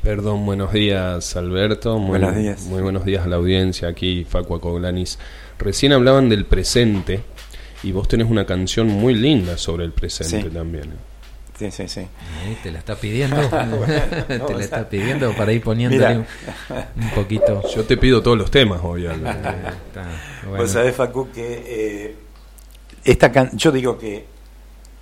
Perdón, 0.04 0.46
buenos 0.46 0.74
días 0.74 1.36
Alberto, 1.36 1.98
muy 1.98 2.20
buenos 2.20 2.36
días. 2.36 2.62
Muy 2.66 2.82
buenos 2.82 3.06
días 3.06 3.26
a 3.26 3.30
la 3.30 3.38
audiencia 3.38 3.88
aquí, 3.88 4.26
Facua 4.28 4.60
Coglanis. 4.60 5.18
Recién 5.58 5.94
hablaban 5.94 6.30
del 6.30 6.46
presente 6.46 7.22
y 7.84 7.92
vos 7.92 8.08
tenés 8.08 8.30
una 8.30 8.46
canción 8.46 8.88
muy 8.88 9.16
linda 9.16 9.58
sobre 9.58 9.86
el 9.86 9.94
presente 9.94 10.50
también. 10.50 10.94
Sí, 11.58 11.72
sí, 11.72 11.88
sí. 11.88 12.06
te 12.62 12.72
la 12.72 12.80
está 12.80 12.96
pidiendo. 12.96 13.38
te 14.28 14.54
la 14.54 14.60
está 14.60 14.90
pidiendo 14.90 15.34
para 15.34 15.54
ir 15.54 15.62
poniéndole 15.62 16.18
un, 16.18 17.10
poquito. 17.16 17.64
Yo 17.76 17.86
te 17.86 17.96
pido 17.96 18.22
todos 18.22 18.38
los 18.38 18.52
temas, 18.52 18.82
obviamente. 18.84 19.50
Vos 20.46 20.70
sabés, 20.70 20.96
Facu, 20.96 21.32
que 21.32 21.64
eh, 21.66 22.16
esta 23.06 23.52
yo 23.54 23.72
digo 23.72 23.98
que 23.98 24.26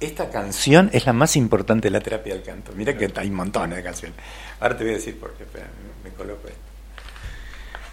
esta 0.05 0.29
canción 0.29 0.89
es 0.93 1.05
la 1.05 1.13
más 1.13 1.35
importante 1.35 1.87
de 1.87 1.91
la 1.91 1.99
terapia 1.99 2.33
del 2.33 2.43
canto. 2.43 2.71
Mira 2.75 2.97
que 2.97 3.11
hay 3.15 3.29
montones 3.29 3.77
de 3.77 3.83
canciones. 3.83 4.17
Ahora 4.59 4.77
te 4.77 4.83
voy 4.83 4.93
a 4.93 4.95
decir 4.97 5.17
por 5.17 5.33
qué, 5.33 5.45
me, 6.03 6.09
coloco 6.11 6.47
esto. 6.47 6.59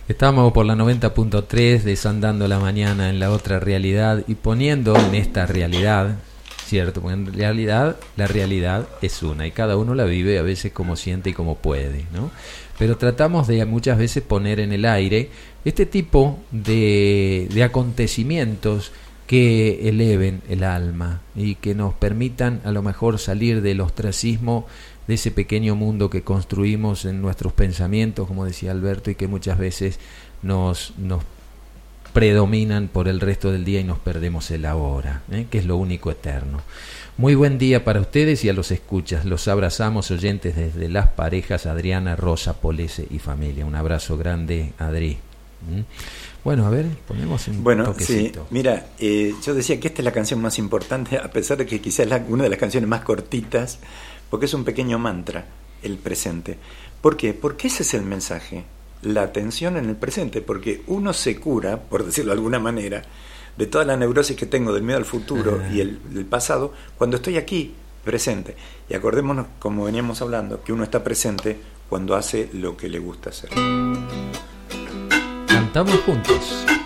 Estamos 0.08 0.52
por 0.52 0.66
la 0.66 0.74
90.3 0.74 1.82
desandando 1.82 2.48
la 2.48 2.58
mañana 2.58 3.11
en 3.11 3.20
la 3.20 3.30
otra 3.30 3.61
realidad 3.61 4.24
y 4.26 4.34
poniendo 4.34 4.96
en 4.96 5.14
esta 5.14 5.46
realidad, 5.46 6.16
¿cierto? 6.66 7.00
Porque 7.00 7.14
en 7.14 7.32
realidad 7.32 7.96
la 8.16 8.26
realidad 8.26 8.88
es 9.02 9.22
una 9.22 9.46
y 9.46 9.52
cada 9.52 9.76
uno 9.76 9.94
la 9.94 10.04
vive 10.04 10.38
a 10.38 10.42
veces 10.42 10.72
como 10.72 10.96
siente 10.96 11.30
y 11.30 11.32
como 11.32 11.58
puede, 11.58 12.06
¿no? 12.12 12.32
Pero 12.76 12.96
tratamos 12.96 13.46
de 13.46 13.64
muchas 13.66 13.98
veces 13.98 14.22
poner 14.24 14.58
en 14.58 14.72
el 14.72 14.84
aire 14.84 15.30
este 15.64 15.86
tipo 15.86 16.40
de 16.50 17.62
acontecimientos 17.62 18.90
que 19.31 19.89
eleven 19.89 20.43
el 20.49 20.64
alma 20.64 21.20
y 21.37 21.55
que 21.55 21.72
nos 21.76 21.95
permitan 21.95 22.61
a 22.64 22.72
lo 22.72 22.83
mejor 22.83 23.20
salir 23.20 23.62
del 23.62 23.81
ostracismo 23.81 24.66
de 25.07 25.14
ese 25.14 25.31
pequeño 25.31 25.76
mundo 25.76 26.11
que 26.11 26.24
construimos 26.24 27.05
en 27.05 27.22
nuestros 27.22 27.53
pensamientos, 27.53 28.26
como 28.26 28.45
decía 28.45 28.72
Alberto, 28.72 29.09
y 29.09 29.14
que 29.14 29.28
muchas 29.28 29.57
veces 29.57 30.01
nos, 30.43 30.95
nos 30.99 31.22
predominan 32.12 32.89
por 32.89 33.07
el 33.07 33.20
resto 33.20 33.53
del 33.53 33.64
día 33.64 33.78
y 33.78 33.85
nos 33.85 34.01
perdemos 34.01 34.51
el 34.51 34.66
ahora, 34.66 35.22
¿eh? 35.31 35.47
que 35.49 35.59
es 35.59 35.64
lo 35.64 35.76
único 35.76 36.11
eterno. 36.11 36.61
Muy 37.16 37.37
buen 37.37 37.57
día 37.57 37.85
para 37.85 38.01
ustedes 38.01 38.45
y 38.45 38.49
a 38.49 38.53
los 38.53 38.72
escuchas. 38.72 39.26
Los 39.26 39.47
abrazamos 39.47 40.11
oyentes 40.11 40.57
desde 40.57 40.89
las 40.89 41.07
parejas 41.07 41.66
Adriana, 41.66 42.16
Rosa, 42.16 42.55
Polese 42.55 43.07
y 43.09 43.20
familia. 43.20 43.64
Un 43.64 43.76
abrazo 43.76 44.18
grande, 44.18 44.72
Adri. 44.76 45.18
¿Mm? 45.70 45.83
Bueno, 46.43 46.66
a 46.66 46.70
ver, 46.70 46.86
ponemos 47.07 47.49
un 47.49 47.62
bueno, 47.62 47.95
Sí, 47.99 48.32
mira, 48.51 48.88
eh, 48.99 49.34
yo 49.45 49.55
decía 49.55 49.78
que 49.78 49.88
esta 49.88 50.01
es 50.01 50.05
la 50.05 50.12
canción 50.12 50.41
más 50.41 50.59
importante, 50.59 51.18
a 51.18 51.30
pesar 51.30 51.59
de 51.59 51.66
que 51.66 51.80
quizás 51.80 52.07
es 52.07 52.22
una 52.28 52.45
de 52.45 52.49
las 52.49 52.59
canciones 52.59 52.88
más 52.88 53.03
cortitas, 53.03 53.78
porque 54.30 54.47
es 54.47 54.55
un 54.55 54.64
pequeño 54.64 54.99
mantra, 54.99 55.45
el 55.82 55.99
presente. 55.99 56.57
¿Por 57.03 57.16
qué? 57.16 57.34
Porque 57.34 57.68
ese 57.68 57.82
es 57.82 57.93
el 57.93 58.03
mensaje, 58.03 58.64
la 59.03 59.22
atención 59.22 59.76
en 59.76 59.91
el 59.91 59.97
presente, 59.97 60.41
porque 60.41 60.82
uno 60.86 61.12
se 61.12 61.38
cura, 61.38 61.78
por 61.78 62.07
decirlo 62.07 62.32
de 62.32 62.38
alguna 62.38 62.59
manera, 62.59 63.03
de 63.59 63.66
toda 63.66 63.84
la 63.84 63.97
neurosis 63.97 64.36
que 64.36 64.47
tengo 64.47 64.72
del 64.72 64.82
miedo 64.82 64.99
al 64.99 65.05
futuro 65.05 65.61
y 65.70 65.80
el, 65.80 66.01
el 66.14 66.24
pasado, 66.24 66.72
cuando 66.97 67.16
estoy 67.16 67.36
aquí, 67.36 67.74
presente. 68.03 68.57
Y 68.88 68.95
acordémonos, 68.95 69.47
como 69.59 69.84
veníamos 69.84 70.22
hablando, 70.22 70.62
que 70.62 70.72
uno 70.72 70.84
está 70.84 71.05
presente 71.05 71.59
cuando 71.88 72.14
hace 72.14 72.49
lo 72.55 72.76
que 72.76 72.88
le 72.88 72.99
gusta 72.99 73.30
hacer. 73.30 73.51
Cantamos 75.72 76.00
juntos. 76.04 76.80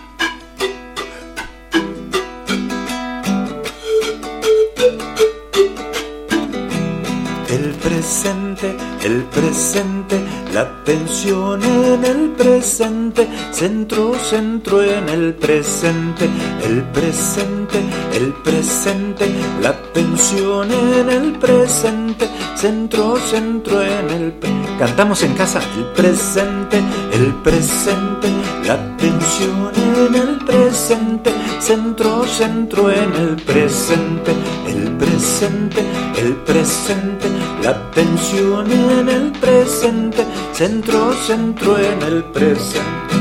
Presente, 7.85 8.75
el 9.03 9.23
presente, 9.25 10.19
la 10.51 10.61
atención 10.61 11.63
en 11.63 12.03
el 12.03 12.29
presente, 12.31 13.27
centro, 13.51 14.15
centro 14.15 14.81
en 14.81 15.07
el 15.07 15.35
presente, 15.35 16.27
el 16.63 16.81
presente, 16.85 17.79
el 18.15 18.33
presente, 18.43 19.25
la 19.61 19.69
atención 19.69 20.71
en 20.71 21.09
el 21.11 21.33
presente, 21.33 22.27
centro, 22.55 23.17
centro 23.17 23.83
en 23.83 24.09
el 24.09 24.33
Cantamos 24.79 25.23
en 25.23 25.33
casa 25.35 25.61
el 25.77 25.85
presente, 25.93 26.83
el 27.13 27.33
presente, 27.35 28.27
la 28.67 28.73
atención 28.73 29.71
en 29.73 30.15
el 30.15 30.37
presente, 30.39 31.31
centro, 31.59 32.25
centro 32.25 32.91
en 32.91 33.13
el 33.13 33.35
presente, 33.37 34.33
el 34.67 34.91
presente, 34.97 35.81
el 36.17 36.35
presente, 36.37 37.29
la 37.63 37.69
Atención 37.75 38.71
en 38.71 39.09
el 39.09 39.31
presente, 39.33 40.25
centro, 40.53 41.13
centro 41.27 41.77
en 41.77 42.01
el 42.03 42.23
presente. 42.23 43.15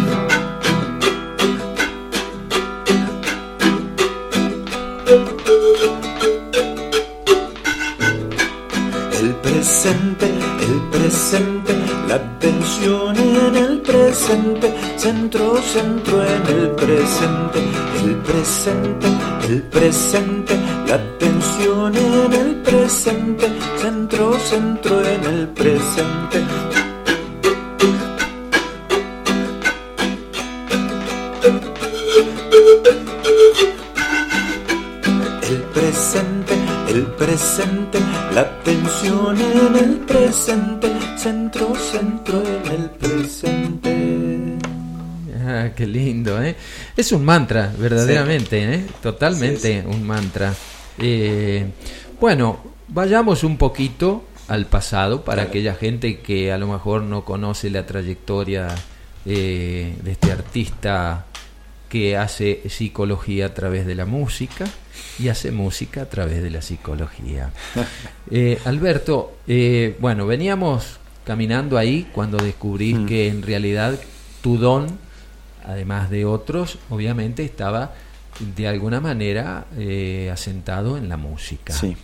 El 9.21 9.35
presente, 9.43 10.27
el 10.27 10.81
presente, 10.93 11.75
la 12.09 12.15
atención 12.15 13.17
en 13.17 13.57
el 13.57 13.81
presente, 13.81 14.73
centro, 14.97 15.61
centro 15.63 16.23
en 16.23 16.47
el 16.47 16.71
presente, 16.71 17.59
el 18.05 18.17
presente, 18.19 19.07
el 19.49 19.63
presente, 19.63 20.57
la 20.87 20.95
atención 20.95 21.97
en 21.97 22.33
el 22.33 22.45
presente 22.47 22.64
centro, 22.89 24.39
centro 24.39 25.05
en 25.07 25.25
el 25.25 25.49
presente. 25.49 26.39
El 35.43 35.63
presente, 35.73 36.55
el 36.89 37.07
presente, 37.07 37.99
la 38.35 38.41
atención 38.43 39.41
en 39.41 39.77
el 39.77 39.97
presente, 40.01 40.93
centro, 41.17 41.75
centro 41.77 42.43
en 42.43 42.73
el 42.73 42.91
presente. 42.91 44.59
Ah, 45.47 45.71
qué 45.75 45.87
lindo, 45.87 46.43
¿eh? 46.43 46.57
Es 46.97 47.13
un 47.13 47.25
mantra, 47.25 47.73
verdaderamente, 47.79 48.75
¿eh? 48.75 48.87
Totalmente 49.03 49.85
un 49.87 50.03
mantra. 50.07 50.55
Eh, 50.99 51.67
bueno, 52.21 52.74
vayamos 52.89 53.45
un 53.45 53.57
poquito 53.57 54.25
al 54.49 54.67
pasado 54.67 55.25
para 55.25 55.43
aquella 55.45 55.75
gente 55.75 56.19
que 56.21 56.53
a 56.53 56.59
lo 56.59 56.67
mejor 56.67 57.03
no 57.03 57.25
conoce 57.25 57.71
la 57.71 57.87
trayectoria 57.87 58.69
eh, 59.25 59.97
de 60.03 60.13
este 60.13 60.33
artista 60.33 61.25
que 61.89 62.17
hace 62.17 62.63
psicología 62.69 63.47
a 63.47 63.55
través 63.55 63.87
de 63.87 63.95
la 63.95 64.05
música 64.05 64.65
y 65.19 65.29
hace 65.29 65.51
música 65.53 66.03
a 66.03 66.07
través 66.07 66.43
de 66.43 66.51
la 66.51 66.63
psicología. 66.63 67.51
Eh, 68.31 68.59
Alberto, 68.65 69.37
eh, 69.47 69.97
bueno, 70.01 70.27
veníamos 70.27 70.99
caminando 71.27 71.77
ahí 71.77 72.09
cuando 72.13 72.39
descubrí 72.39 72.95
Mm. 72.95 73.07
que 73.07 73.29
en 73.29 73.43
realidad 73.43 74.01
tu 74.43 74.57
don, 74.57 74.87
además 75.67 76.09
de 76.09 76.25
otros, 76.25 76.79
obviamente 76.89 77.45
estaba 77.45 77.93
de 78.57 78.67
alguna 78.67 79.01
manera 79.01 79.67
eh, 79.77 80.31
asentado 80.33 80.97
en 80.97 81.11
la 81.11 81.19
música. 81.19 81.75
Sí, 81.75 81.97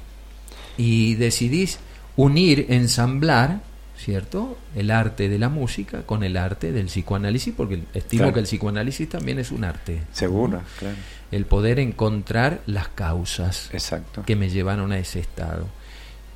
Y 0.80 1.14
decidís 1.16 1.78
unir, 2.16 2.66
ensamblar, 2.70 3.60
¿cierto? 3.98 4.56
El 4.74 4.90
arte 4.90 5.28
de 5.28 5.38
la 5.38 5.48
música 5.50 6.02
con 6.06 6.22
el 6.24 6.36
arte 6.38 6.72
del 6.72 6.86
psicoanálisis, 6.86 7.52
porque 7.54 7.82
estimo 7.94 8.20
Claro. 8.22 8.32
que 8.34 8.40
el 8.40 8.46
psicoanálisis 8.46 9.08
también 9.08 9.38
es 9.38 9.50
un 9.50 9.64
arte. 9.64 10.00
seguro, 10.12 10.62
claro. 10.78 10.96
El 11.30 11.44
poder 11.44 11.78
encontrar 11.78 12.60
las 12.66 12.88
causas 12.88 13.68
Exacto. 13.72 14.22
que 14.24 14.36
me 14.36 14.48
llevaron 14.48 14.90
a 14.92 14.98
ese 14.98 15.20
estado. 15.20 15.66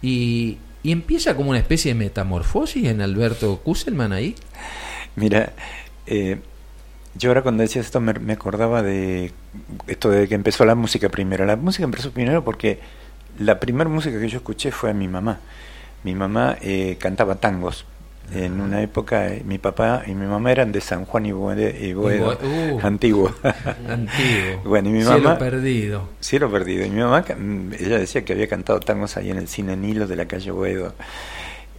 Y, 0.02 0.58
y 0.82 0.92
empieza 0.92 1.34
como 1.34 1.50
una 1.50 1.58
especie 1.58 1.92
de 1.94 1.98
metamorfosis 1.98 2.84
en 2.86 3.00
Alberto 3.00 3.60
Kusselman 3.60 4.12
ahí. 4.12 4.34
Mira, 5.16 5.52
eh, 6.06 6.38
yo 7.14 7.30
ahora 7.30 7.42
cuando 7.42 7.62
decías 7.62 7.86
esto 7.86 8.00
me, 8.00 8.12
me 8.14 8.34
acordaba 8.34 8.82
de 8.82 9.32
esto 9.86 10.10
de 10.10 10.28
que 10.28 10.34
empezó 10.34 10.64
la 10.66 10.74
música 10.74 11.08
primero. 11.08 11.44
La 11.46 11.56
música 11.56 11.84
empezó 11.84 12.10
primero 12.10 12.44
porque 12.44 12.78
la 13.38 13.58
primera 13.60 13.88
música 13.90 14.18
que 14.20 14.28
yo 14.28 14.38
escuché 14.38 14.70
fue 14.70 14.90
a 14.90 14.94
mi 14.94 15.08
mamá. 15.08 15.38
Mi 16.02 16.14
mamá 16.14 16.56
eh, 16.60 16.96
cantaba 17.00 17.36
tangos. 17.36 17.84
En 18.32 18.58
una 18.60 18.80
época 18.80 19.28
eh, 19.28 19.42
mi 19.44 19.58
papá 19.58 20.02
y 20.06 20.14
mi 20.14 20.26
mamá 20.26 20.50
eran 20.50 20.72
de 20.72 20.80
San 20.80 21.04
Juan 21.04 21.26
y 21.26 21.32
Boedo, 21.32 22.38
Uh. 22.42 22.80
antiguo. 22.82 23.30
Antiguo. 23.88 24.62
Bueno, 24.64 24.88
y 24.88 24.92
mi 24.92 25.02
Cielo 25.02 25.18
mamá- 25.20 25.38
perdido. 25.38 26.08
Cielo 26.20 26.50
perdido. 26.50 26.86
Y 26.86 26.90
mi 26.90 27.00
mamá, 27.02 27.20
mm, 27.22 27.74
ella 27.78 27.98
decía 27.98 28.24
que 28.24 28.32
había 28.32 28.48
cantado 28.48 28.80
tangos 28.80 29.16
ahí 29.18 29.30
en 29.30 29.36
el 29.36 29.46
cine 29.48 29.76
Nilo 29.76 30.06
de 30.06 30.16
la 30.16 30.26
calle 30.26 30.50
Boedo. 30.50 30.94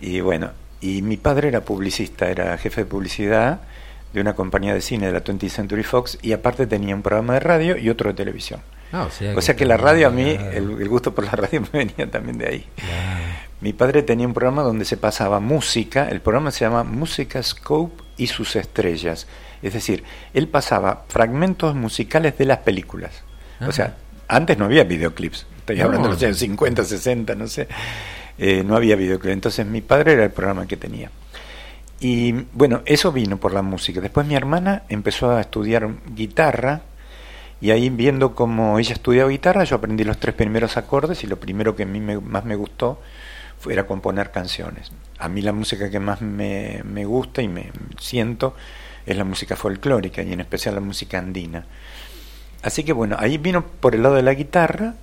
Y 0.02 0.20
bueno, 0.22 0.52
y 0.82 1.02
mi 1.02 1.18
padre 1.18 1.48
era 1.48 1.62
publicista, 1.62 2.30
era 2.30 2.56
jefe 2.60 2.82
de 2.82 2.86
publicidad 2.86 3.62
de 4.14 4.22
una 4.22 4.34
compañía 4.36 4.74
de 4.74 4.82
cine 4.82 5.08
de 5.08 5.14
la 5.14 5.24
20th 5.24 5.50
Century 5.50 5.84
Fox 5.84 6.18
y 6.22 6.32
aparte 6.34 6.68
tenía 6.68 6.94
un 6.96 7.02
programa 7.02 7.34
de 7.34 7.40
radio 7.40 7.76
y 7.78 7.90
otro 7.90 8.10
de 8.12 8.16
televisión. 8.16 8.62
Ah, 8.96 9.06
o 9.08 9.12
sea 9.12 9.36
O 9.36 9.42
sea 9.42 9.56
que 9.56 9.66
la 9.66 9.78
radio 9.78 10.08
a 10.08 10.10
mí, 10.10 10.30
el, 10.30 10.82
el 10.82 10.88
gusto 10.90 11.14
por 11.14 11.26
la 11.26 11.32
radio 11.44 11.62
me 11.74 11.86
venía 11.86 12.10
también 12.10 12.38
de 12.38 12.48
ahí. 12.48 12.66
claro. 12.76 13.46
Mi 13.62 13.74
padre 13.74 14.04
tenía 14.04 14.28
un 14.28 14.34
programa 14.34 14.62
donde 14.64 14.86
se 14.86 14.96
pasaba 14.98 15.40
música, 15.40 16.08
el 16.10 16.22
programa 16.22 16.52
se 16.52 16.66
llama 16.66 16.84
Música 16.84 17.42
Scope 17.42 18.04
y 18.18 18.28
sus 18.28 18.56
estrellas. 18.56 19.28
Es 19.64 19.74
decir, 19.74 20.04
él 20.34 20.48
pasaba 20.50 21.06
fragmentos 21.08 21.74
musicales 21.74 22.38
de 22.38 22.46
las 22.46 22.60
películas. 22.60 23.24
Ajá. 23.60 23.70
O 23.70 23.72
sea, 23.72 23.96
antes 24.28 24.58
no 24.58 24.66
había 24.66 24.84
videoclips, 24.84 25.48
estoy 25.58 25.78
No. 25.78 25.86
hablando 25.86 26.10
de 26.10 26.14
los 26.14 26.24
años 26.24 26.38
50, 26.38 26.84
60, 26.84 27.34
no 27.36 27.48
sé. 27.48 27.68
Eh, 28.38 28.64
no 28.64 28.76
había 28.76 28.96
videoclips. 28.98 29.34
Entonces 29.34 29.66
mi 29.66 29.82
padre 29.82 30.14
era 30.14 30.26
el 30.26 30.32
programa 30.32 30.68
que 30.68 30.78
tenía. 30.78 31.10
Y 32.00 32.34
bueno, 32.54 32.82
eso 32.86 33.12
vino 33.14 33.38
por 33.38 33.54
la 33.54 33.62
música. 33.62 34.02
Después 34.02 34.28
mi 34.28 34.36
hermana 34.36 34.84
empezó 34.90 35.32
a 35.32 35.42
estudiar 35.42 35.90
guitarra 36.14 36.82
y 37.62 37.72
ahí 37.72 37.90
viendo 37.90 38.36
cómo 38.36 38.78
ella 38.80 38.94
estudiaba 38.94 39.30
guitarra, 39.30 39.64
yo 39.64 39.78
aprendí 39.78 40.04
los 40.04 40.18
tres 40.20 40.36
primeros 40.36 40.78
acordes 40.78 41.24
y 41.24 41.28
lo 41.28 41.40
primero 41.40 41.76
que 41.76 41.84
a 41.84 41.86
mí 41.86 42.00
me- 42.00 42.20
más 42.20 42.46
me 42.46 42.56
gustó 42.56 43.00
fue, 43.60 43.74
era 43.74 43.88
componer 43.88 44.32
canciones. 44.32 44.92
A 45.18 45.30
mí 45.30 45.42
la 45.42 45.54
música 45.54 45.90
que 45.90 46.00
más 46.00 46.22
me, 46.22 46.82
me 46.84 47.06
gusta 47.06 47.42
y 47.42 47.48
me 47.48 47.72
siento 48.00 48.56
es 49.06 49.16
la 49.18 49.24
música 49.24 49.56
folclórica 49.56 50.22
y 50.22 50.34
en 50.34 50.42
especial 50.42 50.76
la 50.76 50.82
música 50.82 51.18
andina. 51.20 51.66
Así 52.64 52.84
que 52.84 52.94
bueno, 52.94 53.16
ahí 53.20 53.38
vino 53.38 53.64
por 53.66 53.96
el 53.96 54.04
lado 54.04 54.16
de 54.16 54.24
la 54.24 54.34
guitarra, 54.34 54.96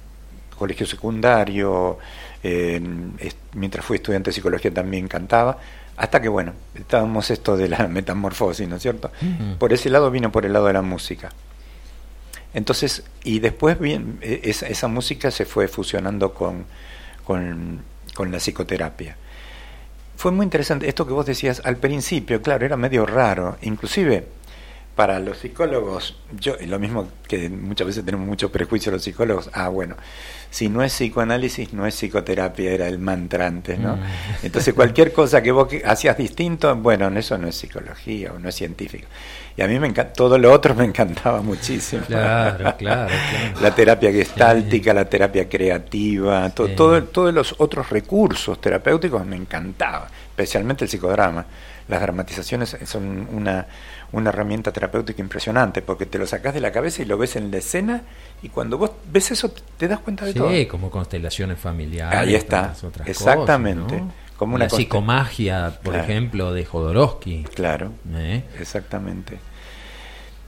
colegio 0.59 0.87
secundario, 0.87 1.99
eh, 2.43 2.81
mientras 3.55 3.85
fui 3.85 3.97
estudiante 3.97 4.31
de 4.31 4.35
psicología 4.35 4.73
también 4.75 5.09
cantaba, 5.09 5.59
hasta 5.97 6.21
que 6.21 6.29
bueno, 6.29 6.53
estábamos 6.75 7.31
esto 7.31 7.57
de 7.57 7.69
la 7.69 7.87
metamorfosis, 7.89 8.69
¿no 8.69 8.77
es 8.77 8.83
cierto? 8.83 9.11
Por 9.59 9.73
ese 9.73 9.91
lado 9.91 10.11
vino 10.11 10.31
por 10.33 10.45
el 10.45 10.53
lado 10.53 10.67
de 10.67 10.73
la 10.73 10.83
música. 10.83 11.31
Entonces, 12.55 13.03
y 13.25 13.39
después 13.39 13.79
bien, 13.79 14.19
eh, 14.21 14.41
esa, 14.45 14.67
esa 14.67 14.89
música 14.89 15.31
se 15.31 15.45
fue 15.47 15.69
fusionando 15.69 16.35
con, 16.35 16.65
con, 17.25 17.81
con 18.15 18.31
la 18.31 18.39
psicoterapia. 18.39 19.17
Fue 20.17 20.31
muy 20.31 20.45
interesante 20.45 20.89
esto 20.89 21.07
que 21.07 21.13
vos 21.13 21.27
decías 21.27 21.63
al 21.65 21.77
principio, 21.79 22.41
claro, 22.43 22.65
era 22.65 22.77
medio 22.77 23.07
raro, 23.07 23.57
inclusive 23.63 24.27
para 24.95 25.19
los 25.19 25.39
psicólogos, 25.39 26.17
yo 26.39 26.55
lo 26.67 26.79
mismo 26.79 27.09
que 27.27 27.49
muchas 27.49 27.87
veces 27.87 28.05
tenemos 28.05 28.27
muchos 28.27 28.51
prejuicios 28.51 28.93
los 28.93 29.03
psicólogos, 29.03 29.49
ah 29.55 29.69
bueno, 29.69 29.97
si 30.51 30.69
no 30.69 30.83
es 30.83 30.93
psicoanálisis, 30.93 31.73
no 31.73 31.87
es 31.87 31.95
psicoterapia, 31.95 32.73
era 32.73 32.87
el 32.89 32.99
mantra 32.99 33.47
antes, 33.47 33.79
¿no? 33.79 33.97
Mm. 33.97 34.01
Entonces 34.43 34.75
cualquier 34.75 35.13
cosa 35.15 35.43
que 35.43 35.51
vos 35.51 35.67
que- 35.67 35.83
hacías 35.85 36.19
distinto, 36.19 36.77
bueno, 36.77 37.09
eso 37.19 37.39
no 37.39 37.49
es 37.49 37.57
psicología 37.57 38.33
o 38.35 38.39
no 38.39 38.51
es 38.51 38.55
científico. 38.55 39.07
Y 39.57 39.63
a 39.63 39.69
mí 39.69 39.79
me 39.79 39.87
encanta, 39.89 40.13
todo 40.15 40.39
lo 40.39 40.51
otro 40.53 40.75
me 40.75 40.85
encantaba 40.85 41.43
muchísimo. 41.43 42.03
Claro, 42.07 42.57
claro, 42.79 42.79
claro. 42.79 43.61
La 43.61 43.75
terapia 43.75 44.11
gestáltica, 44.11 44.95
la 44.95 45.05
terapia 45.05 45.49
creativa, 45.49 46.49
to- 46.51 46.69
Sí. 46.69 46.75
todo, 46.75 47.03
todos 47.05 47.35
los 47.35 47.55
otros 47.59 47.91
recursos 47.91 48.61
terapéuticos 48.61 49.27
me 49.27 49.37
encantaba, 49.37 50.09
especialmente 50.31 50.85
el 50.85 50.91
psicodrama. 50.91 51.45
Las 51.89 52.01
dramatizaciones 52.01 52.77
son 52.87 53.29
una, 53.33 53.67
una 54.13 54.31
herramienta 54.31 54.73
terapéutica 54.73 55.21
impresionante 55.21 55.83
porque 55.83 56.07
te 56.07 56.17
lo 56.17 56.27
sacás 56.27 56.55
de 56.55 56.61
la 56.61 56.71
cabeza 56.73 57.03
y 57.03 57.05
lo 57.05 57.19
ves 57.19 57.37
en 57.37 57.51
la 57.51 57.59
escena 57.59 58.03
y 58.43 58.49
cuando 58.49 58.79
vos 58.79 58.93
ves 59.11 59.33
eso 59.33 59.53
te 59.77 59.89
das 59.89 59.99
cuenta 59.99 60.25
de 60.25 60.33
todo. 60.33 60.49
Sí, 60.51 60.65
como 60.67 60.91
constelaciones 60.91 61.59
familiares. 61.59 62.19
Ahí 62.19 62.35
está, 62.37 62.73
otras 62.83 63.07
exactamente. 63.09 63.83
cosas, 63.83 64.01
¿no? 64.07 64.13
Como 64.43 64.57
una 64.57 64.65
la 64.65 64.71
psicomagia, 64.71 65.79
por 65.83 65.93
Claro. 65.95 66.09
ejemplo, 66.09 66.53
de 66.53 66.65
Jodorowsky. 66.65 67.45
Claro, 67.55 67.93
¿eh? 68.15 68.43
exactamente. 68.59 69.39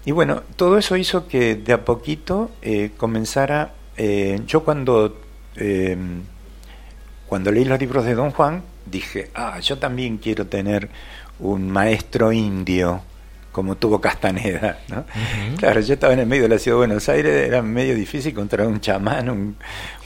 Y 0.05 0.11
bueno, 0.13 0.43
todo 0.57 0.77
eso 0.79 0.97
hizo 0.97 1.29
que 1.29 1.55
de 1.55 1.73
a 1.73 1.85
poquito 1.85 2.51
eh, 2.63 2.91
comenzara. 2.97 3.73
eh, 3.97 4.41
yo 4.47 4.65
cuando 4.65 5.17
eh, 5.57 5.97
cuando 7.29 7.53
leí 7.53 7.65
los 7.65 7.79
libros 7.79 8.05
de 8.05 8.15
Don 8.15 8.31
Juan 8.33 8.63
dije, 8.87 9.31
ah, 9.35 9.61
yo 9.61 9.79
también 9.79 10.19
quiero 10.19 10.47
tener 10.47 10.89
un 11.39 11.71
maestro 11.71 12.33
indio 12.33 13.01
como 13.55 13.77
tuvo 13.77 14.01
Castaneda, 14.01 14.81
¿no? 14.89 15.05
Claro, 15.57 15.81
yo 15.81 15.95
estaba 15.95 16.13
en 16.13 16.19
el 16.19 16.27
medio 16.27 16.43
de 16.43 16.49
la 16.49 16.59
ciudad 16.59 16.75
de 16.75 16.87
Buenos 16.87 17.09
Aires, 17.09 17.47
era 17.47 17.63
medio 17.63 17.95
difícil 17.95 18.33
encontrar 18.33 18.67
un 18.67 18.81
chamán, 18.81 19.31
un, 19.31 19.57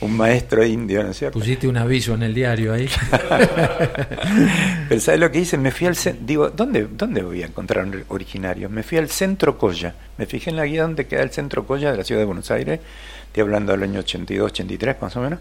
un 0.01 0.15
maestro 0.15 0.63
indio, 0.63 1.01
¿no 1.01 1.09
es 1.09 1.17
cierto? 1.17 1.39
Pusiste 1.39 1.67
un 1.67 1.75
aviso 1.75 2.13
en 2.13 2.21
el 2.21 2.35
diario 2.35 2.71
ahí. 2.71 2.87
Pero 4.87 5.01
¿sabes 5.01 5.19
lo 5.19 5.31
que 5.31 5.39
hice? 5.39 5.57
Me 5.57 5.71
fui 5.71 5.87
al 5.87 5.95
centro, 5.95 6.23
digo, 6.27 6.49
¿dónde, 6.51 6.87
¿dónde 6.91 7.23
voy 7.23 7.41
a 7.41 7.47
encontrar 7.47 7.85
un 7.85 8.03
originario? 8.09 8.69
Me 8.69 8.83
fui 8.83 8.99
al 8.99 9.09
centro 9.09 9.57
Coya, 9.57 9.95
me 10.19 10.27
fijé 10.27 10.51
en 10.51 10.55
la 10.55 10.67
guía 10.67 10.83
donde 10.83 11.07
queda 11.07 11.23
el 11.23 11.31
centro 11.31 11.65
Coya 11.65 11.89
de 11.89 11.97
la 11.97 12.03
ciudad 12.03 12.21
de 12.21 12.25
Buenos 12.25 12.51
Aires, 12.51 12.79
estoy 13.25 13.41
hablando 13.41 13.71
del 13.71 13.81
año 13.81 14.01
82, 14.01 14.51
83 14.51 15.01
más 15.01 15.15
o 15.17 15.21
menos, 15.21 15.39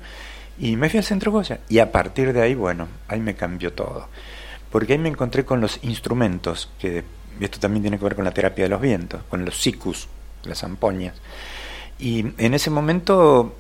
y 0.59 0.77
me 0.77 0.89
fui 0.89 0.97
al 0.97 1.05
centro 1.05 1.31
Coya, 1.31 1.61
y 1.69 1.79
a 1.79 1.93
partir 1.93 2.33
de 2.33 2.41
ahí, 2.41 2.55
bueno, 2.55 2.89
ahí 3.07 3.21
me 3.21 3.35
cambió 3.35 3.75
todo, 3.75 4.09
porque 4.71 4.95
ahí 4.95 4.99
me 4.99 5.11
encontré 5.11 5.45
con 5.45 5.61
los 5.61 5.79
instrumentos, 5.83 6.71
que 6.79 7.05
esto 7.45 7.59
también 7.59 7.83
tiene 7.83 7.99
que 7.99 8.05
ver 8.05 8.15
con 8.15 8.25
la 8.25 8.33
terapia 8.33 8.65
de 8.65 8.71
los 8.71 8.81
vientos, 8.81 9.23
con 9.29 9.45
los 9.45 9.61
sicus, 9.61 10.09
las 10.45 10.59
zampoñas, 10.59 11.15
y 11.99 12.27
en 12.39 12.55
ese 12.55 12.71
momento 12.71 13.57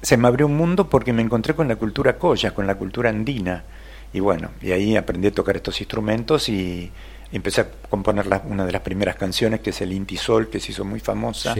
se 0.00 0.16
me 0.16 0.28
abrió 0.28 0.46
un 0.46 0.56
mundo 0.56 0.88
porque 0.88 1.12
me 1.12 1.22
encontré 1.22 1.54
con 1.54 1.68
la 1.68 1.76
cultura 1.76 2.18
coya, 2.18 2.52
con 2.54 2.66
la 2.66 2.74
cultura 2.74 3.10
andina. 3.10 3.64
Y 4.12 4.20
bueno, 4.20 4.50
y 4.60 4.72
ahí 4.72 4.96
aprendí 4.96 5.28
a 5.28 5.32
tocar 5.32 5.56
estos 5.56 5.80
instrumentos 5.80 6.48
y 6.48 6.90
empecé 7.30 7.62
a 7.62 7.70
componer 7.88 8.26
una 8.44 8.66
de 8.66 8.72
las 8.72 8.82
primeras 8.82 9.16
canciones, 9.16 9.60
que 9.60 9.70
es 9.70 9.80
el 9.80 9.92
Inti 9.92 10.16
Sol, 10.16 10.50
que 10.50 10.60
se 10.60 10.72
hizo 10.72 10.84
muy 10.84 11.00
famosa, 11.00 11.54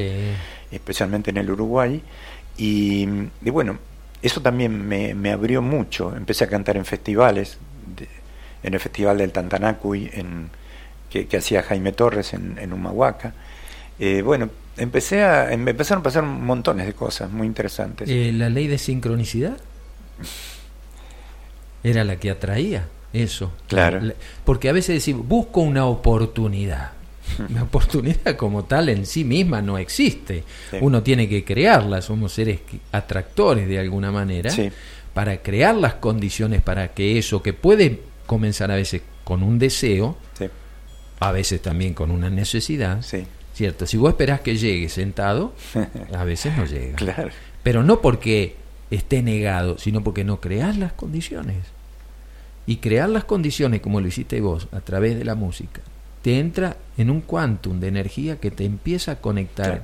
especialmente 0.70 1.30
en 1.30 1.38
el 1.38 1.50
Uruguay. 1.50 2.02
Y, 2.58 3.06
bueno, 3.42 3.78
eso 4.20 4.42
también 4.42 4.86
me, 4.86 5.32
abrió 5.32 5.62
mucho. 5.62 6.14
Empecé 6.14 6.44
a 6.44 6.48
cantar 6.48 6.76
en 6.76 6.84
festivales, 6.84 7.58
en 8.62 8.74
el 8.74 8.80
Festival 8.80 9.18
del 9.18 9.32
Tantanacuy, 9.32 10.10
en, 10.12 10.50
que, 11.12 11.36
hacía 11.36 11.62
Jaime 11.62 11.92
Torres 11.92 12.32
en, 12.32 12.58
en 12.58 12.72
Humahuaca. 12.72 13.34
Eh, 13.98 14.22
bueno, 14.22 14.48
empecé 14.76 15.22
a, 15.22 15.52
em, 15.52 15.66
empezaron 15.68 16.00
a 16.00 16.04
pasar 16.04 16.22
montones 16.22 16.86
de 16.86 16.94
cosas 16.94 17.30
muy 17.30 17.46
interesantes. 17.46 18.08
Eh, 18.08 18.32
¿La 18.32 18.48
ley 18.48 18.66
de 18.66 18.78
sincronicidad? 18.78 19.56
Era 21.84 22.04
la 22.04 22.16
que 22.16 22.30
atraía 22.30 22.88
eso. 23.12 23.52
Claro. 23.68 24.00
Porque 24.44 24.68
a 24.68 24.72
veces 24.72 24.96
decimos, 24.96 25.26
busco 25.26 25.60
una 25.60 25.86
oportunidad. 25.86 26.92
La 27.54 27.62
oportunidad 27.62 28.36
como 28.36 28.64
tal 28.64 28.88
en 28.88 29.06
sí 29.06 29.24
misma 29.24 29.62
no 29.62 29.78
existe. 29.78 30.44
Uno 30.80 31.02
tiene 31.02 31.28
que 31.28 31.44
crearla, 31.44 32.02
somos 32.02 32.32
seres 32.32 32.60
atractores 32.90 33.68
de 33.68 33.78
alguna 33.78 34.10
manera, 34.10 34.50
para 35.14 35.38
crear 35.38 35.74
las 35.74 35.94
condiciones 35.94 36.62
para 36.62 36.88
que 36.88 37.18
eso 37.18 37.42
que 37.42 37.52
puede 37.52 38.00
comenzar 38.26 38.70
a 38.70 38.74
veces 38.74 39.02
con 39.24 39.42
un 39.42 39.58
deseo, 39.58 40.16
a 41.28 41.32
veces 41.32 41.62
también 41.62 41.94
con 41.94 42.10
una 42.10 42.30
necesidad, 42.30 43.04
¿cierto? 43.54 43.86
Si 43.86 43.96
vos 43.96 44.10
esperás 44.10 44.40
que 44.40 44.56
llegue 44.56 44.88
sentado, 44.88 45.54
a 46.14 46.24
veces 46.24 46.56
no 46.56 46.64
llega. 46.64 46.96
Claro. 46.96 47.30
Pero 47.62 47.82
no 47.82 48.00
porque 48.00 48.56
esté 48.90 49.22
negado, 49.22 49.78
sino 49.78 50.02
porque 50.02 50.24
no 50.24 50.40
creas 50.40 50.76
las 50.76 50.92
condiciones. 50.92 51.58
Y 52.66 52.76
crear 52.76 53.08
las 53.08 53.24
condiciones, 53.24 53.80
como 53.80 54.00
lo 54.00 54.06
hiciste 54.06 54.40
vos, 54.40 54.68
a 54.72 54.80
través 54.80 55.18
de 55.18 55.24
la 55.24 55.34
música, 55.34 55.80
te 56.22 56.38
entra 56.38 56.76
en 56.96 57.10
un 57.10 57.20
quantum 57.20 57.80
de 57.80 57.88
energía 57.88 58.38
que 58.38 58.50
te 58.50 58.64
empieza 58.64 59.12
a 59.12 59.16
conectar. 59.16 59.82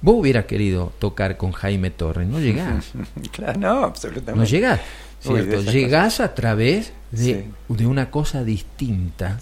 Vos 0.00 0.16
hubieras 0.18 0.44
querido 0.44 0.92
tocar 0.98 1.36
con 1.36 1.52
Jaime 1.52 1.90
Torres, 1.90 2.28
no 2.28 2.38
llegás. 2.38 2.92
claro, 3.32 3.58
no, 3.58 3.84
absolutamente. 3.84 4.38
No 4.38 4.44
llegás, 4.44 4.80
¿cierto? 5.20 5.62
llegás 5.62 6.20
a 6.20 6.34
través 6.34 6.92
de, 7.10 7.46
de, 7.68 7.86
una 7.86 8.10
cosa 8.10 8.44
distinta 8.44 9.38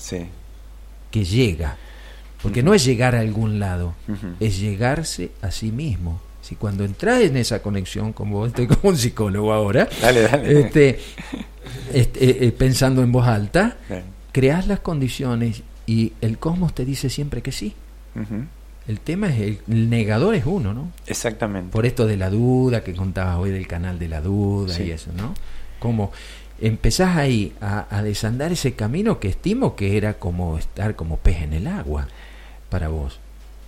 que 1.13 1.25
llega. 1.25 1.77
Porque 2.43 2.65
no 2.65 2.75
es 2.75 2.85
llegar 2.85 3.15
a 3.15 3.21
algún 3.21 3.61
lado, 3.61 3.95
es 4.41 4.59
llegarse 4.59 5.31
a 5.43 5.53
sí 5.53 5.71
mismo. 5.71 6.21
Si 6.41 6.57
cuando 6.57 6.85
entras 6.85 7.21
en 7.21 7.37
esa 7.37 7.63
conexión, 7.63 8.13
como 8.13 8.47
estoy 8.47 8.67
como 8.67 8.91
un 8.91 8.97
psicólogo 8.97 9.53
ahora, 9.53 9.89
Este, 10.43 10.99
este 11.93 12.25
eh, 12.25 12.39
eh, 12.41 12.53
pensando 12.53 13.05
en 13.05 13.13
voz 13.13 13.29
alta, 13.29 13.77
creas 14.33 14.67
las 14.67 14.81
condiciones 14.81 15.63
y 15.87 16.15
el 16.21 16.39
cosmos 16.39 16.75
te 16.75 16.85
dice 16.85 17.11
siempre 17.11 17.43
que 17.43 17.53
sí. 17.53 17.75
El 18.89 18.99
tema 18.99 19.29
es, 19.29 19.61
el, 19.69 19.89
negador 19.89 20.35
es 20.35 20.45
uno, 20.45 20.75
¿no? 20.75 20.91
Exactamente. 21.07 21.71
Por 21.71 21.87
esto 21.87 22.07
de 22.07 22.17
la 22.17 22.29
duda 22.29 22.83
que 22.83 22.93
contabas 22.95 23.37
hoy 23.37 23.51
del 23.51 23.69
canal 23.69 24.01
de 24.01 24.09
la 24.09 24.21
duda 24.21 24.77
y 24.83 24.91
eso, 24.91 25.13
¿no? 25.17 25.35
Como 25.79 26.11
empezás 26.61 27.17
ahí 27.17 27.55
a, 27.61 27.87
a, 27.91 28.03
desandar 28.03 28.53
ese 28.53 28.75
camino 28.75 29.19
que 29.19 29.29
estimo 29.29 29.75
que 29.77 29.97
era 29.97 30.15
como 30.15 30.59
estar 30.59 30.95
como 30.95 31.17
pez 31.17 31.43
en 31.43 31.53
el 31.53 31.67
agua 31.67 32.09
para 32.69 32.89
vos. 32.89 33.21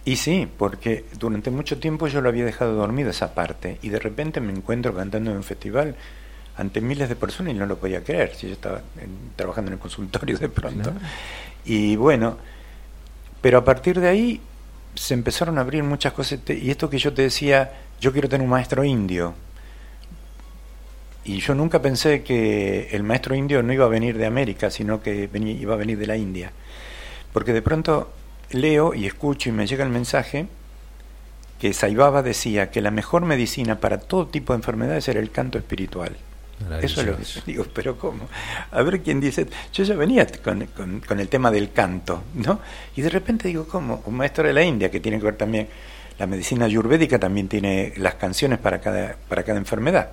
Y 0.05 0.17
sí, 0.17 0.49
porque 0.59 1.05
durante 1.19 1.51
mucho 1.51 1.79
tiempo 1.79 2.09
yo 2.09 2.21
lo 2.21 2.29
había 2.29 2.45
dejado 2.45 2.75
dormido 2.75 3.11
esa 3.11 3.35
parte 3.35 3.79
y 3.83 3.89
de 3.89 3.99
repente 3.99 4.41
me 4.41 4.53
encuentro 4.53 4.95
cantando 4.95 5.31
en 5.31 5.39
un 5.39 5.43
festival 5.43 5.97
ante 6.57 6.81
miles 6.81 7.09
de 7.09 7.17
personas 7.17 7.55
y 7.55 7.57
no 7.57 7.67
lo 7.67 7.79
podía 7.79 8.05
creer, 8.05 8.35
si 8.35 8.47
yo 8.47 8.53
estaba 8.53 8.83
trabajando 9.37 9.71
en 9.71 9.75
el 9.75 9.79
consultorio 9.81 10.39
de 10.39 10.49
pronto. 10.49 10.93
Y 11.65 11.97
bueno, 11.97 12.37
pero 13.41 13.59
a 13.59 13.65
partir 13.65 13.99
de 13.99 14.09
ahí 14.09 14.41
se 14.95 15.15
empezaron 15.15 15.59
a 15.59 15.63
abrir 15.63 15.83
muchas 15.83 16.13
cosas 16.13 16.39
y 16.49 16.71
esto 16.71 16.89
que 16.89 16.99
yo 16.99 17.13
te 17.13 17.23
decía, 17.23 17.73
yo 18.01 18.13
quiero 18.13 18.29
tener 18.29 18.45
un 18.45 18.51
maestro 18.51 18.85
indio. 18.85 19.35
Y 21.25 21.41
yo 21.41 21.55
nunca 21.55 21.81
pensé 21.81 22.23
que 22.23 22.89
el 22.93 23.03
maestro 23.03 23.35
indio 23.35 23.63
no 23.63 23.73
iba 23.73 23.87
a 23.87 23.89
venir 23.89 24.19
de 24.19 24.27
América, 24.27 24.71
sino 24.71 25.03
que 25.03 25.27
venía, 25.27 25.55
iba 25.55 25.75
a 25.75 25.79
venir 25.79 25.99
de 25.99 26.07
la 26.07 26.17
India. 26.17 26.53
Porque 27.33 27.53
de 27.53 27.63
pronto 27.63 28.13
leo 28.51 28.95
y 28.95 29.07
escucho 29.07 29.49
y 29.49 29.53
me 29.53 29.67
llega 29.67 29.85
el 29.85 29.91
mensaje 29.91 30.47
que 31.59 31.73
Saibaba 31.73 32.23
decía 32.23 32.71
que 32.71 32.81
la 32.83 32.91
mejor 32.91 33.25
medicina 33.25 33.81
para 33.81 33.99
todo 33.99 34.27
tipo 34.27 34.53
de 34.53 34.59
enfermedades 34.59 35.09
era 35.09 35.21
el 35.21 35.31
canto 35.31 35.57
espiritual. 35.57 36.17
Eso 36.83 37.01
es 37.01 37.07
lo 37.07 37.17
que 37.17 37.25
digo, 37.47 37.67
pero 37.73 37.99
¿cómo? 37.99 38.29
A 38.71 38.83
ver 38.83 39.01
quién 39.01 39.21
dice, 39.21 39.47
yo 39.73 39.85
ya 39.85 39.95
venía 39.95 40.27
con, 40.43 40.67
con, 41.07 41.21
el 41.21 41.29
tema 41.29 41.51
del 41.51 41.73
canto, 41.73 42.23
¿no? 42.35 42.61
Y 42.97 43.03
de 43.03 43.11
repente 43.11 43.49
digo, 43.49 43.67
¿cómo? 43.67 44.03
Un 44.07 44.15
maestro 44.15 44.47
de 44.47 44.53
la 44.53 44.63
India 44.63 44.91
que 44.91 45.01
tiene 45.01 45.19
que 45.19 45.25
ver 45.25 45.37
también, 45.37 45.69
la 46.19 46.27
medicina 46.27 46.67
ayurvédica 46.67 47.19
también 47.19 47.49
tiene 47.49 47.93
las 47.97 48.15
canciones 48.15 48.59
para 48.59 48.81
cada, 48.81 49.17
para 49.29 49.43
cada 49.43 49.59
enfermedad. 49.59 50.11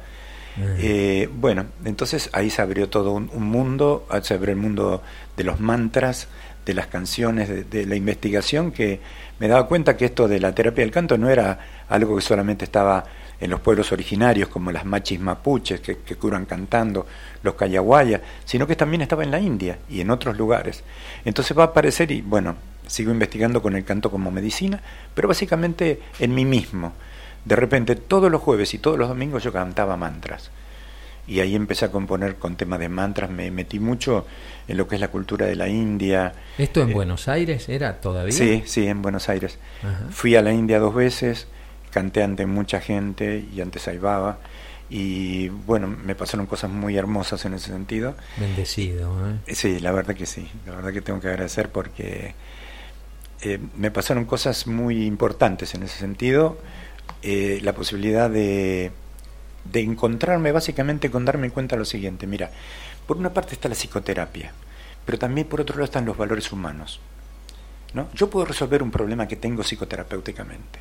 Eh, 0.57 1.29
bueno, 1.33 1.65
entonces 1.85 2.29
ahí 2.33 2.49
se 2.49 2.61
abrió 2.61 2.89
todo 2.89 3.11
un, 3.11 3.29
un, 3.33 3.43
mundo, 3.43 4.05
se 4.21 4.33
abrió 4.33 4.51
el 4.53 4.59
mundo 4.59 5.01
de 5.37 5.43
los 5.43 5.59
mantras, 5.59 6.27
de 6.65 6.73
las 6.73 6.87
canciones, 6.87 7.69
de, 7.69 7.85
la 7.85 7.95
investigación, 7.95 8.71
que 8.71 8.99
me 9.39 9.47
daba 9.47 9.67
cuenta 9.67 9.97
que 9.97 10.05
esto 10.05 10.27
de 10.27 10.39
la 10.39 10.53
terapia 10.53 10.83
del 10.83 10.91
canto 10.91 11.17
no 11.17 11.29
era 11.29 11.83
algo 11.89 12.15
que 12.15 12.21
solamente 12.21 12.65
estaba 12.65 13.03
en 13.39 13.49
los 13.49 13.59
pueblos 13.59 13.91
originarios, 13.91 14.49
como 14.49 14.71
las 14.71 14.85
machis 14.85 15.19
mapuches 15.19 15.79
que, 15.79 15.95
curan 16.15 16.45
cantando, 16.45 17.07
los 17.41 17.55
cayaguayas, 17.55 18.21
sino 18.45 18.67
que 18.67 18.75
también 18.75 19.01
estaba 19.01 19.23
en 19.23 19.31
la 19.31 19.39
India 19.39 19.79
y 19.89 20.01
en 20.01 20.11
otros 20.11 20.37
lugares. 20.37 20.83
Entonces 21.25 21.57
va 21.57 21.63
a 21.63 21.67
aparecer, 21.67 22.11
y 22.11 22.21
bueno, 22.21 22.55
sigo 22.85 23.11
investigando 23.11 23.61
con 23.61 23.75
el 23.75 23.83
canto 23.83 24.11
como 24.11 24.29
medicina, 24.29 24.79
pero 25.15 25.27
básicamente 25.27 25.99
en 26.19 26.35
mí 26.35 26.45
mismo. 26.45 26.93
De 27.45 27.55
repente 27.55 27.95
todos 27.95 28.31
los 28.31 28.41
jueves 28.41 28.73
y 28.73 28.77
todos 28.77 28.97
los 28.97 29.07
domingos 29.07 29.43
yo 29.43 29.51
cantaba 29.51 29.97
mantras 29.97 30.51
y 31.27 31.39
ahí 31.39 31.55
empecé 31.55 31.85
a 31.85 31.91
componer 31.91 32.35
con 32.35 32.55
temas 32.55 32.79
de 32.79 32.89
mantras, 32.89 33.29
me 33.29 33.51
metí 33.51 33.79
mucho 33.79 34.25
en 34.67 34.77
lo 34.77 34.87
que 34.87 34.95
es 34.95 35.01
la 35.01 35.09
cultura 35.09 35.45
de 35.45 35.55
la 35.55 35.67
India. 35.67 36.33
¿Esto 36.57 36.81
en 36.81 36.89
eh, 36.89 36.93
Buenos 36.93 37.27
Aires 37.27 37.69
era 37.69 38.01
todavía? 38.01 38.33
Sí, 38.33 38.63
sí, 38.65 38.87
en 38.87 39.01
Buenos 39.01 39.29
Aires. 39.29 39.57
Fui 40.09 40.35
a 40.35 40.41
la 40.41 40.51
India 40.51 40.79
dos 40.79 40.93
veces, 40.93 41.47
canté 41.91 42.23
ante 42.23 42.45
mucha 42.45 42.81
gente 42.81 43.45
y 43.53 43.61
antes 43.61 43.83
Saibaba 43.83 44.39
y 44.89 45.47
bueno, 45.47 45.87
me 45.87 46.15
pasaron 46.15 46.47
cosas 46.47 46.69
muy 46.69 46.97
hermosas 46.97 47.45
en 47.45 47.53
ese 47.53 47.71
sentido. 47.71 48.15
Bendecido, 48.37 49.15
¿eh? 49.29 49.55
Sí, 49.55 49.79
la 49.79 49.93
verdad 49.93 50.15
que 50.15 50.25
sí, 50.25 50.49
la 50.65 50.75
verdad 50.75 50.91
que 50.91 51.01
tengo 51.01 51.21
que 51.21 51.29
agradecer 51.29 51.69
porque 51.69 52.35
eh, 53.41 53.59
me 53.77 53.89
pasaron 53.89 54.25
cosas 54.25 54.67
muy 54.67 55.05
importantes 55.05 55.73
en 55.75 55.83
ese 55.83 55.97
sentido. 55.97 56.57
La 57.23 57.73
posibilidad 57.73 58.29
de 58.29 58.91
de 59.63 59.81
encontrarme 59.81 60.51
básicamente 60.51 61.11
con 61.11 61.25
darme 61.25 61.49
cuenta 61.49 61.75
de 61.75 61.79
lo 61.79 61.85
siguiente, 61.85 62.27
mira, 62.27 62.49
por 63.07 63.17
una 63.17 63.33
parte 63.33 63.53
está 63.53 63.69
la 63.69 63.75
psicoterapia, 63.75 64.51
pero 65.05 65.19
también 65.19 65.47
por 65.47 65.61
otro 65.61 65.75
lado 65.75 65.85
están 65.85 66.05
los 66.05 66.17
valores 66.17 66.51
humanos. 66.51 66.99
¿no? 67.93 68.07
Yo 68.13 68.29
puedo 68.29 68.45
resolver 68.45 68.81
un 68.81 68.91
problema 68.91 69.27
que 69.27 69.35
tengo 69.35 69.63
psicoterapéuticamente. 69.63 70.79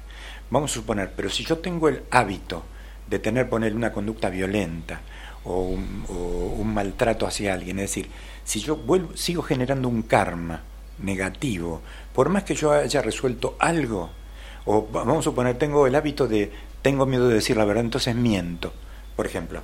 Vamos 0.50 0.70
a 0.70 0.74
suponer, 0.74 1.12
pero 1.14 1.28
si 1.28 1.44
yo 1.44 1.58
tengo 1.58 1.88
el 1.88 2.02
hábito 2.10 2.64
de 3.08 3.18
tener, 3.18 3.48
poner 3.48 3.74
una 3.74 3.92
conducta 3.92 4.30
violenta 4.30 5.00
o 5.44 5.62
un, 5.62 6.72
maltrato 6.72 7.26
hacia 7.26 7.54
alguien, 7.54 7.78
es 7.80 7.90
decir, 7.90 8.08
si 8.44 8.60
yo 8.60 8.76
vuelvo, 8.76 9.16
sigo 9.16 9.42
generando 9.42 9.88
un 9.88 10.02
karma 10.02 10.62
negativo, 10.98 11.82
por 12.14 12.28
más 12.28 12.44
que 12.44 12.54
yo 12.54 12.70
haya 12.72 13.02
resuelto 13.02 13.56
algo, 13.58 14.10
o 14.64 14.86
vamos 14.92 15.18
a 15.18 15.22
suponer, 15.22 15.58
tengo 15.58 15.86
el 15.86 15.94
hábito 15.94 16.26
de 16.26 16.50
tengo 16.82 17.06
miedo 17.06 17.28
de 17.28 17.34
decir 17.34 17.56
la 17.56 17.64
verdad, 17.64 17.84
entonces 17.84 18.14
miento. 18.14 18.72
Por 19.16 19.26
ejemplo, 19.26 19.62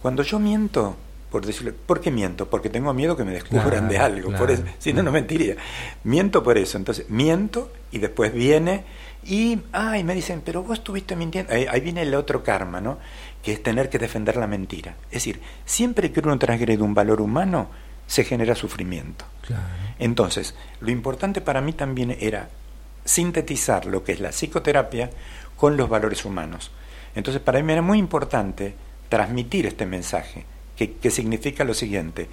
cuando 0.00 0.22
yo 0.22 0.38
miento, 0.38 0.96
por 1.30 1.44
decirlo, 1.44 1.74
¿por 1.86 2.00
qué 2.00 2.10
miento? 2.10 2.48
Porque 2.48 2.70
tengo 2.70 2.92
miedo 2.94 3.16
que 3.16 3.24
me 3.24 3.32
descubran 3.32 3.88
de 3.88 3.98
algo, 3.98 4.32
por 4.32 4.50
eso, 4.50 4.62
si 4.78 4.92
no, 4.92 5.02
no 5.02 5.12
mentiría. 5.12 5.56
Miento 6.04 6.42
por 6.42 6.56
eso, 6.56 6.78
entonces 6.78 7.10
miento 7.10 7.70
y 7.92 7.98
después 7.98 8.32
viene 8.32 8.84
y, 9.24 9.58
ay, 9.72 10.04
me 10.04 10.14
dicen, 10.14 10.42
pero 10.44 10.62
vos 10.62 10.78
estuviste 10.78 11.16
mintiendo. 11.16 11.52
Ahí, 11.52 11.80
viene 11.80 12.02
el 12.02 12.14
otro 12.14 12.44
karma, 12.44 12.80
¿no? 12.80 12.98
Que 13.42 13.52
es 13.52 13.62
tener 13.62 13.90
que 13.90 13.98
defender 13.98 14.36
la 14.36 14.46
mentira. 14.46 14.94
Es 15.06 15.24
decir, 15.24 15.40
siempre 15.64 16.12
que 16.12 16.20
uno 16.20 16.38
transgrede 16.38 16.82
un 16.82 16.94
valor 16.94 17.20
humano, 17.20 17.68
se 18.06 18.22
genera 18.22 18.54
sufrimiento. 18.54 19.24
Entonces, 19.98 20.54
lo 20.80 20.90
importante 20.90 21.40
para 21.40 21.60
mí 21.60 21.72
también 21.72 22.16
era 22.20 22.48
sintetizar 23.06 23.86
lo 23.86 24.04
que 24.04 24.12
es 24.12 24.20
la 24.20 24.32
psicoterapia 24.32 25.10
con 25.56 25.76
los 25.76 25.88
valores 25.88 26.24
humanos. 26.24 26.70
Entonces, 27.14 27.40
para 27.40 27.62
mí 27.62 27.72
era 27.72 27.82
muy 27.82 27.98
importante 27.98 28.74
transmitir 29.08 29.66
este 29.66 29.86
mensaje, 29.86 30.44
que, 30.76 31.10
significa 31.10 31.64
lo 31.64 31.72
siguiente. 31.72 32.28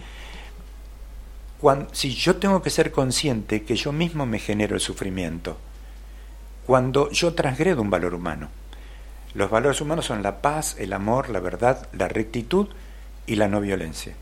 Cuando, 1.62 1.94
si 1.94 2.14
yo 2.14 2.36
tengo 2.36 2.62
que 2.62 2.70
ser 2.70 2.92
consciente 2.92 3.64
que 3.64 3.76
yo 3.76 3.94
mismo 3.94 4.26
me 4.26 4.40
genero 4.40 4.76
el 4.76 4.82
sufrimiento, 4.82 5.58
cuando 6.66 7.10
yo 7.12 7.34
transgredo 7.34 7.82
un 7.82 7.90
valor 7.90 8.14
humano. 8.14 8.50
Los 9.34 9.50
valores 9.50 9.82
humanos 9.82 10.06
son 10.06 10.22
la 10.22 10.42
paz, 10.42 10.76
el 10.80 10.94
amor, 10.94 11.30
la 11.30 11.40
verdad, 11.40 11.88
la 11.94 12.08
rectitud 12.08 12.68
y 13.26 13.36
la 13.36 13.48
no 13.48 13.62
violencia. 13.62 14.16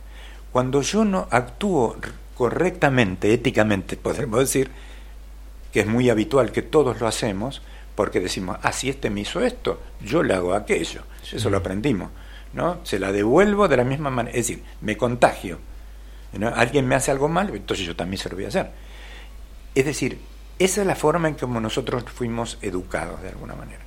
Cuando 0.51 0.81
yo 0.81 1.05
no 1.05 1.27
actúo 1.31 1.97
correctamente, 2.35 3.33
éticamente, 3.33 3.97
podemos 3.97 4.39
decir, 4.39 4.71
que 5.71 5.81
es 5.81 5.87
muy 5.87 6.09
habitual 6.09 6.51
que 6.51 6.61
todos 6.61 6.99
lo 6.99 7.07
hacemos, 7.07 7.61
porque 7.95 8.19
decimos, 8.19 8.57
ah, 8.61 8.71
si 8.71 8.89
este 8.89 9.09
me 9.09 9.21
hizo 9.21 9.41
esto, 9.41 9.81
yo 10.01 10.23
le 10.23 10.33
hago 10.33 10.53
aquello. 10.53 11.03
Eso 11.31 11.49
lo 11.49 11.57
aprendimos. 11.57 12.09
¿no? 12.53 12.79
Se 12.83 12.99
la 12.99 13.11
devuelvo 13.11 13.67
de 13.67 13.77
la 13.77 13.83
misma 13.83 14.09
manera. 14.09 14.37
Es 14.37 14.47
decir, 14.47 14.63
me 14.81 14.97
contagio. 14.97 15.59
Alguien 16.55 16.87
me 16.87 16.95
hace 16.95 17.11
algo 17.11 17.27
mal, 17.27 17.49
entonces 17.53 17.85
yo 17.85 17.95
también 17.95 18.17
se 18.17 18.29
lo 18.29 18.35
voy 18.35 18.45
a 18.45 18.49
hacer. 18.49 18.71
Es 19.75 19.85
decir, 19.85 20.19
esa 20.59 20.81
es 20.81 20.87
la 20.87 20.95
forma 20.95 21.27
en 21.27 21.35
que 21.35 21.45
nosotros 21.45 22.05
fuimos 22.05 22.57
educados 22.61 23.21
de 23.21 23.29
alguna 23.29 23.55
manera. 23.55 23.81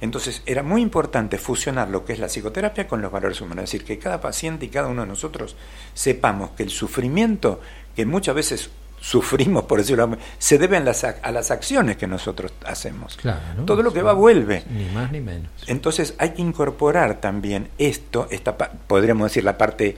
Entonces, 0.00 0.42
era 0.46 0.62
muy 0.62 0.82
importante 0.82 1.38
fusionar 1.38 1.88
lo 1.88 2.04
que 2.04 2.14
es 2.14 2.18
la 2.18 2.28
psicoterapia 2.28 2.86
con 2.88 3.00
los 3.00 3.12
valores 3.12 3.40
humanos, 3.40 3.64
es 3.64 3.72
decir, 3.72 3.86
que 3.86 3.98
cada 3.98 4.20
paciente 4.20 4.66
y 4.66 4.68
cada 4.68 4.88
uno 4.88 5.02
de 5.02 5.08
nosotros 5.08 5.56
sepamos 5.94 6.50
que 6.50 6.62
el 6.62 6.70
sufrimiento, 6.70 7.60
que 7.94 8.04
muchas 8.04 8.34
veces 8.34 8.70
sufrimos, 9.04 9.64
por 9.64 9.80
decirlo 9.80 10.04
así, 10.04 10.14
se 10.38 10.56
debe 10.56 10.78
a 10.78 10.80
las, 10.80 11.04
a 11.04 11.30
las 11.30 11.50
acciones 11.50 11.98
que 11.98 12.06
nosotros 12.06 12.54
hacemos. 12.64 13.18
Todo 13.66 13.82
lo 13.82 13.92
que 13.92 14.00
va 14.00 14.14
vuelve. 14.14 14.64
Ni 14.70 14.86
más 14.86 15.12
ni 15.12 15.20
menos. 15.20 15.50
Entonces 15.66 16.14
hay 16.16 16.30
que 16.30 16.40
incorporar 16.40 17.20
también 17.20 17.68
esto, 17.76 18.26
esta, 18.30 18.56
podríamos 18.56 19.26
decir 19.26 19.44
la 19.44 19.58
parte 19.58 19.94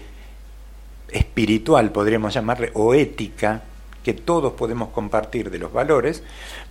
espiritual, 1.08 1.92
podríamos 1.92 2.34
llamarle, 2.34 2.72
o 2.74 2.94
ética, 2.94 3.62
que 4.02 4.12
todos 4.12 4.54
podemos 4.54 4.88
compartir 4.88 5.52
de 5.52 5.60
los 5.60 5.72
valores, 5.72 6.24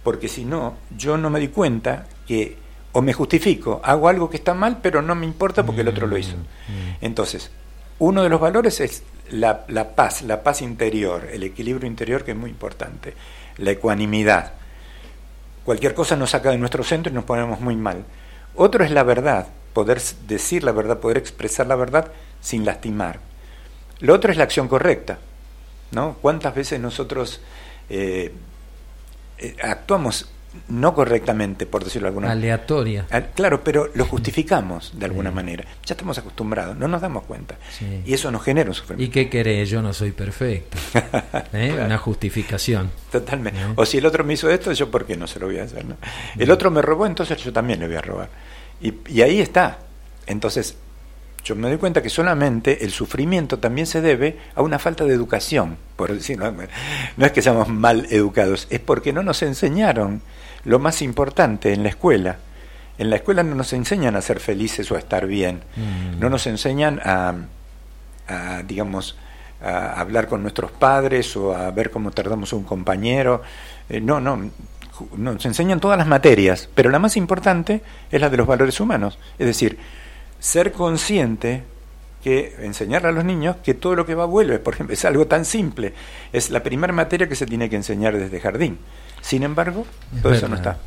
porque 0.03 0.27
si 0.27 0.43
no, 0.43 0.75
yo 0.95 1.17
no 1.17 1.29
me 1.29 1.39
di 1.39 1.47
cuenta 1.47 2.05
que 2.27 2.57
o 2.91 3.01
me 3.01 3.13
justifico, 3.13 3.79
hago 3.81 4.09
algo 4.09 4.29
que 4.29 4.37
está 4.37 4.53
mal, 4.53 4.79
pero 4.81 5.01
no 5.01 5.15
me 5.15 5.25
importa 5.25 5.65
porque 5.65 5.81
el 5.81 5.87
otro 5.87 6.05
lo 6.05 6.17
hizo. 6.17 6.35
Mm, 6.35 6.41
mm. 6.41 6.95
Entonces, 6.99 7.49
uno 7.99 8.23
de 8.23 8.29
los 8.29 8.41
valores 8.41 8.81
es 8.81 9.03
la, 9.31 9.65
la, 9.67 9.95
paz, 9.95 10.21
la 10.21 10.43
paz 10.43 10.61
interior, 10.61 11.29
el 11.31 11.43
equilibrio 11.43 11.87
interior 11.87 12.23
que 12.23 12.31
es 12.31 12.37
muy 12.37 12.49
importante, 12.49 13.13
la 13.57 13.71
ecuanimidad. 13.71 14.53
Cualquier 15.63 15.93
cosa 15.93 16.15
nos 16.15 16.31
saca 16.31 16.51
de 16.51 16.57
nuestro 16.57 16.83
centro 16.83 17.11
y 17.11 17.15
nos 17.15 17.25
ponemos 17.25 17.59
muy 17.59 17.75
mal. 17.75 18.05
Otro 18.55 18.83
es 18.83 18.91
la 18.91 19.03
verdad, 19.03 19.47
poder 19.73 20.01
decir 20.27 20.63
la 20.63 20.71
verdad, 20.71 20.99
poder 20.99 21.17
expresar 21.17 21.67
la 21.67 21.75
verdad 21.75 22.11
sin 22.41 22.65
lastimar. 22.65 23.19
Lo 23.99 24.13
otro 24.13 24.31
es 24.31 24.37
la 24.37 24.43
acción 24.43 24.67
correcta. 24.67 25.17
¿no? 25.91 26.17
¿Cuántas 26.21 26.53
veces 26.53 26.79
nosotros 26.79 27.41
eh, 27.89 28.33
eh, 29.37 29.55
actuamos 29.61 30.29
no 30.67 30.93
correctamente, 30.93 31.65
por 31.65 31.83
decirlo 31.83 32.05
de 32.05 32.09
alguna 32.09 32.27
manera. 32.27 32.55
Aleatoria. 32.55 33.05
Claro, 33.33 33.63
pero 33.63 33.89
lo 33.93 34.05
justificamos 34.05 34.93
de 34.95 35.05
alguna 35.05 35.31
manera. 35.31 35.63
Ya 35.85 35.93
estamos 35.93 36.17
acostumbrados, 36.17 36.77
no 36.77 36.87
nos 36.87 37.01
damos 37.01 37.23
cuenta. 37.23 37.55
Y 38.05 38.13
eso 38.13 38.31
nos 38.31 38.43
genera 38.43 38.69
un 38.69 38.75
sufrimiento. 38.75 39.09
¿Y 39.09 39.11
qué 39.11 39.29
querés? 39.29 39.69
Yo 39.69 39.81
no 39.81 39.93
soy 39.93 40.11
perfecto. 40.11 40.77
¿Eh? 41.53 41.77
Una 41.83 41.97
justificación. 41.97 42.91
Totalmente. 43.11 43.59
¿Eh? 43.59 43.73
O 43.75 43.85
si 43.85 43.97
el 43.97 44.05
otro 44.05 44.23
me 44.23 44.33
hizo 44.33 44.49
esto, 44.49 44.71
yo 44.73 44.89
por 44.89 45.05
qué 45.05 45.17
no 45.17 45.27
se 45.27 45.39
lo 45.39 45.47
voy 45.47 45.59
a 45.59 45.63
hacer. 45.63 45.85
¿no? 45.85 45.97
El 46.37 46.51
otro 46.51 46.71
me 46.71 46.81
robó, 46.81 47.05
entonces 47.05 47.37
yo 47.43 47.53
también 47.53 47.79
le 47.79 47.87
voy 47.87 47.95
a 47.95 48.01
robar. 48.01 48.29
Y, 48.81 48.93
y 49.07 49.21
ahí 49.21 49.39
está. 49.39 49.79
Entonces, 50.27 50.75
yo 51.45 51.55
me 51.55 51.69
doy 51.69 51.77
cuenta 51.77 52.01
que 52.01 52.09
solamente 52.09 52.83
el 52.83 52.91
sufrimiento 52.91 53.59
también 53.59 53.85
se 53.85 54.01
debe 54.01 54.39
a 54.55 54.63
una 54.63 54.79
falta 54.79 55.05
de 55.05 55.13
educación, 55.13 55.77
por 55.95 56.11
decirlo. 56.11 56.51
No 57.17 57.25
es 57.25 57.31
que 57.31 57.43
seamos 57.43 57.69
mal 57.69 58.07
educados, 58.09 58.65
es 58.71 58.79
porque 58.79 59.13
no 59.13 59.21
nos 59.21 59.43
enseñaron 59.43 60.23
lo 60.65 60.79
más 60.79 61.01
importante 61.01 61.73
en 61.73 61.83
la 61.83 61.89
escuela. 61.89 62.37
En 62.97 63.09
la 63.09 63.17
escuela 63.17 63.43
no 63.43 63.55
nos 63.55 63.73
enseñan 63.73 64.15
a 64.15 64.21
ser 64.21 64.39
felices 64.39 64.91
o 64.91 64.95
a 64.95 64.99
estar 64.99 65.27
bien, 65.27 65.61
mm. 65.75 66.19
no 66.19 66.29
nos 66.29 66.47
enseñan 66.47 66.99
a, 67.03 67.35
digamos, 68.65 69.17
a 69.61 69.99
hablar 69.99 70.27
con 70.27 70.41
nuestros 70.41 70.71
padres 70.71 71.35
o 71.35 71.55
a 71.55 71.71
ver 71.71 71.91
cómo 71.91 72.11
tardamos 72.11 72.53
un 72.53 72.63
compañero. 72.63 73.41
Eh, 73.89 74.01
no, 74.01 74.19
no, 74.19 74.49
nos 75.17 75.45
enseñan 75.45 75.79
todas 75.79 75.97
las 75.97 76.07
materias, 76.07 76.69
pero 76.73 76.89
la 76.89 76.99
más 76.99 77.17
importante 77.17 77.81
es 78.11 78.21
la 78.21 78.29
de 78.29 78.37
los 78.37 78.47
valores 78.47 78.79
humanos. 78.79 79.19
Es 79.37 79.45
decir, 79.45 79.77
ser 80.39 80.71
consciente 80.71 81.63
que 82.23 82.55
enseñarle 82.61 83.09
a 83.09 83.11
los 83.11 83.25
niños 83.25 83.57
que 83.63 83.73
todo 83.73 83.95
lo 83.95 84.05
que 84.05 84.15
va 84.15 84.25
vuelve, 84.25 84.57
por 84.57 84.73
ejemplo, 84.73 84.93
es 84.93 85.05
algo 85.05 85.27
tan 85.27 85.45
simple, 85.45 85.93
es 86.33 86.49
la 86.49 86.63
primera 86.63 86.91
materia 86.91 87.27
que 87.27 87.35
se 87.35 87.45
tiene 87.45 87.69
que 87.69 87.75
enseñar 87.75 88.17
desde 88.17 88.39
jardín. 88.39 88.79
Sin 89.25 89.41
embargo, 89.41 89.87
todo 90.21 90.33
eso 90.33 90.47
no 90.47 90.55
está. 90.55 90.77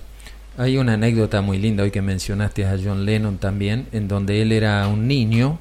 Hay 0.56 0.78
una 0.78 0.92
anécdota 0.92 1.40
muy 1.40 1.58
linda 1.58 1.82
hoy 1.82 1.90
que 1.90 2.02
mencionaste 2.02 2.64
a 2.66 2.76
John 2.82 3.04
Lennon 3.04 3.38
también, 3.38 3.88
en 3.90 4.06
donde 4.06 4.42
él 4.42 4.52
era 4.52 4.86
un 4.86 5.08
niño, 5.08 5.58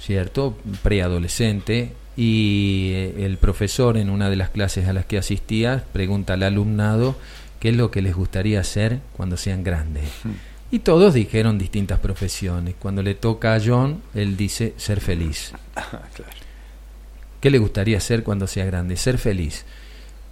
¿cierto? 0.00 0.58
Preadolescente, 0.82 1.92
y 2.16 2.90
eh, 2.94 3.24
el 3.26 3.38
profesor 3.38 3.96
en 3.96 4.10
una 4.10 4.28
de 4.28 4.34
las 4.34 4.50
clases 4.50 4.88
a 4.88 4.92
las 4.92 5.06
que 5.06 5.18
asistía 5.18 5.84
pregunta 5.92 6.32
al 6.34 6.42
alumnado 6.42 7.14
qué 7.60 7.68
es 7.68 7.76
lo 7.76 7.92
que 7.92 8.02
les 8.02 8.16
gustaría 8.16 8.58
hacer 8.58 8.98
cuando 9.16 9.36
sean 9.36 9.62
grandes. 9.62 10.08
Hmm. 10.24 10.32
Y 10.72 10.80
todos 10.80 11.14
dijeron 11.14 11.58
distintas 11.58 12.00
profesiones. 12.00 12.74
Cuando 12.76 13.04
le 13.04 13.14
toca 13.14 13.54
a 13.54 13.60
John, 13.64 14.02
él 14.14 14.36
dice 14.36 14.74
ser 14.78 15.00
feliz. 15.00 15.52
¿Qué 17.40 17.50
le 17.50 17.58
gustaría 17.58 17.98
hacer 17.98 18.24
cuando 18.24 18.48
sea 18.48 18.64
grande? 18.64 18.96
Ser 18.96 19.16
feliz. 19.18 19.64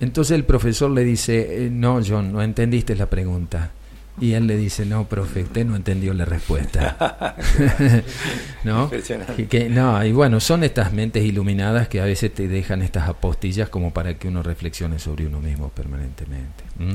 Entonces 0.04 0.34
el 0.36 0.44
profesor 0.44 0.90
le 0.90 1.02
dice, 1.02 1.64
eh, 1.64 1.70
no, 1.70 2.00
John, 2.06 2.32
no 2.32 2.42
entendiste 2.42 2.94
la 2.94 3.08
pregunta. 3.08 3.70
Y 4.20 4.34
él 4.34 4.46
le 4.46 4.56
dice, 4.56 4.86
no, 4.86 5.08
profe, 5.08 5.42
usted 5.42 5.64
no 5.64 5.74
entendió 5.74 6.14
la 6.14 6.24
respuesta. 6.24 7.34
¿No? 8.64 8.88
Que, 9.48 9.68
no, 9.68 10.04
y 10.04 10.12
bueno, 10.12 10.38
son 10.38 10.62
estas 10.62 10.92
mentes 10.92 11.24
iluminadas 11.24 11.88
que 11.88 12.00
a 12.00 12.04
veces 12.04 12.32
te 12.32 12.46
dejan 12.46 12.82
estas 12.82 13.08
apostillas 13.08 13.70
como 13.70 13.92
para 13.92 14.14
que 14.14 14.28
uno 14.28 14.42
reflexione 14.42 15.00
sobre 15.00 15.26
uno 15.26 15.40
mismo 15.40 15.70
permanentemente. 15.70 16.64
¿Mm? 16.78 16.92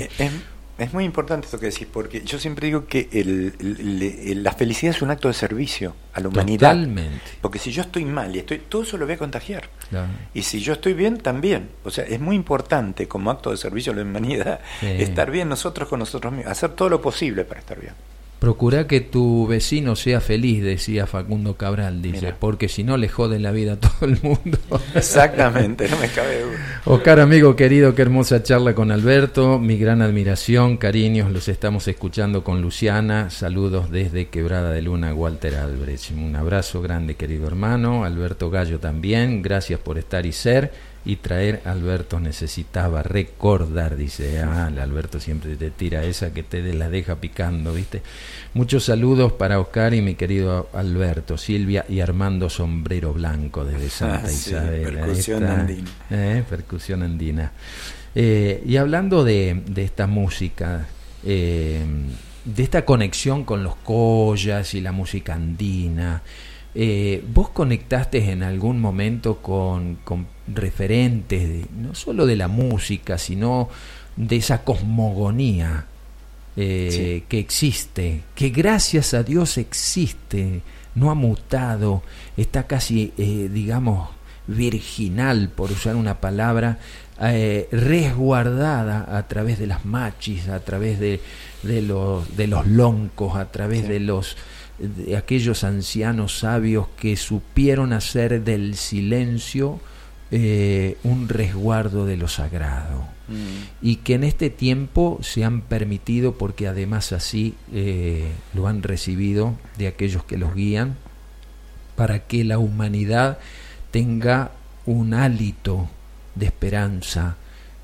Es 0.79 0.93
muy 0.93 1.03
importante 1.03 1.45
esto 1.45 1.59
que 1.59 1.67
decís, 1.67 1.87
porque 1.91 2.21
yo 2.21 2.39
siempre 2.39 2.67
digo 2.67 2.85
que 2.85 3.09
el, 3.11 4.43
la 4.43 4.53
felicidad 4.53 4.95
es 4.95 5.01
un 5.01 5.11
acto 5.11 5.27
de 5.27 5.33
servicio 5.33 5.95
a 6.13 6.21
la 6.21 6.29
humanidad. 6.29 6.71
Totalmente. 6.71 7.21
Porque 7.41 7.59
si 7.59 7.71
yo 7.71 7.81
estoy 7.81 8.05
mal 8.05 8.35
y 8.35 8.39
estoy, 8.39 8.59
todo 8.59 8.83
eso 8.83 8.97
lo 8.97 9.05
voy 9.05 9.15
a 9.15 9.17
contagiar. 9.17 9.69
Y 10.33 10.43
si 10.43 10.59
yo 10.59 10.73
estoy 10.73 10.93
bien, 10.93 11.17
también. 11.17 11.69
O 11.83 11.91
sea, 11.91 12.05
es 12.05 12.19
muy 12.19 12.35
importante 12.35 13.07
como 13.07 13.29
acto 13.31 13.51
de 13.51 13.57
servicio 13.57 13.91
a 13.91 13.95
la 13.95 14.03
humanidad 14.03 14.59
estar 14.81 15.29
bien 15.31 15.49
nosotros 15.49 15.89
con 15.89 15.99
nosotros 15.99 16.31
mismos, 16.31 16.51
hacer 16.51 16.71
todo 16.71 16.89
lo 16.89 17.01
posible 17.01 17.43
para 17.43 17.59
estar 17.59 17.79
bien. 17.79 17.93
Procura 18.39 18.87
que 18.87 19.01
tu 19.01 19.47
vecino 19.47 19.97
sea 19.97 20.21
feliz, 20.21 20.63
decía 20.63 21.05
Facundo 21.07 21.57
Cabral, 21.57 22.01
dice, 22.01 22.33
porque 22.39 22.69
si 22.69 22.85
no 22.85 22.95
le 22.95 23.09
jode 23.09 23.37
la 23.37 23.51
vida 23.51 23.73
a 23.73 23.75
todo 23.81 24.09
el 24.09 24.17
mundo. 24.21 24.57
Exactamente, 24.95 25.89
no 25.89 25.97
me 25.97 26.07
cabe 26.07 26.43
duda. 26.43 26.81
Oscar, 26.85 27.19
amigo 27.19 27.57
querido, 27.57 27.93
qué 27.95 28.01
hermosa 28.01 28.41
charla 28.41 28.73
con 28.73 28.91
Alberto, 28.91 29.59
mi 29.59 29.77
gran 29.77 30.01
admiración, 30.01 30.77
cariños, 30.77 31.33
los 31.33 31.49
estamos 31.49 31.89
escuchando 31.89 32.41
con 32.45 32.61
Luciana, 32.61 33.29
saludos 33.29 33.91
desde 33.91 34.29
Quebrada 34.29 34.71
de 34.71 34.83
Luna, 34.83 35.13
Walter 35.13 35.55
Albrecht. 35.55 36.11
Un 36.11 36.37
abrazo 36.37 36.81
grande, 36.81 37.15
querido 37.15 37.45
hermano, 37.45 38.05
Alberto 38.05 38.49
Gallo 38.49 38.79
también, 38.79 39.41
gracias 39.41 39.81
por 39.81 39.97
estar 39.97 40.25
y 40.25 40.31
ser 40.31 40.71
y 41.05 41.17
traer 41.17 41.61
Alberto 41.65 42.19
necesitaba 42.19 43.03
recordar, 43.03 43.95
dice, 43.95 44.41
ah, 44.41 44.67
Alberto 44.67 45.19
siempre 45.19 45.55
te 45.55 45.71
tira 45.71 46.03
esa 46.03 46.33
que 46.33 46.43
te 46.43 46.73
la 46.73 46.89
deja 46.89 47.15
picando, 47.15 47.73
¿viste? 47.73 48.01
Muchos 48.53 48.85
saludos 48.85 49.31
para 49.31 49.59
Oscar 49.59 49.93
y 49.93 50.01
mi 50.01 50.15
querido 50.15 50.69
Alberto, 50.73 51.37
Silvia 51.37 51.85
y 51.87 52.01
Armando 52.01 52.49
Sombrero 52.49 53.13
Blanco 53.13 53.63
desde 53.63 53.89
Santa 53.89 54.27
ah, 54.27 54.31
Isabel. 54.31 54.95
Percusión 54.95 55.43
andina. 55.45 55.89
Eh, 56.09 56.43
percusión 56.49 57.03
andina. 57.03 57.51
Eh, 58.13 58.63
y 58.65 58.75
hablando 58.77 59.23
de, 59.23 59.63
de 59.65 59.83
esta 59.83 60.07
música, 60.07 60.87
eh, 61.25 61.81
de 62.43 62.63
esta 62.63 62.85
conexión 62.85 63.45
con 63.45 63.63
los 63.63 63.75
collas 63.77 64.73
y 64.73 64.81
la 64.81 64.91
música 64.91 65.35
andina, 65.35 66.23
eh, 66.75 67.23
¿Vos 67.33 67.49
conectaste 67.49 68.31
en 68.31 68.43
algún 68.43 68.79
momento 68.79 69.37
con, 69.37 69.97
referentes, 70.47 71.65
no 71.71 71.95
solo 71.95 72.25
de 72.25 72.35
la 72.35 72.47
música, 72.47 73.17
sino 73.17 73.69
de 74.15 74.35
esa 74.35 74.63
cosmogonía 74.63 75.85
eh, 76.55 77.23
que 77.27 77.39
existe, 77.39 78.21
que 78.35 78.49
gracias 78.49 79.13
a 79.13 79.23
Dios 79.23 79.57
existe, 79.57 80.61
no 80.93 81.09
ha 81.09 81.15
mutado, 81.15 82.03
está 82.37 82.67
casi, 82.67 83.13
eh, 83.17 83.49
digamos, 83.51 84.09
virginal, 84.47 85.49
por 85.49 85.71
usar 85.71 85.95
una 85.95 86.19
palabra, 86.19 86.79
resguardada 87.19 89.17
a 89.17 89.27
través 89.27 89.59
de 89.59 89.67
las 89.67 89.83
machis, 89.83 90.47
a 90.47 90.61
través 90.61 91.01
de, 91.01 91.19
de, 91.63 91.81
los, 91.81 92.37
de 92.37 92.47
los 92.47 92.65
loncos, 92.65 93.35
a 93.35 93.51
través 93.51 93.87
de 93.89 93.99
los 93.99 94.37
de 94.79 95.17
aquellos 95.17 95.63
ancianos 95.63 96.39
sabios 96.39 96.87
que 96.99 97.15
supieron 97.15 97.93
hacer 97.93 98.43
del 98.43 98.75
silencio 98.75 99.79
eh, 100.31 100.97
un 101.03 101.27
resguardo 101.27 102.05
de 102.05 102.15
lo 102.15 102.27
sagrado 102.27 103.07
mm. 103.27 103.81
y 103.81 103.97
que 103.97 104.13
en 104.13 104.23
este 104.23 104.49
tiempo 104.49 105.19
se 105.21 105.43
han 105.43 105.61
permitido 105.61 106.37
porque 106.37 106.67
además 106.67 107.11
así 107.13 107.55
eh, 107.73 108.27
lo 108.53 108.67
han 108.67 108.83
recibido 108.83 109.55
de 109.77 109.87
aquellos 109.87 110.23
que 110.23 110.37
los 110.37 110.53
guían 110.53 110.97
para 111.95 112.27
que 112.27 112.43
la 112.43 112.59
humanidad 112.59 113.39
tenga 113.91 114.51
un 114.85 115.13
hálito 115.13 115.89
de 116.35 116.45
esperanza 116.45 117.35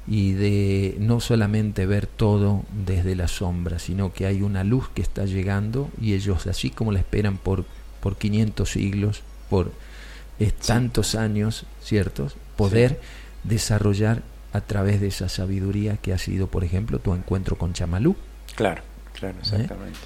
y 0.08 0.34
de 0.34 0.97
no 0.99 1.20
solamente 1.20 1.86
ver 1.86 2.06
todo 2.06 2.64
desde 2.86 3.16
la 3.16 3.28
sombra, 3.28 3.80
sino 3.80 4.14
que 4.14 4.26
hay 4.26 4.41
una 4.41 4.64
luz 4.64 4.89
que 4.89 5.01
está 5.01 5.26
llegando 5.26 5.89
y 5.99 6.14
ellos 6.14 6.45
así 6.47 6.70
como 6.70 6.91
la 6.91 6.99
esperan 6.99 7.38
por, 7.38 7.66
por 8.01 8.16
500 8.16 8.70
siglos, 8.70 9.24
por 9.49 9.72
tantos 10.66 11.16
años, 11.16 11.66
¿ciertos? 11.82 12.36
Poder 12.56 12.99
desarrollar 13.43 14.22
a 14.53 14.62
través 14.62 15.01
de 15.01 15.08
esa 15.08 15.28
sabiduría 15.28 15.97
que 15.97 16.14
ha 16.14 16.18
sido, 16.18 16.47
por 16.47 16.64
ejemplo, 16.64 16.99
tu 16.99 17.14
encuentro 17.14 17.58
con 17.58 17.74
Chamalú. 17.74 18.16
Claro, 18.56 18.84
claro, 19.14 19.36
¿Eh? 19.36 19.41
exactamente. 19.41 19.99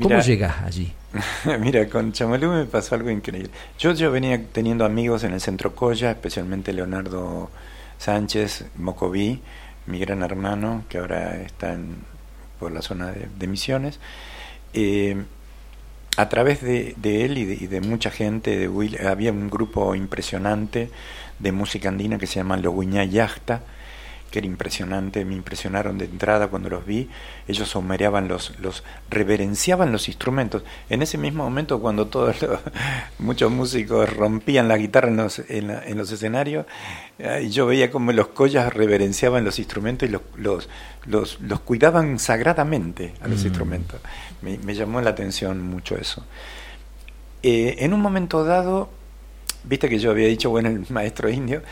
¿Cómo 0.00 0.20
llegas 0.20 0.62
allí? 0.62 0.92
Mira, 1.60 1.88
con 1.88 2.12
Chamalú 2.12 2.52
me 2.52 2.66
pasó 2.66 2.94
algo 2.94 3.10
increíble. 3.10 3.50
Yo, 3.78 3.94
yo 3.94 4.10
venía 4.12 4.40
teniendo 4.52 4.84
amigos 4.84 5.24
en 5.24 5.32
el 5.32 5.40
centro 5.40 5.74
Coya, 5.74 6.10
especialmente 6.10 6.72
Leonardo 6.72 7.50
Sánchez, 7.98 8.66
Mocoví, 8.76 9.40
mi 9.86 9.98
gran 9.98 10.22
hermano, 10.22 10.84
que 10.88 10.98
ahora 10.98 11.40
está 11.42 11.72
en, 11.72 11.96
por 12.58 12.72
la 12.72 12.82
zona 12.82 13.12
de, 13.12 13.46
Misiones. 13.46 14.00
Eh, 14.72 15.24
a 16.16 16.28
través 16.28 16.62
de, 16.62 16.94
él 17.04 17.38
y 17.38 17.66
de, 17.66 17.80
mucha 17.80 18.10
gente, 18.10 18.56
de 18.56 18.68
Will, 18.68 18.98
había 19.06 19.30
un 19.30 19.48
grupo 19.48 19.94
impresionante 19.94 20.90
de 21.38 21.52
música 21.52 21.88
andina 21.88 22.18
que 22.18 22.26
se 22.26 22.36
llama 22.36 22.56
Loguña 22.56 23.04
Yachta, 23.04 23.62
que 24.30 24.40
era 24.40 24.46
impresionante, 24.46 25.24
me 25.24 25.34
impresionaron 25.34 25.98
de 25.98 26.04
entrada 26.04 26.48
cuando 26.48 26.68
los 26.68 26.84
vi, 26.84 27.08
ellos 27.46 27.68
somereaban 27.68 28.28
los, 28.28 28.58
los 28.60 28.84
reverenciaban 29.10 29.90
los 29.90 30.08
instrumentos. 30.08 30.62
En 30.90 31.02
ese 31.02 31.18
mismo 31.18 31.44
momento 31.44 31.80
cuando 31.80 32.06
todos 32.06 32.36
muchos 33.18 33.50
músicos 33.50 34.14
rompían 34.14 34.68
la 34.68 34.76
guitarra 34.76 35.08
en 35.08 35.16
los, 35.16 35.38
en, 35.48 35.98
los 35.98 36.12
escenarios, 36.12 36.66
y 37.42 37.48
yo 37.48 37.66
veía 37.66 37.90
como 37.90 38.12
los 38.12 38.28
collas 38.28 38.72
reverenciaban 38.72 39.44
los 39.44 39.58
instrumentos 39.58 40.08
y 40.08 40.12
los, 40.12 40.22
los, 40.36 40.68
los, 41.06 41.40
los 41.40 41.60
cuidaban 41.60 42.18
sagradamente 42.18 43.14
a 43.20 43.28
los 43.28 43.42
mm. 43.42 43.46
instrumentos. 43.46 44.00
Me, 44.42 44.74
llamó 44.74 45.00
la 45.00 45.10
atención 45.10 45.62
mucho 45.62 45.96
eso. 45.96 46.24
Eh, 47.42 47.76
en 47.78 47.94
un 47.94 48.00
momento 48.00 48.44
dado, 48.44 48.90
viste 49.64 49.88
que 49.88 49.98
yo 49.98 50.10
había 50.10 50.28
dicho, 50.28 50.50
bueno, 50.50 50.68
el 50.68 50.84
maestro 50.90 51.28
indio, 51.28 51.62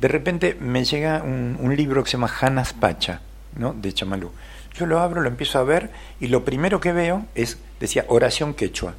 de 0.00 0.08
repente 0.08 0.56
me 0.60 0.84
llega 0.84 1.22
un, 1.22 1.74
libro 1.76 2.04
que 2.04 2.10
se 2.10 2.16
llama 2.16 2.32
Hanas 2.40 2.72
Pacha, 2.72 3.20
¿no? 3.56 3.72
de 3.72 3.92
Chamalú. 3.92 4.30
Yo 4.74 4.86
lo 4.86 5.00
abro, 5.00 5.22
lo 5.22 5.28
empiezo 5.28 5.58
a 5.58 5.64
ver 5.64 5.90
y 6.20 6.26
lo 6.28 6.44
primero 6.44 6.80
que 6.80 6.92
veo 6.92 7.26
es, 7.34 7.58
decía, 7.80 8.04
oración 8.08 8.54
quechua. 8.54 8.94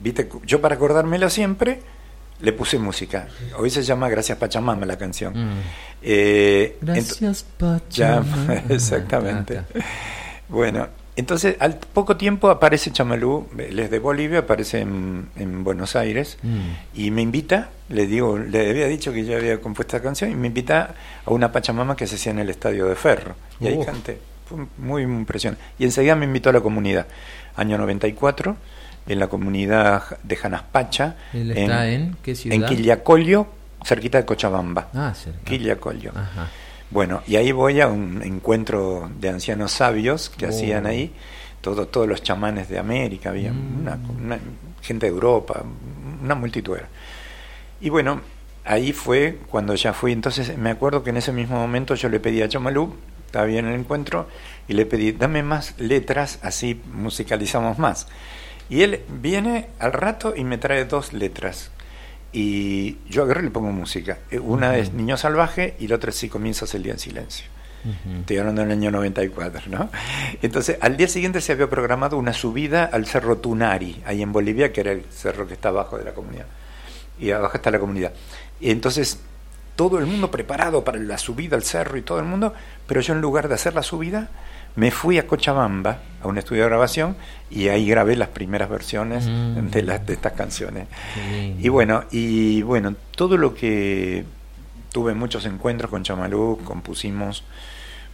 ¿Viste? 0.00 0.28
Yo 0.44 0.60
para 0.60 0.76
acordármelo 0.76 1.28
siempre 1.28 1.80
le 2.40 2.52
puse 2.52 2.78
música. 2.78 3.28
Hoy 3.58 3.70
se 3.70 3.82
llama 3.82 4.08
Gracias 4.08 4.38
Pachamama 4.38 4.86
la 4.86 4.96
canción. 4.96 5.34
Mm. 5.34 5.60
Eh, 6.02 6.78
Gracias 6.80 7.44
Pachamama. 7.58 8.62
exactamente. 8.68 9.62
Bueno, 10.48 10.88
entonces, 11.20 11.56
al 11.60 11.76
poco 11.76 12.16
tiempo 12.16 12.50
aparece 12.50 12.90
Chamalú, 12.90 13.46
él 13.58 13.78
es 13.78 13.90
de 13.90 13.98
Bolivia, 13.98 14.40
aparece 14.40 14.80
en, 14.80 15.64
Buenos 15.64 15.94
Aires 15.94 16.38
mm. 16.42 16.98
y 16.98 17.10
me 17.10 17.22
invita, 17.22 17.70
le 17.88 18.06
digo, 18.06 18.38
le 18.38 18.70
había 18.70 18.86
dicho 18.86 19.12
que 19.12 19.24
ya 19.24 19.36
había 19.36 19.60
compuesto 19.60 19.96
la 19.96 20.02
canción 20.02 20.30
y 20.30 20.34
me 20.34 20.48
invita 20.48 20.94
a 21.24 21.30
una 21.30 21.52
Pachamama 21.52 21.94
que 21.94 22.06
se 22.06 22.16
hacía 22.16 22.32
en 22.32 22.38
el 22.38 22.50
Estadio 22.50 22.86
de 22.86 22.96
Ferro. 22.96 23.34
Y 23.60 23.66
ahí 23.66 23.84
canté, 23.84 24.18
fue 24.46 24.66
muy 24.78 25.02
impresionante. 25.02 25.62
Y 25.78 25.84
enseguida 25.84 26.16
me 26.16 26.24
invitó 26.24 26.50
a 26.50 26.52
la 26.54 26.60
comunidad, 26.60 27.06
año 27.54 27.76
94, 27.76 28.56
en 29.06 29.18
la 29.18 29.28
comunidad 29.28 30.18
de 30.22 30.36
Janaspacha. 30.36 31.16
¿Él 31.32 31.50
está 31.50 31.88
en, 31.88 32.16
qué 32.22 32.34
ciudad? 32.34 32.56
En 32.56 32.64
Quillacollo, 32.64 33.46
cerquita 33.84 34.18
de 34.18 34.24
Cochabamba. 34.24 34.88
Ah, 34.94 35.12
cerca. 35.14 35.40
Quillacollo. 35.44 36.12
Ajá. 36.14 36.48
Bueno, 36.90 37.22
y 37.26 37.36
ahí 37.36 37.52
voy 37.52 37.80
a 37.80 37.86
un 37.86 38.20
encuentro 38.22 39.08
de 39.20 39.28
ancianos 39.28 39.70
sabios 39.70 40.28
que 40.28 40.46
hacían 40.46 40.86
ahí, 40.86 41.12
todo, 41.60 41.86
todos 41.86 42.08
los 42.08 42.20
chamanes 42.22 42.68
de 42.68 42.80
América, 42.80 43.30
había 43.30 43.52
mm. 43.52 43.86
una, 44.20 44.38
gente 44.82 45.06
de 45.06 45.12
Europa, 45.12 45.62
una 46.20 46.34
multitud. 46.34 46.78
Y 47.80 47.90
bueno, 47.90 48.20
ahí 48.64 48.92
fue 48.92 49.38
cuando 49.48 49.76
ya 49.76 49.92
fui, 49.92 50.10
entonces 50.10 50.58
me 50.58 50.70
acuerdo 50.70 51.04
que 51.04 51.10
en 51.10 51.18
ese 51.18 51.32
mismo 51.32 51.56
momento 51.56 51.94
yo 51.94 52.08
le 52.08 52.18
pedí 52.18 52.42
a 52.42 52.48
Chamalú, 52.48 52.96
estaba 53.24 53.44
bien 53.44 53.66
el 53.66 53.78
encuentro, 53.78 54.26
y 54.66 54.72
le 54.72 54.84
pedí, 54.84 55.12
dame 55.12 55.44
más 55.44 55.78
letras, 55.78 56.40
así 56.42 56.80
musicalizamos 56.92 57.78
más. 57.78 58.08
Y 58.68 58.82
él 58.82 59.00
viene 59.08 59.68
al 59.78 59.92
rato 59.92 60.34
y 60.36 60.42
me 60.42 60.58
trae 60.58 60.86
dos 60.86 61.12
letras 61.12 61.70
y 62.32 62.98
yo 63.08 63.22
agarro 63.22 63.40
y 63.40 63.44
le 63.44 63.50
pongo 63.50 63.70
música. 63.70 64.18
Eh, 64.30 64.38
una 64.38 64.76
es 64.76 64.92
Niño 64.92 65.16
Salvaje 65.16 65.76
y 65.78 65.88
la 65.88 65.96
otra 65.96 66.10
es 66.10 66.16
Si 66.16 66.28
comienzas 66.28 66.74
el 66.74 66.82
día 66.82 66.92
en 66.92 66.98
silencio. 66.98 67.46
Estoy 68.20 68.36
hablando 68.36 68.60
del 68.60 68.72
año 68.72 68.90
94, 68.90 69.62
¿no? 69.70 69.88
Entonces, 70.42 70.76
al 70.82 70.98
día 70.98 71.08
siguiente 71.08 71.40
se 71.40 71.52
había 71.52 71.70
programado 71.70 72.18
una 72.18 72.34
subida 72.34 72.84
al 72.84 73.06
Cerro 73.06 73.38
Tunari, 73.38 74.02
ahí 74.04 74.20
en 74.20 74.32
Bolivia, 74.32 74.70
que 74.70 74.82
era 74.82 74.92
el 74.92 75.04
cerro 75.04 75.46
que 75.46 75.54
está 75.54 75.70
abajo 75.70 75.96
de 75.96 76.04
la 76.04 76.12
comunidad. 76.12 76.44
Y 77.18 77.30
abajo 77.30 77.56
está 77.56 77.70
la 77.70 77.78
comunidad. 77.78 78.12
Y 78.60 78.70
entonces, 78.70 79.20
todo 79.76 79.98
el 79.98 80.04
mundo 80.04 80.30
preparado 80.30 80.84
para 80.84 80.98
la 80.98 81.16
subida 81.16 81.56
al 81.56 81.64
cerro 81.64 81.96
y 81.96 82.02
todo 82.02 82.18
el 82.18 82.26
mundo, 82.26 82.52
pero 82.86 83.00
yo 83.00 83.14
en 83.14 83.22
lugar 83.22 83.48
de 83.48 83.54
hacer 83.54 83.74
la 83.74 83.82
subida, 83.82 84.28
me 84.76 84.90
fui 84.90 85.18
a 85.18 85.26
Cochabamba, 85.26 85.98
a 86.22 86.28
un 86.28 86.38
estudio 86.38 86.62
de 86.62 86.68
grabación, 86.68 87.16
y 87.50 87.68
ahí 87.68 87.88
grabé 87.88 88.16
las 88.16 88.28
primeras 88.28 88.68
versiones 88.68 89.26
mm. 89.26 89.70
de, 89.70 89.82
las, 89.82 90.06
de 90.06 90.14
estas 90.14 90.32
canciones. 90.32 90.86
Y 91.58 91.68
bueno, 91.68 92.04
y 92.10 92.62
bueno, 92.62 92.94
todo 93.16 93.36
lo 93.36 93.54
que 93.54 94.24
tuve 94.92 95.14
muchos 95.14 95.46
encuentros 95.46 95.90
con 95.90 96.02
Chamalú, 96.02 96.60
compusimos 96.64 97.44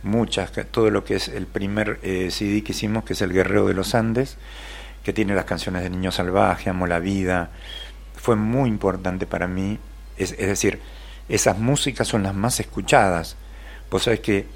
muchas, 0.02 0.52
todo 0.70 0.90
lo 0.90 1.04
que 1.04 1.16
es 1.16 1.28
el 1.28 1.46
primer 1.46 1.98
eh, 2.02 2.30
CD 2.30 2.62
que 2.62 2.72
hicimos, 2.72 3.04
que 3.04 3.14
es 3.14 3.22
El 3.22 3.32
Guerrero 3.32 3.66
de 3.66 3.74
los 3.74 3.94
Andes, 3.94 4.36
que 5.04 5.12
tiene 5.12 5.34
las 5.34 5.44
canciones 5.44 5.82
de 5.82 5.90
Niño 5.90 6.12
Salvaje, 6.12 6.70
Amo 6.70 6.86
la 6.86 6.98
Vida, 6.98 7.50
fue 8.14 8.36
muy 8.36 8.68
importante 8.68 9.26
para 9.26 9.46
mí, 9.46 9.78
es, 10.16 10.32
es 10.32 10.48
decir, 10.48 10.80
esas 11.28 11.58
músicas 11.58 12.06
son 12.08 12.22
las 12.22 12.34
más 12.34 12.60
escuchadas. 12.60 13.36
Vos 13.90 14.04
sabés 14.04 14.20
que 14.20 14.46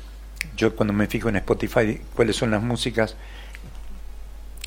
yo 0.57 0.75
cuando 0.77 0.93
me 0.93 1.07
fijo 1.07 1.29
en 1.29 1.37
Spotify 1.37 2.01
cuáles 2.15 2.37
son 2.37 2.51
las 2.51 2.63
músicas 2.63 3.17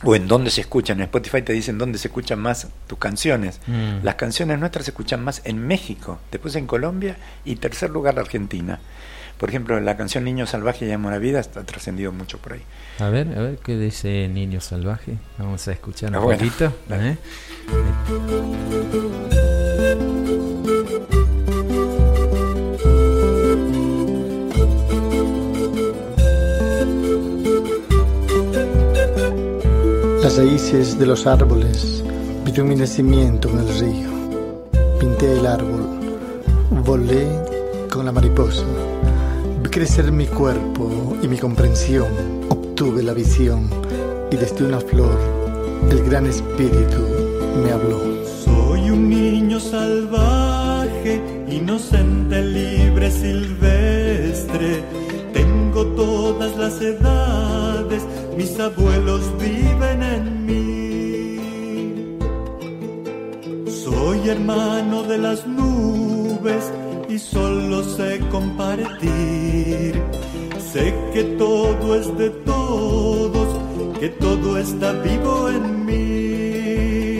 o 0.03 0.15
en 0.15 0.27
dónde 0.27 0.49
se 0.49 0.61
escuchan, 0.61 0.97
en 0.97 1.03
Spotify 1.03 1.41
te 1.41 1.53
dicen 1.53 1.77
dónde 1.77 1.97
se 1.97 2.09
escuchan 2.09 2.39
más 2.39 2.67
tus 2.87 2.97
canciones. 2.97 3.61
Mm. 3.67 4.03
Las 4.03 4.15
canciones 4.15 4.59
nuestras 4.59 4.85
se 4.85 4.91
escuchan 4.91 5.23
más 5.23 5.41
en 5.45 5.65
México, 5.65 6.19
después 6.31 6.55
en 6.55 6.67
Colombia 6.67 7.15
y 7.45 7.55
tercer 7.55 7.89
lugar 7.89 8.19
Argentina. 8.19 8.79
Por 9.37 9.49
ejemplo, 9.49 9.79
la 9.79 9.97
canción 9.97 10.23
Niño 10.23 10.45
Salvaje 10.45 10.85
y 10.85 10.91
Amo 10.91 11.09
la 11.09 11.17
Vida 11.17 11.39
está 11.39 11.63
trascendido 11.63 12.11
mucho 12.11 12.37
por 12.37 12.53
ahí. 12.53 12.61
A 12.99 13.09
ver, 13.09 13.27
a 13.37 13.41
ver 13.41 13.57
qué 13.57 13.77
dice 13.77 14.27
Niño 14.27 14.61
Salvaje. 14.61 15.17
Vamos 15.37 15.67
a 15.67 15.71
escuchar 15.71 16.09
un 16.11 16.15
ah, 16.15 16.21
poquito. 16.21 16.73
¿eh? 16.89 17.17
Las 30.33 30.45
raíces 30.45 30.97
de 30.97 31.05
los 31.05 31.27
árboles, 31.27 32.03
vi 32.43 32.61
mi 32.63 32.75
nacimiento 32.75 33.49
en 33.49 33.59
el 33.59 33.79
río, 33.79 34.09
pinté 34.99 35.37
el 35.37 35.45
árbol, 35.45 35.85
volé 36.83 37.27
con 37.91 38.05
la 38.05 38.11
mariposa, 38.11 38.65
vi 39.61 39.69
crecer 39.69 40.11
mi 40.11 40.25
cuerpo 40.25 41.15
y 41.21 41.27
mi 41.27 41.37
comprensión, 41.37 42.07
obtuve 42.49 43.03
la 43.03 43.13
visión 43.13 43.69
y 44.31 44.35
desde 44.35 44.65
una 44.65 44.79
flor 44.79 45.19
el 45.91 46.03
gran 46.03 46.25
espíritu 46.25 47.01
me 47.63 47.71
habló. 47.71 47.99
Soy 48.43 48.89
un 48.89 49.09
niño 49.09 49.59
salvaje, 49.59 51.21
inocente, 51.47 52.41
libre, 52.41 53.11
silvestre, 53.11 54.83
tengo 55.31 55.85
todas 55.87 56.57
las 56.57 56.81
edades 56.81 58.03
mis 58.37 58.59
abuelos 58.59 59.21
viven 59.39 59.62
Hermano 64.25 65.03
de 65.03 65.17
las 65.17 65.45
nubes 65.45 66.71
y 67.09 67.19
solo 67.19 67.83
sé 67.83 68.19
compartir. 68.31 70.01
Sé 70.71 70.93
que 71.13 71.23
todo 71.37 71.95
es 71.95 72.17
de 72.17 72.29
todos, 72.29 73.59
que 73.99 74.09
todo 74.09 74.57
está 74.57 74.93
vivo 74.93 75.49
en 75.49 75.85
mí. 75.85 77.13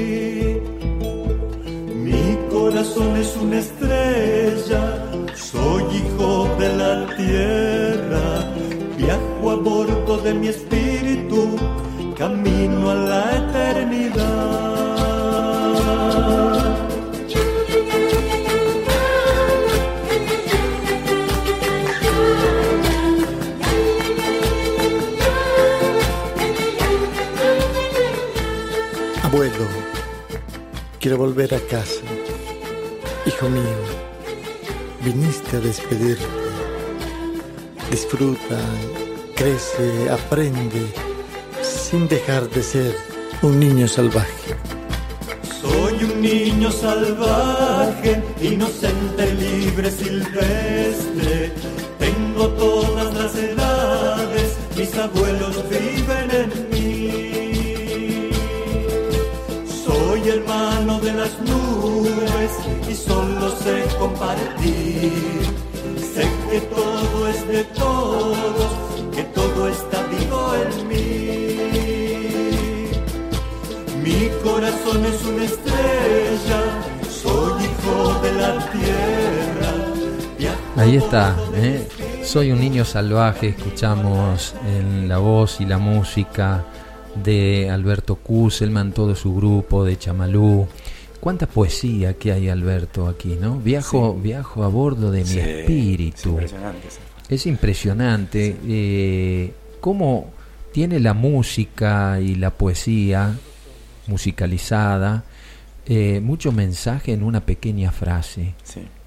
Mi 1.94 2.38
corazón 2.50 3.18
es 3.18 3.36
una 3.36 3.60
estrella, 3.60 5.06
soy 5.36 5.84
hijo 5.98 6.48
de 6.58 6.78
la 6.78 7.06
tierra, 7.18 8.54
viajo 8.98 9.52
a 9.52 9.56
bordo 9.56 10.18
de 10.20 10.34
mi 10.34 10.48
espíritu 10.48 11.58
camino 12.18 12.90
a 12.90 12.96
la 12.96 13.12
volver 31.15 31.53
a 31.53 31.60
casa. 31.60 32.02
Hijo 33.26 33.49
mío, 33.49 33.80
viniste 35.03 35.57
a 35.57 35.60
despedirte. 35.60 36.26
Disfruta, 37.90 38.60
crece, 39.35 40.10
aprende, 40.10 40.88
sin 41.61 42.07
dejar 42.07 42.49
de 42.49 42.64
ser 42.64 42.95
un 43.41 43.60
niño 43.60 43.88
salvaje. 43.88 44.56
Soy 45.61 46.03
un 46.03 46.22
niño 46.22 46.72
salvaje, 46.72 48.22
inocente, 48.41 49.34
libre, 49.34 49.91
silvestre. 49.91 51.52
Tengo 51.99 52.48
todas 52.49 53.14
las 53.14 53.35
edades, 53.35 54.57
mis 54.76 54.95
abuelos 54.95 55.64
viven 55.69 56.31
en 56.31 56.69
mí. 56.72 57.43
Soy 60.24 60.32
hermano 60.32 61.00
de 61.02 61.12
las 61.12 61.38
nubes 61.41 62.52
y 62.90 62.95
solo 62.95 63.50
sé 63.58 63.84
compartir. 64.00 65.12
Sé 65.98 66.26
que 66.50 66.62
todo 66.62 67.28
es 67.28 67.45
de 67.45 67.64
todos, 67.66 68.38
que 69.14 69.24
todo 69.24 69.68
está 69.68 70.02
vivo 70.08 70.54
en 70.64 70.88
mí. 70.88 71.58
Mi 74.02 74.30
corazón 74.41 75.06
es 75.06 75.22
una 75.26 75.44
estrella, 75.44 76.62
soy 77.12 77.66
hijo 77.66 78.14
de 78.22 78.32
la 78.32 78.72
tierra. 78.72 79.72
Ahí 80.78 80.95
está, 80.95 81.36
¿eh? 81.54 81.86
soy 82.24 82.54
un 82.54 82.62
niño 82.62 82.86
salvaje, 82.86 83.50
escuchamos 83.50 84.56
en 84.66 85.10
la 85.10 85.18
voz 85.18 85.60
y 85.60 85.66
la 85.66 85.78
música 85.78 86.64
de 87.15 87.69
Alberto 87.69 88.15
Kusselman, 88.15 88.91
todo 88.91 89.15
su 89.15 89.35
grupo 89.35 89.85
de 89.85 89.98
Chamalú. 89.98 90.68
Cuánta 91.19 91.48
poesía 91.48 92.15
que 92.15 92.31
hay, 92.31 92.49
Alberto, 92.49 93.07
aquí, 93.07 93.38
¿no? 93.40 93.57
Viajo, 93.57 94.14
viajo 94.15 94.64
a 94.64 94.68
bordo 94.68 95.11
de 95.11 95.23
mi 95.23 95.38
espíritu. 95.38 96.40
Es 96.40 96.52
impresionante. 96.52 96.88
Es 97.30 97.45
impresionante 97.45 98.57
eh, 98.68 99.53
cómo 99.80 100.31
tiene 100.73 100.99
la 100.99 101.14
música 101.14 102.19
y 102.19 102.35
la 102.35 102.49
poesía 102.49 103.38
musicalizada 104.07 105.23
eh, 105.85 106.22
mucho 106.22 106.52
mensaje 106.53 107.11
en 107.11 107.23
una 107.23 107.45
pequeña 107.45 107.91
frase. 107.91 108.53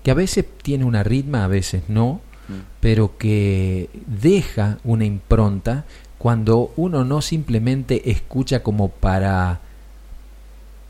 Que 0.03 0.11
a 0.11 0.15
veces 0.15 0.45
tiene 0.63 0.85
una 0.85 1.03
ritma, 1.03 1.45
a 1.45 1.49
veces 1.49 1.85
no, 1.89 2.21
mm. 2.49 2.81
pero 2.81 3.17
que 3.17 3.89
deja 4.07 4.79
una 4.85 5.05
impronta 5.05 5.85
cuando 6.27 6.73
uno 6.75 7.05
no 7.05 7.23
simplemente 7.23 8.11
escucha 8.11 8.61
como 8.65 8.89
para 8.89 9.61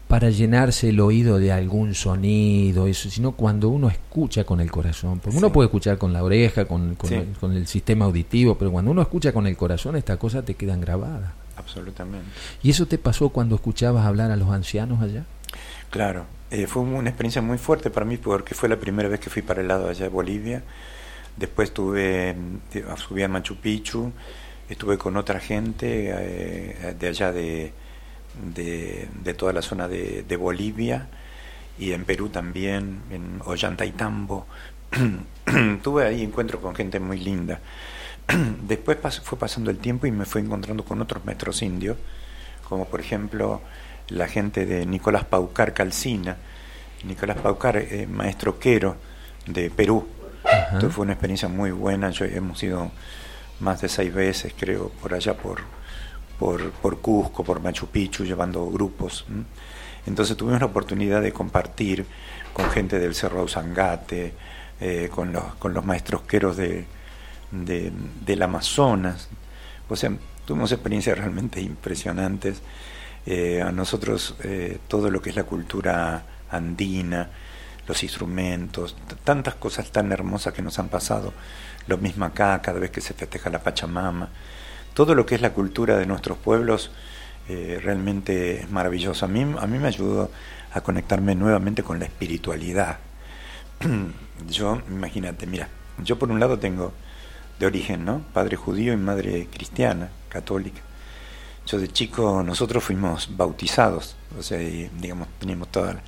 para 0.09 0.31
llenarse 0.31 0.89
el 0.89 0.99
oído 0.99 1.39
de 1.39 1.53
algún 1.53 1.95
sonido, 1.95 2.87
eso, 2.87 3.11
sino 3.11 3.33
cuando 3.33 3.69
uno 3.69 3.91
escucha 3.91 4.45
con 4.45 4.63
el 4.63 4.71
corazón. 4.71 5.19
Porque 5.19 5.37
uno 5.37 5.53
puede 5.53 5.67
escuchar 5.67 5.99
con 5.99 6.15
la 6.15 6.25
oreja, 6.25 6.65
con, 6.65 6.95
con, 6.95 7.53
el, 7.53 7.67
sistema 7.67 8.07
auditivo, 8.07 8.57
pero 8.57 8.73
cuando 8.73 8.91
uno 8.91 9.03
escucha 9.03 9.31
con 9.31 9.47
el 9.47 9.59
corazón, 9.59 9.97
estas 9.97 10.17
cosas 10.17 10.43
te 10.43 10.55
quedan 10.55 10.81
grabadas. 10.81 11.33
Absolutamente. 11.59 12.31
¿Y 12.63 12.71
eso 12.71 12.87
te 12.87 12.97
pasó 12.97 13.29
cuando 13.29 13.57
escuchabas 13.57 14.07
hablar 14.07 14.31
a 14.31 14.37
los 14.37 14.49
ancianos 14.49 15.03
allá? 15.03 15.27
Claro, 15.91 16.25
eh, 16.51 16.67
fue 16.67 16.81
una 16.81 17.11
experiencia 17.11 17.43
muy 17.43 17.59
fuerte 17.59 17.91
para 17.91 18.07
mí 18.07 18.17
porque 18.17 18.55
fue 18.55 18.71
la 18.71 18.77
primera 18.79 19.11
vez 19.11 19.21
que 19.21 19.29
fui 19.29 19.43
para 19.43 19.61
el 19.61 19.69
lado 19.69 19.87
allá 19.91 20.05
de 20.05 20.09
Bolivia. 20.09 20.63
Después 21.37 21.75
tuve, 21.75 22.35
subí 22.97 23.23
a 23.23 23.29
Machu 23.29 23.57
Picchu, 23.57 24.13
estuve 24.69 24.99
con 24.99 25.17
otra 25.17 25.41
gente 25.41 26.11
eh, 26.11 26.95
de 26.99 27.09
allá 27.09 27.33
de 27.33 27.73
de, 28.55 29.35
toda 29.37 29.53
la 29.53 29.63
zona 29.63 29.89
de, 29.89 30.37
Bolivia 30.37 31.09
y 31.79 31.93
en 31.93 32.05
Perú 32.05 32.29
también, 32.29 33.03
en 33.11 33.41
Ollantaytambo. 33.45 34.47
Tuve 35.83 36.07
ahí 36.07 36.23
encuentros 36.23 36.61
con 36.61 36.75
gente 36.75 37.01
muy 37.01 37.19
linda. 37.19 37.61
Después 38.67 38.99
fue 39.23 39.39
pasando 39.39 39.71
el 39.71 39.79
tiempo 39.79 40.07
y 40.07 40.11
me 40.11 40.25
fui 40.25 40.43
encontrando 40.43 40.85
con 40.85 41.01
otros 41.01 41.25
metros 41.25 41.63
indios, 41.63 41.97
como 42.69 42.87
por 42.87 43.01
ejemplo 43.01 43.61
la 44.09 44.29
gente 44.29 44.67
de 44.67 44.87
Nicolás 44.87 45.25
Paucar 45.25 45.75
Calcina. 45.75 46.37
Nicolás 47.05 47.39
Paucar, 47.39 47.77
eh, 47.77 48.07
maestro 48.07 48.59
quero 48.59 48.97
de 49.47 49.71
Perú. 49.71 50.07
Entonces 50.73 50.95
fue 50.95 51.05
una 51.05 51.13
experiencia 51.13 51.49
muy 51.49 51.71
buena. 51.73 52.11
Yo 52.11 52.25
hemos 52.25 52.63
ido 52.63 52.91
más 53.61 53.81
de 53.81 53.89
seis 53.89 54.13
veces, 54.13 54.55
creo, 54.59 54.91
por 54.91 55.15
allá 55.15 55.37
por, 55.37 55.61
por, 56.39 56.71
por 56.71 57.01
Cusco, 57.01 57.45
por 57.45 57.61
Machu 57.61 57.87
Picchu, 57.87 58.25
llevando 58.25 58.67
grupos. 58.71 59.25
Entonces 60.07 60.37
tuvimos 60.37 60.61
la 60.61 60.67
oportunidad 60.67 61.23
de 61.23 61.33
compartir 61.33 62.07
con 62.53 62.71
gente 62.71 62.99
del 62.99 63.15
Cerro 63.15 63.43
Usangate, 63.43 64.35
eh, 64.81 65.11
con, 65.15 65.33
los, 65.33 65.55
con 65.57 65.75
los 65.75 65.85
maestros 65.85 66.23
queros 66.23 66.57
de, 66.57 66.87
del 67.51 68.43
Amazonas. 68.43 69.29
O 69.89 69.97
sea, 69.97 70.13
tuvimos 70.45 70.73
experiencias 70.73 71.19
realmente 71.19 71.61
impresionantes. 71.61 72.63
Eh, 73.27 73.61
a 73.61 73.73
nosotros 73.73 74.37
eh, 74.45 74.79
todo 74.87 75.11
lo 75.11 75.21
que 75.21 75.31
es 75.31 75.37
la 75.37 75.45
cultura 75.45 76.25
andina, 76.51 77.29
los 77.89 78.03
instrumentos, 78.03 78.97
tantas 79.25 79.57
cosas 79.57 79.91
tan 79.91 80.13
hermosas 80.13 80.55
que 80.55 80.63
nos 80.63 80.79
han 80.79 80.89
pasado. 80.89 81.33
Lo 81.87 81.99
mismo 81.99 82.25
acá, 82.25 82.61
cada 82.63 82.79
vez 82.79 82.91
que 82.91 83.01
se 83.01 83.15
festeja 83.15 83.51
la 83.51 83.63
Pachamama 83.63 84.29
todo 84.97 85.15
lo 85.15 85.27
que 85.27 85.35
es 85.35 85.43
la 85.43 85.53
cultura 85.53 85.99
de 85.99 86.07
nuestros 86.07 86.39
pueblos 86.39 86.91
eh, 87.51 87.79
realmente 87.83 88.63
es 88.63 88.71
maravilloso. 88.71 89.27
A 89.27 89.29
mí, 89.29 89.43
a 89.43 89.67
mí 89.67 89.79
me 89.79 89.89
ayudó 89.89 90.31
a 90.73 90.81
conectarme 90.81 91.35
nuevamente 91.35 91.83
con 91.83 91.99
la 91.99 92.07
espiritualidad. 92.07 92.97
yo, 94.49 94.81
imagínate, 94.89 95.47
mira, 95.47 95.69
yo 96.03 96.19
por 96.19 96.31
un 96.31 96.41
lado 96.41 96.59
tengo 96.59 96.95
de 97.59 97.67
origen, 97.67 98.07
¿no? 98.07 98.23
Padre 98.33 98.57
judío 98.57 98.95
y 98.95 98.97
madre 98.97 99.49
cristiana, 99.53 100.09
católica. 100.31 100.81
Yo 101.67 101.79
de 101.79 101.89
chico, 101.89 102.43
nosotros 102.43 102.83
fuimos 102.83 103.37
bautizados, 103.37 104.17
o 104.39 104.43
sea, 104.43 104.57
digamos, 104.57 105.29
teníamos 105.39 105.71
toda 105.71 106.01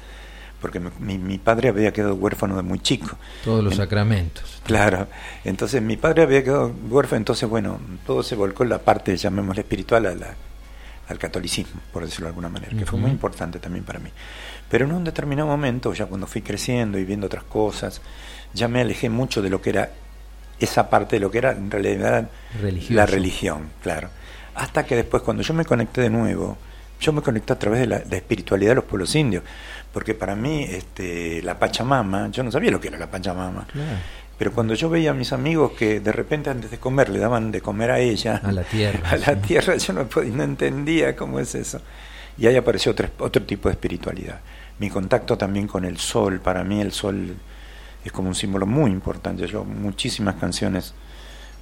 porque 0.61 0.81
mi, 0.81 1.19
mi, 1.19 1.39
padre 1.39 1.69
había 1.69 1.93
quedado 1.93 2.15
huérfano 2.15 2.57
de 2.57 2.63
muy 2.63 2.81
chico. 2.81 3.17
Todos 3.45 3.63
los 3.63 3.77
sacramentos. 3.77 4.61
Claro, 4.65 5.07
entonces 5.45 5.81
mi 5.83 5.97
padre 5.97 6.23
había 6.23 6.43
quedado 6.43 6.73
huérfano, 6.89 7.19
entonces 7.19 7.49
bueno, 7.49 7.81
todo 8.07 8.23
se 8.23 8.35
volcó 8.35 8.65
en 8.65 8.71
la 8.71 8.79
parte, 8.79 9.17
llamémosle 9.17 9.63
espiritual, 9.63 10.07
a 10.07 10.15
la, 10.15 10.35
al 11.09 11.19
catolicismo, 11.19 11.81
por 11.93 12.05
decirlo 12.05 12.27
de 12.27 12.31
alguna 12.31 12.49
manera, 12.49 12.77
que 12.77 12.85
fue 12.85 12.99
muy 12.99 13.11
importante 13.11 13.59
también 13.59 13.85
para 13.85 13.99
mí. 13.99 14.11
Pero 14.71 14.85
en 14.85 14.93
un 14.93 15.05
determinado 15.05 15.49
momento, 15.49 15.95
ya 15.95 16.07
cuando 16.07 16.27
fui 16.27 16.43
creciendo 16.43 16.99
y 16.99 17.05
viendo 17.05 17.27
otras 17.27 17.45
cosas, 17.45 18.03
ya 18.53 18.69
me 18.69 18.81
alejé 18.81 19.09
mucho 19.09 19.41
de 19.41 19.51
lo 19.51 19.63
que 19.63 19.71
era 19.71 19.91
esa 20.61 20.91
parte 20.91 21.17
de 21.17 21.21
lo 21.21 21.31
que 21.31 21.39
era 21.39 21.53
en 21.53 21.71
realidad 21.71 22.29
la 22.91 23.07
religión, 23.07 23.71
claro. 23.83 24.11
Hasta 24.55 24.85
que 24.85 24.97
después, 24.97 25.23
cuando 25.23 25.43
yo 25.43 25.55
me 25.55 25.65
conecté 25.65 26.01
de 26.01 26.11
nuevo, 26.11 26.59
yo 27.01 27.13
me 27.13 27.23
conecté 27.23 27.53
a 27.53 27.59
través 27.59 27.81
de 27.81 27.87
la, 27.87 27.97
espiritualidad 27.97 28.73
de 28.73 28.75
los 28.77 28.85
pueblos 28.85 29.15
indios, 29.15 29.43
porque 29.93 30.15
para 30.15 30.35
mí 30.35 30.65
este, 30.65 31.43
la 31.43 31.59
Pachamama, 31.59 32.31
yo 32.31 32.43
no 32.43 32.51
sabía 32.51 32.71
lo 32.71 32.81
que 32.81 32.89
era 32.89 32.99
la 32.99 33.11
Pachamama, 33.11 33.67
pero 34.39 34.53
cuando 34.53 34.75
yo 34.75 34.89
veía 34.89 35.11
a 35.11 35.15
mis 35.15 35.33
amigos 35.33 35.73
que 35.73 36.01
de 36.01 36.13
repente 36.13 36.51
antes 36.51 36.71
de 36.71 36.79
comer 36.79 37.09
le 37.09 37.19
daban 37.19 37.51
de 37.51 37.61
comer 37.61 37.91
a 37.91 37.99
ella, 37.99 38.41
a 38.43 38.53
la 38.53 38.63
tierra, 38.63 39.01
a 39.11 39.17
la 39.17 39.37
tierra 39.41 39.77
yo 39.77 39.93
no, 39.93 40.09
no 40.33 40.43
entendía 40.43 41.17
cómo 41.17 41.41
es 41.41 41.55
eso. 41.55 41.81
Y 42.37 42.47
ahí 42.47 42.55
apareció 42.55 42.93
otro, 42.93 43.09
otro 43.19 43.43
tipo 43.43 43.69
de 43.69 43.73
espiritualidad. 43.73 44.41
Mi 44.79 44.91
contacto 44.91 45.37
también 45.37 45.67
con 45.67 45.85
el 45.85 45.99
sol, 45.99 46.39
para 46.39 46.63
mí 46.63 46.81
el 46.81 46.93
sol 46.93 47.35
es 48.05 48.13
como 48.13 48.29
un 48.29 48.37
símbolo 48.37 48.65
muy 48.65 48.93
importante. 48.93 49.45
Yo 49.49 49.65
muchísimas 49.65 50.37
canciones 50.37 50.95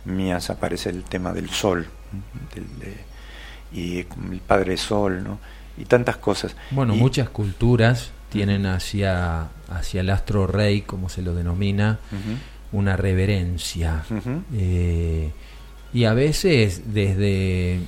mías 0.05 0.51
aparece 0.51 0.91
el 0.91 1.03
tema 1.05 1.33
del 1.33 1.51
sol, 1.51 1.87
y 3.72 3.98
el 3.98 4.40
Padre 4.47 4.76
Sol, 4.76 5.22
¿no? 5.24 5.38
y 5.78 5.84
tantas 5.84 6.16
cosas. 6.16 6.56
Bueno, 6.70 6.94
muchas 6.94 7.28
culturas 7.28 8.10
tienen 8.30 8.66
hacia, 8.66 9.48
hacia 9.68 10.01
el 10.01 10.10
astro 10.10 10.47
rey, 10.47 10.82
como 10.82 11.09
se 11.09 11.22
lo 11.22 11.34
denomina, 11.34 11.98
una 12.72 12.97
reverencia. 12.97 14.05
Eh, 14.55 15.30
y 15.93 16.05
a 16.05 16.14
veces 16.14 16.82
desde, 16.93 17.80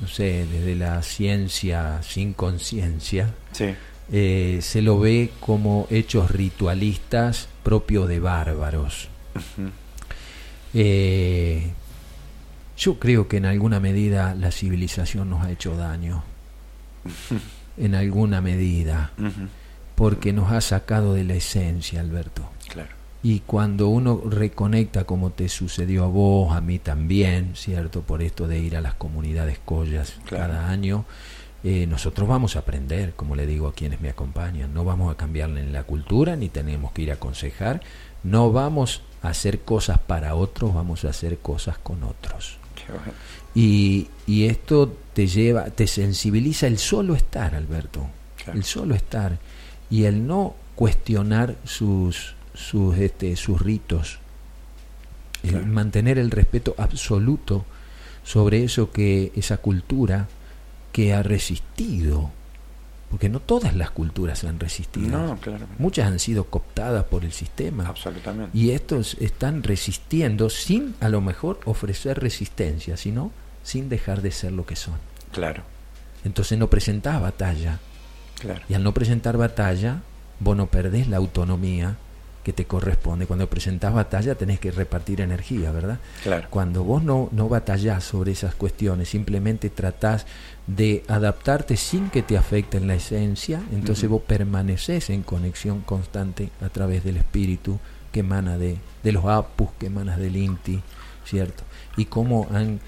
no 0.00 0.08
sé, 0.08 0.46
desde 0.50 0.74
la 0.76 1.02
ciencia 1.02 2.02
sin 2.02 2.32
conciencia, 2.32 3.34
eh, 4.10 4.58
se 4.62 4.82
lo 4.82 4.98
ve 4.98 5.30
como 5.40 5.86
hechos 5.90 6.30
ritualistas 6.30 7.48
propios 7.62 8.08
de 8.08 8.20
bárbaros. 8.20 9.08
Yo 12.78 12.98
creo 12.98 13.28
que 13.28 13.38
en 13.38 13.46
alguna 13.46 13.80
medida 13.80 14.34
la 14.34 14.52
civilización 14.52 15.28
nos 15.30 15.44
ha 15.44 15.50
hecho 15.50 15.76
daño. 15.76 16.22
en 17.78 17.94
alguna 17.94 18.40
medida. 18.40 19.12
Porque 19.94 20.32
nos 20.32 20.52
ha 20.52 20.60
sacado 20.60 21.14
de 21.14 21.24
la 21.24 21.34
esencia, 21.34 22.00
Alberto. 22.00 22.48
Claro. 22.68 22.90
Y 23.22 23.40
cuando 23.40 23.88
uno 23.88 24.22
reconecta, 24.24 25.04
como 25.04 25.30
te 25.30 25.48
sucedió 25.48 26.04
a 26.04 26.08
vos, 26.08 26.54
a 26.54 26.60
mí 26.60 26.78
también, 26.78 27.56
¿cierto? 27.56 28.02
Por 28.02 28.22
esto 28.22 28.46
de 28.46 28.60
ir 28.60 28.76
a 28.76 28.80
las 28.80 28.94
comunidades 28.94 29.58
collas 29.64 30.14
cada 30.28 30.68
año, 30.68 31.04
eh, 31.64 31.86
nosotros 31.88 32.28
vamos 32.28 32.54
a 32.54 32.60
aprender, 32.60 33.14
como 33.14 33.34
le 33.34 33.44
digo 33.44 33.66
a 33.66 33.72
quienes 33.72 34.00
me 34.00 34.08
acompañan, 34.08 34.72
no 34.72 34.84
vamos 34.84 35.12
a 35.12 35.16
cambiarle 35.16 35.60
en 35.62 35.72
la 35.72 35.82
cultura, 35.82 36.36
ni 36.36 36.48
tenemos 36.48 36.92
que 36.92 37.02
ir 37.02 37.10
a 37.10 37.14
aconsejar, 37.14 37.80
no 38.22 38.52
vamos 38.52 39.02
a 39.22 39.30
hacer 39.30 39.62
cosas 39.62 39.98
para 39.98 40.36
otros, 40.36 40.72
vamos 40.72 41.04
a 41.04 41.08
hacer 41.08 41.38
cosas 41.38 41.76
con 41.76 42.04
otros. 42.04 42.58
Y, 43.54 44.08
y, 44.26 44.46
esto 44.46 44.96
te 45.14 45.26
lleva, 45.26 45.66
te 45.66 45.86
sensibiliza 45.86 46.66
el 46.66 46.78
solo 46.78 47.14
estar, 47.14 47.54
Alberto, 47.54 48.06
el 48.52 48.64
solo 48.64 48.94
estar. 48.94 49.38
Y 49.90 50.04
el 50.04 50.26
no 50.26 50.54
cuestionar 50.74 51.56
sus, 51.64 52.34
sus, 52.54 52.96
este, 52.98 53.34
sus 53.36 53.60
ritos, 53.60 54.18
el 55.42 55.66
mantener 55.66 56.18
el 56.18 56.30
respeto 56.30 56.74
absoluto 56.78 57.64
sobre 58.24 58.64
eso 58.64 58.92
que 58.92 59.32
esa 59.34 59.56
cultura 59.56 60.28
que 60.92 61.14
ha 61.14 61.22
resistido, 61.22 62.30
porque 63.10 63.28
no 63.28 63.40
todas 63.40 63.74
las 63.74 63.90
culturas 63.90 64.44
han 64.44 64.60
resistido. 64.60 65.38
Muchas 65.78 66.06
han 66.06 66.18
sido 66.18 66.44
cooptadas 66.44 67.04
por 67.04 67.24
el 67.24 67.32
sistema. 67.32 67.86
Absolutamente. 67.86 68.56
Y 68.56 68.70
estos 68.70 69.16
están 69.20 69.62
resistiendo 69.62 70.50
sin 70.50 70.94
a 71.00 71.08
lo 71.08 71.20
mejor 71.20 71.60
ofrecer 71.64 72.20
resistencia, 72.20 72.96
sino 72.96 73.32
sin 73.62 73.88
dejar 73.88 74.22
de 74.22 74.30
ser 74.30 74.52
lo 74.52 74.66
que 74.66 74.76
son. 74.76 74.96
Claro. 75.32 75.62
Entonces 76.24 76.58
no 76.58 76.68
presentás 76.68 77.20
batalla. 77.20 77.78
Claro. 78.38 78.62
Y 78.68 78.74
al 78.74 78.82
no 78.82 78.92
presentar 78.92 79.36
batalla, 79.36 80.02
vos 80.40 80.56
no 80.56 80.66
perdés 80.66 81.08
la 81.08 81.16
autonomía 81.16 81.96
que 82.48 82.54
te 82.54 82.64
corresponde. 82.64 83.26
Cuando 83.26 83.50
presentás 83.50 83.92
batalla 83.92 84.34
tenés 84.34 84.58
que 84.58 84.70
repartir 84.70 85.20
energía, 85.20 85.70
¿verdad? 85.70 85.98
Claro. 86.22 86.48
Cuando 86.48 86.82
vos 86.82 87.02
no, 87.02 87.28
no 87.30 87.46
batallás 87.46 88.04
sobre 88.04 88.32
esas 88.32 88.54
cuestiones, 88.54 89.10
simplemente 89.10 89.68
tratás 89.68 90.24
de 90.66 91.04
adaptarte 91.08 91.76
sin 91.76 92.08
que 92.08 92.22
te 92.22 92.38
afecten 92.38 92.86
la 92.86 92.94
esencia, 92.94 93.60
entonces 93.70 94.08
vos 94.08 94.22
permaneces 94.22 95.10
en 95.10 95.24
conexión 95.24 95.82
constante 95.82 96.48
a 96.62 96.70
través 96.70 97.04
del 97.04 97.18
espíritu 97.18 97.78
que 98.12 98.20
emana 98.20 98.56
de, 98.56 98.78
de 99.02 99.12
los 99.12 99.26
apus, 99.26 99.68
que 99.78 99.88
emana 99.88 100.16
del 100.16 100.34
inti, 100.34 100.80
¿cierto? 101.26 101.64
Y 101.98 102.06
cómo 102.06 102.48
han... 102.50 102.80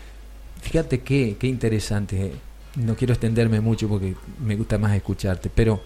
Fíjate 0.62 1.00
qué, 1.00 1.36
qué 1.38 1.48
interesante, 1.48 2.32
no 2.76 2.96
quiero 2.96 3.12
extenderme 3.12 3.60
mucho 3.60 3.90
porque 3.90 4.14
me 4.42 4.56
gusta 4.56 4.78
más 4.78 4.96
escucharte, 4.96 5.50
pero... 5.54 5.82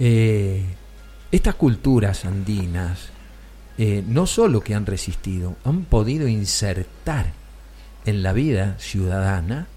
Eh, 0.00 0.64
estas 1.30 1.54
culturas 1.54 2.24
andinas 2.24 3.10
eh, 3.78 4.02
no 4.06 4.26
solo 4.26 4.60
que 4.60 4.74
han 4.74 4.86
resistido, 4.86 5.54
han 5.64 5.84
podido 5.84 6.26
insertar 6.26 7.32
en 8.06 8.24
la 8.24 8.32
vida 8.32 8.76
ciudadana 8.78 9.68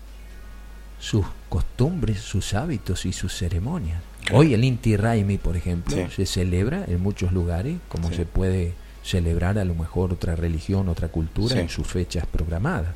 sus 0.99 1.25
costumbres, 1.49 2.19
sus 2.19 2.55
hábitos 2.55 3.05
y 3.05 3.13
sus 3.13 3.33
ceremonias. 3.33 4.01
Hoy 4.31 4.55
el 4.55 4.63
Inti 4.63 4.97
Raimi, 4.97 5.37
por 5.37 5.55
ejemplo, 5.55 5.95
se 6.09 6.25
celebra 6.25 6.85
en 6.87 7.01
muchos 7.01 7.31
lugares, 7.31 7.77
como 7.89 8.11
se 8.11 8.25
puede 8.25 8.73
celebrar 9.03 9.59
a 9.59 9.65
lo 9.65 9.75
mejor 9.75 10.13
otra 10.13 10.35
religión, 10.35 10.89
otra 10.89 11.09
cultura 11.09 11.59
en 11.59 11.69
sus 11.69 11.85
fechas 11.85 12.25
programadas. 12.25 12.95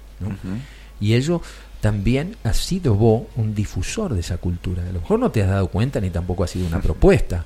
Y 1.00 1.14
ello 1.14 1.42
también 1.82 2.36
ha 2.44 2.54
sido 2.54 2.96
vos 2.96 3.24
un 3.36 3.54
difusor 3.54 4.14
de 4.14 4.22
esa 4.22 4.38
cultura. 4.38 4.84
A 4.84 4.92
lo 4.92 5.02
mejor 5.02 5.20
no 5.20 5.30
te 5.30 5.44
has 5.44 5.50
dado 5.50 5.68
cuenta 5.68 6.00
ni 6.00 6.10
tampoco 6.10 6.44
ha 6.44 6.48
sido 6.48 6.66
una 6.66 6.82
propuesta, 6.82 7.46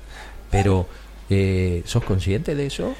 pero 0.50 0.86
eh, 1.28 1.82
¿sos 1.86 2.04
consciente 2.04 2.54
de 2.54 2.66
eso? 2.66 2.94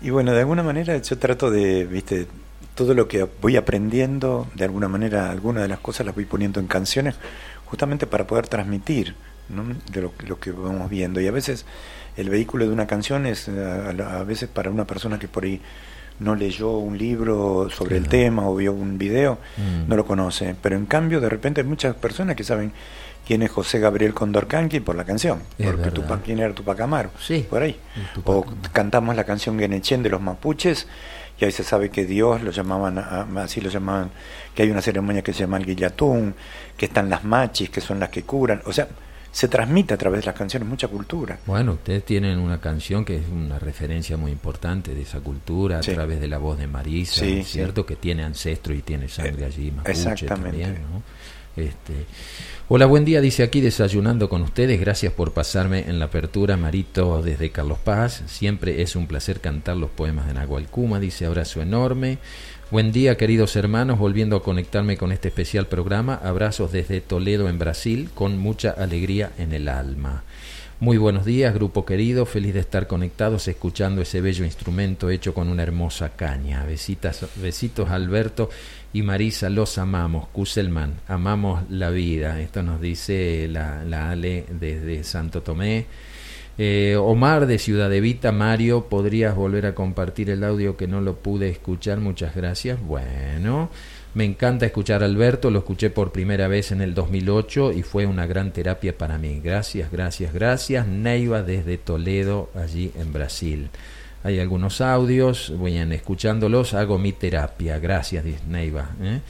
Y 0.00 0.10
bueno, 0.10 0.32
de 0.32 0.40
alguna 0.40 0.62
manera 0.62 0.96
yo 0.98 1.18
trato 1.18 1.50
de, 1.50 1.84
viste, 1.86 2.26
todo 2.74 2.94
lo 2.94 3.08
que 3.08 3.26
voy 3.40 3.56
aprendiendo, 3.56 4.48
de 4.54 4.64
alguna 4.64 4.88
manera, 4.88 5.30
algunas 5.30 5.62
de 5.62 5.68
las 5.68 5.78
cosas 5.78 6.06
las 6.06 6.14
voy 6.14 6.24
poniendo 6.24 6.60
en 6.60 6.66
canciones, 6.66 7.14
justamente 7.64 8.06
para 8.06 8.26
poder 8.26 8.48
transmitir 8.48 9.14
de 9.92 10.00
lo, 10.00 10.40
que 10.40 10.50
vamos 10.52 10.90
viendo. 10.90 11.20
Y 11.20 11.26
a 11.26 11.30
veces 11.30 11.64
el 12.16 12.30
vehículo 12.30 12.66
de 12.66 12.72
una 12.72 12.86
canción 12.86 13.26
es, 13.26 13.48
a, 13.48 14.24
veces 14.24 14.48
para 14.48 14.70
una 14.70 14.86
persona 14.86 15.18
que 15.18 15.28
por 15.28 15.44
ahí 15.44 15.60
no 16.20 16.34
leyó 16.34 16.70
un 16.78 16.96
libro 16.96 17.68
sobre 17.70 17.96
el 17.96 18.08
tema 18.08 18.48
o 18.48 18.54
vio 18.54 18.72
un 18.72 18.98
video, 18.98 19.38
mm. 19.56 19.88
no 19.88 19.96
lo 19.96 20.06
conoce. 20.06 20.54
Pero 20.60 20.76
en 20.76 20.86
cambio, 20.86 21.20
de 21.20 21.28
repente 21.28 21.60
hay 21.60 21.66
muchas 21.66 21.94
personas 21.96 22.36
que 22.36 22.44
saben 22.44 22.72
quién 23.26 23.42
es 23.42 23.50
José 23.50 23.78
Gabriel 23.78 24.14
Condorcanqui 24.14 24.80
por 24.80 24.96
la 24.96 25.04
canción, 25.04 25.40
porque 25.62 25.90
Tupac, 25.90 26.22
quién 26.22 26.38
era 26.38 26.54
Tupac 26.54 26.80
Amaro, 26.80 27.10
sí, 27.20 27.46
por 27.48 27.62
ahí. 27.62 27.78
O 28.24 28.44
cantamos 28.72 29.16
la 29.16 29.24
canción 29.24 29.58
Genechen 29.58 30.02
de 30.02 30.10
los 30.10 30.20
mapuches 30.20 30.86
y 31.40 31.44
ahí 31.44 31.52
se 31.52 31.64
sabe 31.64 31.90
que 31.90 32.04
Dios 32.04 32.42
lo 32.42 32.50
llamaban, 32.50 32.98
así 33.38 33.60
lo 33.60 33.70
llamaban, 33.70 34.10
que 34.54 34.62
hay 34.62 34.70
una 34.70 34.80
ceremonia 34.80 35.22
que 35.22 35.32
se 35.32 35.40
llama 35.40 35.56
el 35.56 35.66
Guillatún, 35.66 36.34
que 36.76 36.86
están 36.86 37.10
las 37.10 37.24
machis, 37.24 37.70
que 37.70 37.80
son 37.80 37.98
las 37.98 38.10
que 38.10 38.22
curan, 38.22 38.62
o 38.66 38.72
sea, 38.72 38.86
se 39.34 39.48
transmite 39.48 39.94
a 39.94 39.96
través 39.96 40.20
de 40.20 40.26
las 40.26 40.36
canciones 40.36 40.68
mucha 40.68 40.86
cultura. 40.86 41.40
Bueno, 41.44 41.72
ustedes 41.72 42.04
tienen 42.04 42.38
una 42.38 42.60
canción 42.60 43.04
que 43.04 43.16
es 43.16 43.24
una 43.28 43.58
referencia 43.58 44.16
muy 44.16 44.30
importante 44.30 44.94
de 44.94 45.02
esa 45.02 45.18
cultura 45.18 45.78
a 45.78 45.80
través 45.80 46.20
de 46.20 46.28
la 46.28 46.38
voz 46.38 46.56
de 46.56 46.68
Marisa, 46.68 47.26
¿cierto? 47.42 47.84
Que 47.84 47.96
tiene 47.96 48.22
ancestro 48.22 48.72
y 48.72 48.82
tiene 48.82 49.08
sangre 49.08 49.42
eh, 49.42 49.46
allí, 49.46 49.72
mapuche 49.72 49.90
Exactamente. 49.90 50.62
También, 50.62 50.82
¿no? 50.82 51.02
Este, 51.56 52.06
Hola, 52.66 52.86
buen 52.86 53.04
día, 53.04 53.20
dice 53.20 53.42
aquí 53.42 53.60
desayunando 53.60 54.30
con 54.30 54.40
ustedes. 54.40 54.80
Gracias 54.80 55.12
por 55.12 55.32
pasarme 55.32 55.80
en 55.80 55.98
la 55.98 56.06
apertura, 56.06 56.56
Marito, 56.56 57.20
desde 57.22 57.50
Carlos 57.50 57.78
Paz. 57.78 58.22
Siempre 58.26 58.80
es 58.80 58.96
un 58.96 59.06
placer 59.06 59.40
cantar 59.40 59.76
los 59.76 59.90
poemas 59.90 60.26
de 60.26 60.32
Nahual 60.32 60.66
Kuma, 60.68 60.98
dice 60.98 61.26
abrazo 61.26 61.60
enorme. 61.60 62.16
Buen 62.70 62.90
día, 62.90 63.18
queridos 63.18 63.54
hermanos, 63.56 63.98
volviendo 63.98 64.34
a 64.34 64.42
conectarme 64.42 64.96
con 64.96 65.12
este 65.12 65.28
especial 65.28 65.66
programa. 65.66 66.14
Abrazos 66.14 66.72
desde 66.72 67.02
Toledo, 67.02 67.50
en 67.50 67.58
Brasil, 67.58 68.08
con 68.14 68.38
mucha 68.38 68.70
alegría 68.70 69.30
en 69.36 69.52
el 69.52 69.68
alma. 69.68 70.24
Muy 70.80 70.96
buenos 70.98 71.24
días, 71.24 71.54
grupo 71.54 71.84
querido, 71.84 72.26
feliz 72.26 72.52
de 72.52 72.60
estar 72.60 72.86
conectados 72.86 73.46
escuchando 73.46 74.02
ese 74.02 74.20
bello 74.20 74.44
instrumento 74.44 75.08
hecho 75.08 75.32
con 75.32 75.48
una 75.48 75.62
hermosa 75.62 76.10
caña. 76.16 76.64
Besitas, 76.64 77.26
besitos 77.36 77.90
Alberto 77.90 78.50
y 78.94 79.02
Marisa, 79.02 79.50
los 79.50 79.76
amamos. 79.76 80.28
Kuselman, 80.28 81.00
amamos 81.08 81.68
la 81.68 81.90
vida. 81.90 82.40
Esto 82.40 82.62
nos 82.62 82.80
dice 82.80 83.48
la, 83.50 84.10
Ale 84.10 84.46
desde 84.48 85.02
Santo 85.02 85.42
Tomé. 85.42 85.86
Eh, 86.56 86.94
Omar 86.96 87.46
de 87.46 87.58
Ciudad 87.58 87.92
Evita, 87.92 88.30
Mario, 88.30 88.86
¿podrías 88.88 89.34
volver 89.34 89.66
a 89.66 89.74
compartir 89.74 90.30
el 90.30 90.44
audio 90.44 90.76
que 90.76 90.86
no 90.86 91.00
lo 91.00 91.16
pude 91.16 91.48
escuchar? 91.48 91.98
Muchas 91.98 92.36
gracias. 92.36 92.80
Bueno, 92.80 93.68
me 94.14 94.24
encanta 94.24 94.64
escuchar 94.64 95.02
a 95.02 95.06
Alberto, 95.06 95.50
lo 95.50 95.58
escuché 95.58 95.90
por 95.90 96.12
primera 96.12 96.46
vez 96.46 96.70
en 96.70 96.80
el 96.80 96.94
2008 96.94 97.72
y 97.72 97.82
fue 97.82 98.06
una 98.06 98.28
gran 98.28 98.52
terapia 98.52 98.96
para 98.96 99.18
mí. 99.18 99.40
Gracias, 99.42 99.90
gracias, 99.90 100.32
gracias. 100.32 100.86
Neiva 100.86 101.42
desde 101.42 101.78
Toledo, 101.78 102.48
allí 102.54 102.92
en 102.96 103.12
Brasil. 103.12 103.70
Hay 104.24 104.40
algunos 104.40 104.80
audios, 104.80 105.52
vayan 105.58 105.92
escuchándolos, 105.92 106.72
hago 106.72 106.96
mi 106.96 107.12
terapia. 107.12 107.78
Gracias, 107.78 108.24
Neiva. 108.48 108.88
¿eh? 109.02 109.20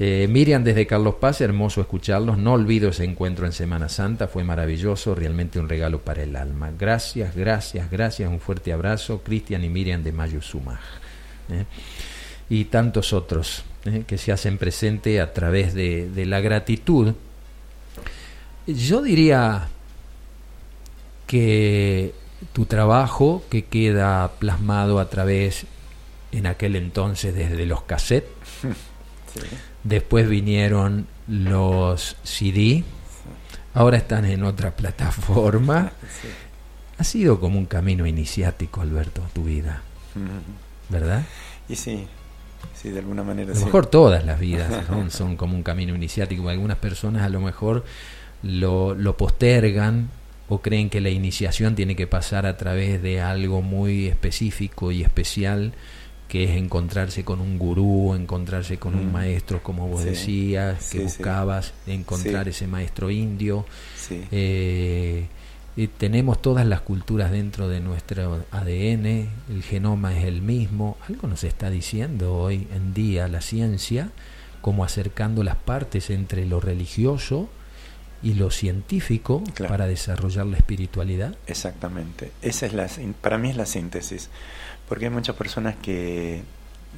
Eh, 0.00 0.26
Miriam 0.28 0.64
desde 0.64 0.84
Carlos 0.84 1.14
Paz, 1.20 1.40
hermoso 1.40 1.80
escucharlos. 1.80 2.38
No 2.38 2.54
olvido 2.54 2.88
ese 2.90 3.04
encuentro 3.04 3.46
en 3.46 3.52
Semana 3.52 3.88
Santa, 3.88 4.26
fue 4.26 4.42
maravilloso, 4.42 5.14
realmente 5.14 5.60
un 5.60 5.68
regalo 5.68 6.00
para 6.00 6.24
el 6.24 6.34
alma. 6.34 6.72
Gracias, 6.76 7.36
gracias, 7.36 7.88
gracias. 7.88 8.28
Un 8.28 8.40
fuerte 8.40 8.72
abrazo, 8.72 9.22
Cristian 9.22 9.62
y 9.62 9.68
Miriam 9.68 10.02
de 10.02 10.10
Mayusumaj. 10.10 10.80
¿eh? 11.52 11.64
Y 12.50 12.64
tantos 12.64 13.12
otros 13.12 13.62
que 14.08 14.18
se 14.18 14.32
hacen 14.32 14.58
presente 14.58 15.20
a 15.20 15.32
través 15.32 15.72
de, 15.72 16.10
de 16.10 16.26
la 16.26 16.40
gratitud. 16.40 17.14
Yo 18.66 19.02
diría 19.02 19.68
que 21.28 22.12
tu 22.52 22.66
trabajo 22.66 23.42
que 23.50 23.64
queda 23.64 24.32
plasmado 24.38 24.98
a 24.98 25.08
través 25.08 25.66
en 26.32 26.46
aquel 26.46 26.76
entonces 26.76 27.34
desde 27.34 27.66
los 27.66 27.82
cassettes. 27.82 28.30
Después 29.84 30.28
vinieron 30.28 31.06
los 31.26 32.16
CD. 32.22 32.84
Ahora 33.74 33.96
están 33.96 34.24
en 34.24 34.44
otra 34.44 34.72
plataforma. 34.72 35.92
Ha 36.98 37.04
sido 37.04 37.40
como 37.40 37.58
un 37.58 37.66
camino 37.66 38.06
iniciático, 38.06 38.80
Alberto, 38.80 39.22
tu 39.32 39.42
vida. 39.42 39.82
¿Verdad? 40.88 41.24
Y 41.68 41.74
sí, 41.74 42.06
sí, 42.74 42.90
de 42.90 43.00
alguna 43.00 43.24
manera. 43.24 43.50
A 43.50 43.58
lo 43.58 43.64
mejor 43.64 43.86
todas 43.86 44.24
las 44.24 44.38
vidas 44.38 44.84
son 45.08 45.36
como 45.36 45.56
un 45.56 45.64
camino 45.64 45.96
iniciático. 45.96 46.48
Algunas 46.48 46.76
personas 46.76 47.22
a 47.24 47.28
lo 47.28 47.40
mejor 47.40 47.84
lo, 48.44 48.94
lo 48.94 49.16
postergan 49.16 50.10
o 50.52 50.60
creen 50.60 50.90
que 50.90 51.00
la 51.00 51.08
iniciación 51.08 51.74
tiene 51.74 51.96
que 51.96 52.06
pasar 52.06 52.44
a 52.44 52.58
través 52.58 53.00
de 53.00 53.22
algo 53.22 53.62
muy 53.62 54.08
específico 54.08 54.92
y 54.92 55.02
especial 55.02 55.72
que 56.28 56.44
es 56.44 56.50
encontrarse 56.50 57.24
con 57.24 57.40
un 57.40 57.58
gurú, 57.58 58.14
encontrarse 58.14 58.76
con 58.76 58.94
un 58.94 59.08
mm. 59.08 59.12
maestro, 59.12 59.62
como 59.62 59.88
vos 59.88 60.04
decías, 60.04 60.90
que 60.90 61.00
buscabas 61.00 61.72
encontrar 61.86 62.48
ese 62.48 62.66
maestro 62.66 63.10
indio. 63.10 63.64
Eh, 64.30 65.26
tenemos 65.96 66.42
todas 66.42 66.66
las 66.66 66.82
culturas 66.82 67.30
dentro 67.30 67.68
de 67.68 67.80
nuestro 67.80 68.44
ADN, 68.50 69.06
el 69.06 69.62
genoma 69.62 70.18
es 70.18 70.26
el 70.26 70.42
mismo. 70.42 70.98
Algo 71.08 71.28
nos 71.28 71.44
está 71.44 71.70
diciendo 71.70 72.34
hoy 72.34 72.66
en 72.74 72.92
día 72.92 73.26
la 73.26 73.40
ciencia 73.40 74.10
como 74.60 74.84
acercando 74.84 75.42
las 75.44 75.56
partes 75.56 76.10
entre 76.10 76.44
lo 76.44 76.60
religioso 76.60 77.48
y 78.22 78.34
lo 78.34 78.50
científico 78.50 79.42
para 79.68 79.86
desarrollar 79.86 80.46
la 80.46 80.56
espiritualidad. 80.56 81.36
Exactamente. 81.46 82.32
Esa 82.42 82.66
es 82.66 82.72
la 82.72 82.88
para 83.20 83.38
mí 83.38 83.50
es 83.50 83.56
la 83.56 83.66
síntesis, 83.66 84.30
porque 84.88 85.06
hay 85.06 85.10
muchas 85.10 85.36
personas 85.36 85.76
que 85.76 86.42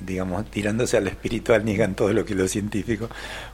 digamos, 0.05 0.45
tirándose 0.51 0.97
a 0.97 1.01
lo 1.01 1.09
espiritual, 1.09 1.65
niegan 1.65 1.95
todo 1.95 2.13
lo 2.13 2.25
que 2.25 2.33
es 2.33 2.39
lo 2.39 2.49
científico 2.49 3.09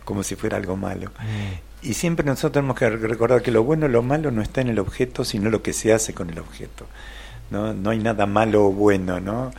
como 0.05 0.23
si 0.23 0.37
fuera 0.37 0.57
algo 0.57 0.77
malo. 0.77 1.11
Mm. 1.11 1.89
Y 1.89 1.95
siempre 1.95 2.25
nosotros 2.25 2.53
tenemos 2.53 2.79
que 2.79 2.91
recordar 2.91 3.43
que 3.43 3.51
lo 3.51 3.65
bueno 3.65 3.87
y 3.87 3.91
lo 3.91 4.03
malo 4.03 4.31
no 4.31 4.43
está 4.43 4.61
en 4.61 4.69
el 4.69 4.79
objeto, 4.79 5.25
sino 5.25 5.51
lo 5.51 5.63
que 5.63 5.73
se 5.73 5.93
hace 5.93 6.13
con 6.13 6.31
el 6.31 6.39
objeto. 6.39 6.87
No, 7.51 7.75
no 7.75 7.91
hay 7.91 7.99
nada 7.99 8.27
malo 8.27 8.67
o 8.67 8.73
bueno, 8.73 9.21
¿no? 9.21 9.51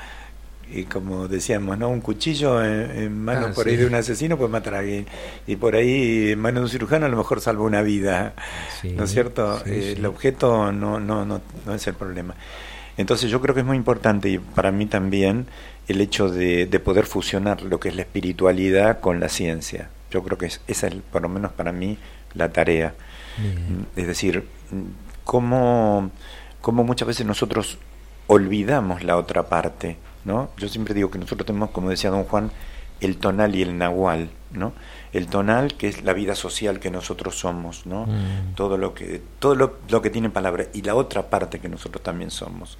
Y 0.73 0.85
como 0.85 1.27
decíamos, 1.27 1.77
¿no? 1.77 1.89
Un 1.89 2.01
cuchillo 2.01 2.63
en, 2.63 3.23
manos 3.23 3.49
ah, 3.51 3.53
por 3.53 3.67
ahí 3.67 3.75
de 3.75 3.85
un 3.85 3.95
asesino 3.95 4.37
puede 4.37 4.49
matar 4.49 4.75
a 4.75 4.79
alguien. 4.79 5.05
Y 5.47 5.55
por 5.57 5.75
ahí 5.75 6.31
en 6.31 6.39
manos 6.39 6.61
de 6.61 6.63
un 6.65 6.69
cirujano 6.69 7.05
a 7.05 7.09
lo 7.09 7.17
mejor 7.17 7.41
salva 7.41 7.63
una 7.63 7.81
vida. 7.81 8.33
¿No 8.83 9.03
es 9.03 9.11
cierto? 9.11 9.63
el 9.65 10.05
objeto 10.05 10.71
no, 10.71 10.99
no, 10.99 11.25
no, 11.25 11.41
no 11.65 11.73
es 11.73 11.85
el 11.87 11.95
problema. 11.95 12.35
Entonces 12.97 13.29
yo 13.29 13.41
creo 13.41 13.55
que 13.55 13.61
es 13.61 13.67
muy 13.67 13.77
importante 13.77 14.29
y 14.29 14.37
para 14.37 14.71
mí 14.71 14.85
también 14.85 15.47
el 15.87 16.01
hecho 16.01 16.29
de, 16.29 16.65
de 16.67 16.79
poder 16.79 17.05
fusionar 17.05 17.63
lo 17.63 17.79
que 17.79 17.89
es 17.89 17.95
la 17.95 18.03
espiritualidad 18.03 18.99
con 18.99 19.19
la 19.19 19.29
ciencia. 19.29 19.89
Yo 20.11 20.23
creo 20.23 20.37
que 20.37 20.47
es, 20.47 20.61
esa 20.67 20.87
es, 20.87 20.95
por 21.11 21.21
lo 21.21 21.29
menos 21.29 21.51
para 21.51 21.71
mí, 21.71 21.97
la 22.33 22.51
tarea. 22.51 22.93
Es 23.95 24.07
decir, 24.07 24.45
cómo, 25.23 26.11
cómo 26.61 26.83
muchas 26.83 27.07
veces 27.07 27.25
nosotros 27.25 27.77
olvidamos 28.27 29.03
la 29.03 29.17
otra 29.17 29.43
parte 29.43 29.97
¿no? 30.25 30.49
Yo 30.57 30.67
siempre 30.67 30.93
digo 30.93 31.11
que 31.11 31.19
nosotros 31.19 31.45
tenemos, 31.45 31.71
como 31.71 31.89
decía 31.89 32.09
don 32.09 32.23
Juan, 32.23 32.51
el 33.01 33.17
tonal 33.17 33.55
y 33.55 33.63
el 33.63 33.77
nahual, 33.77 34.29
¿no? 34.51 34.73
El 35.11 35.27
tonal 35.27 35.73
que 35.73 35.87
es 35.87 36.03
la 36.03 36.13
vida 36.13 36.35
social 36.35 36.79
que 36.79 36.91
nosotros 36.91 37.37
somos, 37.37 37.85
¿no? 37.85 38.05
Mm. 38.05 38.53
Todo 38.55 38.77
lo 38.77 38.93
que 38.93 39.21
todo 39.39 39.55
lo, 39.55 40.01
que 40.01 40.09
tiene 40.09 40.29
palabra 40.29 40.67
y 40.73 40.83
la 40.83 40.95
otra 40.95 41.29
parte 41.29 41.59
que 41.59 41.67
nosotros 41.67 42.03
también 42.03 42.31
somos, 42.31 42.77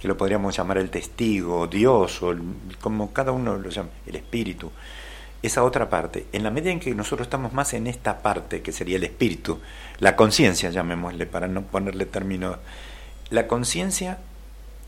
que 0.00 0.08
lo 0.08 0.16
podríamos 0.16 0.56
llamar 0.56 0.78
el 0.78 0.88
testigo, 0.88 1.66
Dios 1.66 2.22
o 2.22 2.34
como 2.80 3.12
cada 3.12 3.32
uno 3.32 3.58
lo 3.58 3.68
llama, 3.68 3.90
el 4.06 4.16
espíritu. 4.16 4.70
Esa 5.42 5.64
otra 5.64 5.88
parte, 5.88 6.26
en 6.32 6.42
la 6.42 6.50
medida 6.50 6.70
en 6.70 6.80
que 6.80 6.94
nosotros 6.94 7.26
estamos 7.26 7.54
más 7.54 7.72
en 7.72 7.86
esta 7.86 8.20
parte 8.20 8.60
que 8.60 8.72
sería 8.72 8.96
el 8.96 9.04
espíritu, 9.04 9.58
la 9.98 10.14
conciencia, 10.14 10.68
llamémosle 10.68 11.24
para 11.24 11.48
no 11.48 11.62
ponerle 11.62 12.04
término, 12.04 12.58
la 13.30 13.46
conciencia 13.46 14.18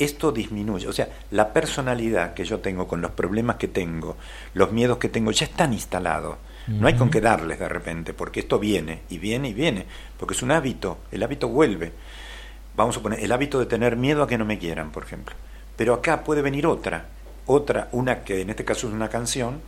esto 0.05 0.33
disminuye. 0.33 0.87
O 0.89 0.93
sea, 0.93 1.09
la 1.31 1.53
personalidad 1.53 2.35
que 2.35 2.45
yo 2.45 2.61
tengo 2.61 2.87
con 2.87 3.01
los 3.01 3.13
problemas 3.13 3.57
que 3.57 3.69
tengo, 3.69 4.17
los 4.55 4.73
miedos 4.73 4.99
que 4.99 5.09
tengo, 5.09 5.31
ya 5.31 5.47
están 5.47 5.73
instalados. 5.73 6.37
No 6.69 6.87
hay 6.87 6.95
con 6.95 7.11
qué 7.11 7.21
darles 7.21 7.59
de 7.59 7.69
repente, 7.69 8.15
porque 8.15 8.41
esto 8.41 8.61
viene 8.61 9.01
y 9.09 9.19
viene 9.19 9.49
y 9.49 9.55
viene, 9.55 9.85
porque 10.17 10.35
es 10.35 10.43
un 10.43 10.53
hábito, 10.53 10.99
el 11.11 11.23
hábito 11.23 11.49
vuelve. 11.49 11.93
Vamos 12.77 12.97
a 12.97 13.03
poner 13.03 13.19
el 13.19 13.33
hábito 13.33 13.59
de 13.59 13.67
tener 13.67 13.97
miedo 13.97 14.23
a 14.23 14.29
que 14.29 14.39
no 14.39 14.45
me 14.45 14.59
quieran, 14.59 14.93
por 14.93 15.03
ejemplo. 15.03 15.35
Pero 15.77 15.95
acá 15.95 16.23
puede 16.23 16.41
venir 16.41 16.67
otra, 16.67 17.07
otra, 17.47 17.89
una 17.91 18.23
que 18.23 18.43
en 18.43 18.51
este 18.51 18.65
caso 18.65 18.87
es 18.87 18.95
una 18.95 19.09
canción, 19.09 19.61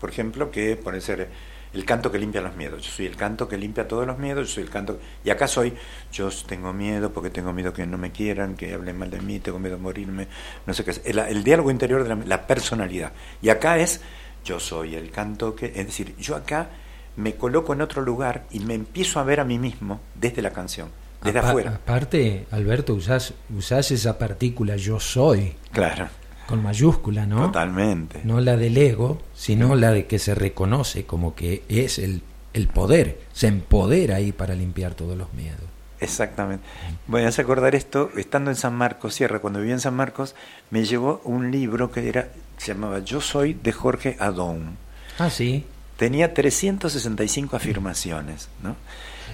por 0.00 0.08
ejemplo, 0.08 0.52
que 0.52 0.76
puede 0.76 1.00
ser 1.00 1.28
el 1.72 1.84
canto 1.84 2.10
que 2.10 2.18
limpia 2.18 2.40
los 2.40 2.56
miedos. 2.56 2.82
Yo 2.84 2.90
soy 2.90 3.06
el 3.06 3.16
canto 3.16 3.48
que 3.48 3.56
limpia 3.56 3.86
todos 3.86 4.06
los 4.06 4.18
miedos, 4.18 4.48
yo 4.48 4.54
soy 4.54 4.64
el 4.64 4.70
canto... 4.70 4.98
Y 5.24 5.30
acá 5.30 5.46
soy, 5.46 5.74
yo 6.12 6.28
tengo 6.46 6.72
miedo 6.72 7.12
porque 7.12 7.30
tengo 7.30 7.52
miedo 7.52 7.72
que 7.72 7.86
no 7.86 7.98
me 7.98 8.12
quieran, 8.12 8.56
que 8.56 8.74
hablen 8.74 8.98
mal 8.98 9.10
de 9.10 9.20
mí, 9.20 9.38
tengo 9.40 9.58
miedo 9.58 9.76
de 9.76 9.82
morirme, 9.82 10.28
no 10.66 10.74
sé 10.74 10.84
qué 10.84 10.92
es. 10.92 11.02
El, 11.04 11.44
diálogo 11.44 11.70
interior 11.70 12.06
de 12.06 12.26
la, 12.26 12.46
personalidad. 12.46 13.12
Y 13.42 13.48
acá 13.48 13.78
es, 13.78 14.00
yo 14.44 14.60
soy 14.60 14.94
el 14.94 15.10
canto 15.10 15.54
que... 15.54 15.66
Es 15.66 15.86
decir, 15.86 16.16
yo 16.18 16.36
acá 16.36 16.70
me 17.16 17.34
coloco 17.34 17.72
en 17.72 17.80
otro 17.80 18.02
lugar 18.02 18.44
y 18.50 18.60
me 18.60 18.74
empiezo 18.74 19.20
a 19.20 19.24
ver 19.24 19.40
a 19.40 19.44
mí 19.44 19.58
mismo 19.58 20.00
desde 20.14 20.42
la 20.42 20.52
canción. 20.52 20.90
Desde 21.22 21.38
afuera. 21.40 21.80
Aparte, 21.82 22.46
Alberto, 22.50 22.94
usás, 22.94 23.34
usás 23.54 23.90
esa 23.90 24.18
partícula 24.18 24.76
yo 24.76 25.00
soy. 25.00 25.54
Claro 25.72 26.08
con 26.46 26.62
mayúscula, 26.62 27.26
¿no? 27.26 27.46
Totalmente. 27.46 28.20
No 28.24 28.40
la 28.40 28.56
del 28.56 28.76
ego, 28.76 29.20
sino 29.34 29.74
la 29.74 29.90
de 29.90 30.06
que 30.06 30.18
se 30.18 30.34
reconoce 30.34 31.04
como 31.04 31.34
que 31.34 31.62
es 31.68 31.98
el, 31.98 32.22
el 32.54 32.68
poder, 32.68 33.20
se 33.32 33.48
empodera 33.48 34.16
ahí 34.16 34.32
para 34.32 34.54
limpiar 34.54 34.94
todos 34.94 35.16
los 35.16 35.32
miedos. 35.34 35.60
Exactamente. 36.00 36.64
Voy 37.06 37.22
a 37.22 37.28
acordar 37.28 37.74
esto, 37.74 38.10
estando 38.16 38.50
en 38.50 38.56
San 38.56 38.74
Marcos, 38.74 39.14
Sierra, 39.14 39.38
cuando 39.40 39.60
vivía 39.60 39.74
en 39.74 39.80
San 39.80 39.94
Marcos, 39.94 40.34
me 40.70 40.84
llegó 40.84 41.20
un 41.24 41.50
libro 41.50 41.90
que 41.90 42.08
era, 42.08 42.28
se 42.58 42.74
llamaba 42.74 43.00
Yo 43.00 43.20
soy 43.20 43.54
de 43.54 43.72
Jorge 43.72 44.16
Adón. 44.18 44.76
Ah, 45.18 45.30
sí. 45.30 45.64
Tenía 45.96 46.34
365 46.34 47.56
afirmaciones, 47.56 48.48
¿no? 48.62 48.76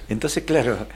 Entonces, 0.09 0.45
claro, 0.45 0.87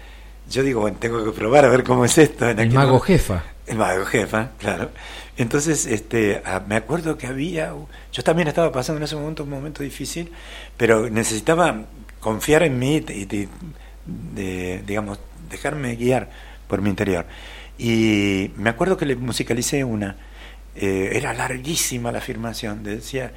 yo 0.49 0.63
digo, 0.63 0.81
bueno, 0.81 0.99
tengo 1.01 1.25
que 1.25 1.33
probar 1.33 1.65
a 1.65 1.69
ver 1.69 1.83
cómo 1.83 2.05
es 2.05 2.17
esto. 2.19 2.49
En 2.49 2.61
el 2.61 2.71
mago 2.71 3.01
jefa. 3.01 3.43
El 3.67 3.79
mago 3.79 4.05
jefa, 4.05 4.51
claro. 4.59 4.91
Entonces, 5.37 5.87
este, 5.87 6.43
ah, 6.45 6.63
me 6.67 6.77
acuerdo 6.77 7.19
que 7.19 7.27
había, 7.27 7.75
yo 8.13 8.23
también 8.23 8.49
estaba 8.49 8.73
pasando 8.73 8.99
en 8.99 9.05
ese 9.05 9.17
momento 9.17 9.45
un 9.45 9.51
momento 9.51 9.83
difícil, 9.83 10.33
pero 10.77 11.11
necesitaba 11.11 11.85
confiar 12.21 12.63
en 12.63 12.79
mí 12.79 13.05
y, 13.09 13.27
de, 13.27 14.83
digamos, 14.87 15.19
dejarme 15.51 15.95
guiar 15.97 16.31
por 16.69 16.81
mi 16.81 16.89
interior. 16.91 17.27
Y 17.79 18.51
me 18.57 18.71
acuerdo 18.71 18.97
que 18.97 19.05
le 19.05 19.17
musicalicé 19.17 19.85
una, 19.85 20.17
eh, 20.75 21.11
era 21.13 21.35
larguísima 21.35 22.13
la 22.13 22.19
afirmación, 22.19 22.83
decía, 22.83 23.33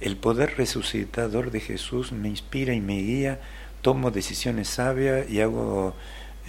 el 0.00 0.16
poder 0.16 0.56
resucitador 0.56 1.50
de 1.50 1.60
Jesús 1.60 2.12
me 2.12 2.28
inspira 2.28 2.72
y 2.72 2.80
me 2.80 2.96
guía, 2.96 3.40
tomo 3.82 4.10
decisiones 4.10 4.68
sabias 4.68 5.28
y 5.30 5.40
hago 5.40 5.94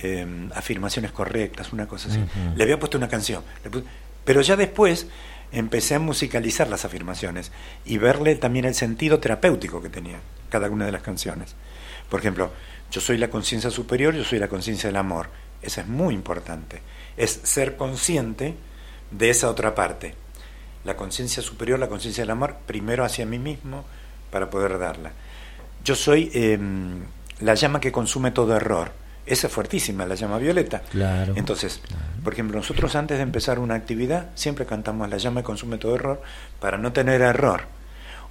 em, 0.02 0.50
afirmaciones 0.54 1.12
correctas, 1.12 1.74
una 1.74 1.88
cosa 1.88 2.10
así. 2.10 2.20
Le 2.56 2.64
había 2.64 2.80
puesto 2.80 2.98
una 2.98 3.08
canción, 3.08 3.44
pero 4.28 4.42
ya 4.42 4.58
después 4.58 5.08
empecé 5.54 5.96
a 5.96 6.00
musicalizar 6.00 6.68
las 6.68 6.84
afirmaciones 6.84 7.54
y 7.86 7.98
verle 7.98 8.36
también 8.36 8.66
el 8.66 8.76
sentido 8.76 9.20
terapéutico 9.20 9.82
que 9.82 9.88
tenía 9.88 10.20
cada 10.50 10.70
una 10.70 10.86
de 10.86 10.92
las 10.92 11.02
canciones. 11.02 11.56
Por 12.10 12.20
ejemplo, 12.20 12.52
yo 12.92 13.00
soy 13.00 13.18
la 13.18 13.30
conciencia 13.30 13.72
superior, 13.72 14.14
yo 14.14 14.26
soy 14.26 14.40
la 14.40 14.50
conciencia 14.50 14.90
del 14.90 14.98
amor. 14.98 15.30
Eso 15.62 15.80
es 15.80 15.88
muy 15.88 16.14
importante. 16.14 16.82
Es 17.16 17.40
ser 17.44 17.78
consciente 17.78 18.56
de 19.12 19.30
esa 19.30 19.50
otra 19.50 19.74
parte. 19.74 20.14
La 20.84 20.98
conciencia 20.98 21.42
superior, 21.42 21.80
la 21.80 21.88
conciencia 21.88 22.24
del 22.24 22.32
amor, 22.32 22.58
primero 22.66 23.06
hacia 23.06 23.26
mí 23.26 23.40
mismo 23.40 23.86
para 24.30 24.50
poder 24.50 24.78
darla. 24.78 25.14
Yo 25.86 25.96
soy 25.96 26.30
em, 26.34 27.00
la 27.40 27.54
llama 27.54 27.80
que 27.80 27.94
consume 27.94 28.32
todo 28.32 28.58
error 28.58 28.92
esa 29.28 29.48
es 29.48 29.54
fuertísima, 29.54 30.06
la 30.06 30.16
llama 30.16 30.38
violeta. 30.38 30.82
Claro. 30.90 31.34
Entonces, 31.36 31.82
por 32.24 32.34
ejemplo, 32.34 32.58
nosotros 32.58 32.96
antes 32.96 33.18
de 33.18 33.24
empezar 33.24 33.60
una 33.60 33.76
actividad 33.76 34.30
siempre 34.36 34.66
cantamos 34.66 35.10
la 35.10 35.18
llama 35.18 35.44
consume 35.44 35.78
todo 35.78 35.96
error 35.96 36.22
para 36.60 36.78
no 36.78 36.94
tener 36.94 37.22
error. 37.22 37.64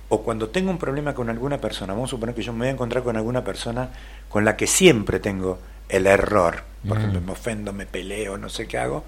O 0.08 0.22
cuando 0.22 0.48
tengo 0.48 0.70
un 0.70 0.78
problema 0.78 1.14
con 1.14 1.30
alguna 1.30 1.60
persona, 1.60 1.92
vamos 1.92 2.10
a 2.10 2.12
suponer 2.12 2.34
que 2.34 2.42
yo 2.42 2.52
me 2.52 2.60
voy 2.60 2.68
a 2.68 2.70
encontrar 2.70 3.02
con 3.02 3.16
alguna 3.16 3.42
persona 3.42 3.90
con 4.28 4.44
la 4.44 4.56
que 4.56 4.66
siempre 4.66 5.18
tengo 5.18 5.58
el 5.88 6.06
error. 6.06 6.62
Por 6.86 6.98
ejemplo, 6.98 7.20
me 7.20 7.32
ofendo, 7.32 7.72
me 7.72 7.86
peleo, 7.86 8.38
no 8.38 8.48
sé 8.48 8.68
qué 8.68 8.78
hago. 8.78 9.04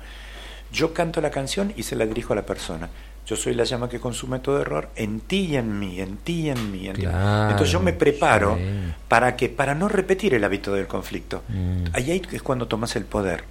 Yo 0.73 0.93
canto 0.93 1.21
la 1.21 1.31
canción 1.31 1.73
y 1.77 1.85
se 1.85 1.97
la 1.97 2.05
dirijo 2.05 2.33
a 2.33 2.37
la 2.37 2.45
persona. 2.45 2.89
Yo 3.29 3.37
soy 3.37 3.53
la 3.53 3.65
llama 3.65 3.91
que 3.91 4.01
consume 4.01 4.39
todo 4.39 4.59
error 4.59 4.89
en 4.97 5.21
ti 5.21 5.49
y 5.51 5.57
en 5.57 5.79
mí, 5.79 6.01
en 6.01 6.17
ti 6.17 6.47
y 6.47 6.51
en 6.51 6.73
mí. 6.73 6.89
Entonces 6.89 7.71
yo 7.71 7.79
me 7.79 7.93
preparo 7.93 8.59
para 9.07 9.37
que 9.37 9.51
para 9.51 9.75
no 9.75 9.87
repetir 9.87 10.33
el 10.33 10.45
hábito 10.45 10.73
del 10.73 10.87
conflicto. 10.87 11.43
Mm. 11.49 11.85
Ahí 11.93 12.23
es 12.33 12.43
cuando 12.43 12.69
tomas 12.69 12.97
el 12.97 13.05
poder. 13.05 13.45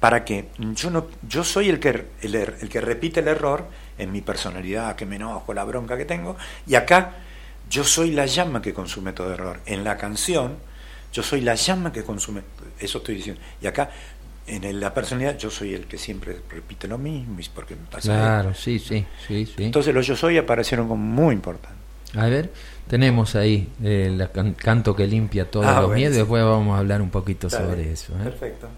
Para 0.00 0.24
que 0.24 0.48
yo 0.58 0.90
no 0.90 1.06
yo 1.28 1.44
soy 1.44 1.68
el 1.68 1.78
que 1.78 2.06
el, 2.22 2.34
el 2.34 2.68
que 2.68 2.80
repite 2.80 3.20
el 3.20 3.28
error 3.28 3.66
en 3.98 4.10
mi 4.10 4.20
personalidad, 4.20 4.96
que 4.96 5.06
me 5.06 5.14
enojo, 5.14 5.54
la 5.54 5.62
bronca 5.62 5.96
que 5.96 6.04
tengo, 6.04 6.36
y 6.66 6.74
acá 6.74 7.12
yo 7.70 7.84
soy 7.84 8.10
la 8.10 8.26
llama 8.26 8.60
que 8.60 8.74
consume 8.74 9.12
todo 9.12 9.32
error. 9.32 9.60
En 9.64 9.84
la 9.84 9.96
canción 9.96 10.56
yo 11.14 11.22
soy 11.22 11.42
la 11.42 11.54
llama 11.54 11.92
que 11.92 12.02
consume, 12.02 12.42
eso 12.80 12.98
estoy 12.98 13.14
diciendo. 13.14 13.40
Y 13.62 13.68
acá 13.68 13.90
en 14.46 14.80
la 14.80 14.92
personalidad 14.92 15.38
yo 15.38 15.50
soy 15.50 15.74
el 15.74 15.86
que 15.86 15.98
siempre 15.98 16.38
repite 16.50 16.86
lo 16.86 16.98
mismo 16.98 17.36
porque 17.54 17.76
me 17.76 17.86
pasa 17.86 18.12
claro 18.12 18.54
sí, 18.54 18.78
sí 18.78 19.06
sí 19.26 19.46
sí. 19.46 19.64
Entonces 19.64 19.94
los 19.94 20.06
yo 20.06 20.16
soy 20.16 20.36
aparecieron 20.36 20.88
como 20.88 21.02
muy 21.02 21.34
importantes. 21.34 21.78
A 22.14 22.26
ver 22.26 22.52
tenemos 22.88 23.34
ahí 23.34 23.68
el 23.82 24.28
canto 24.56 24.94
que 24.94 25.06
limpia 25.06 25.50
todos 25.50 25.66
ah, 25.66 25.80
los 25.80 25.94
miedos 25.94 26.16
después 26.16 26.44
vamos 26.44 26.76
a 26.76 26.80
hablar 26.80 27.00
un 27.00 27.10
poquito 27.10 27.48
sobre 27.48 27.90
eso 27.90 28.12
¿eh? 28.14 28.24
perfecto 28.24 28.68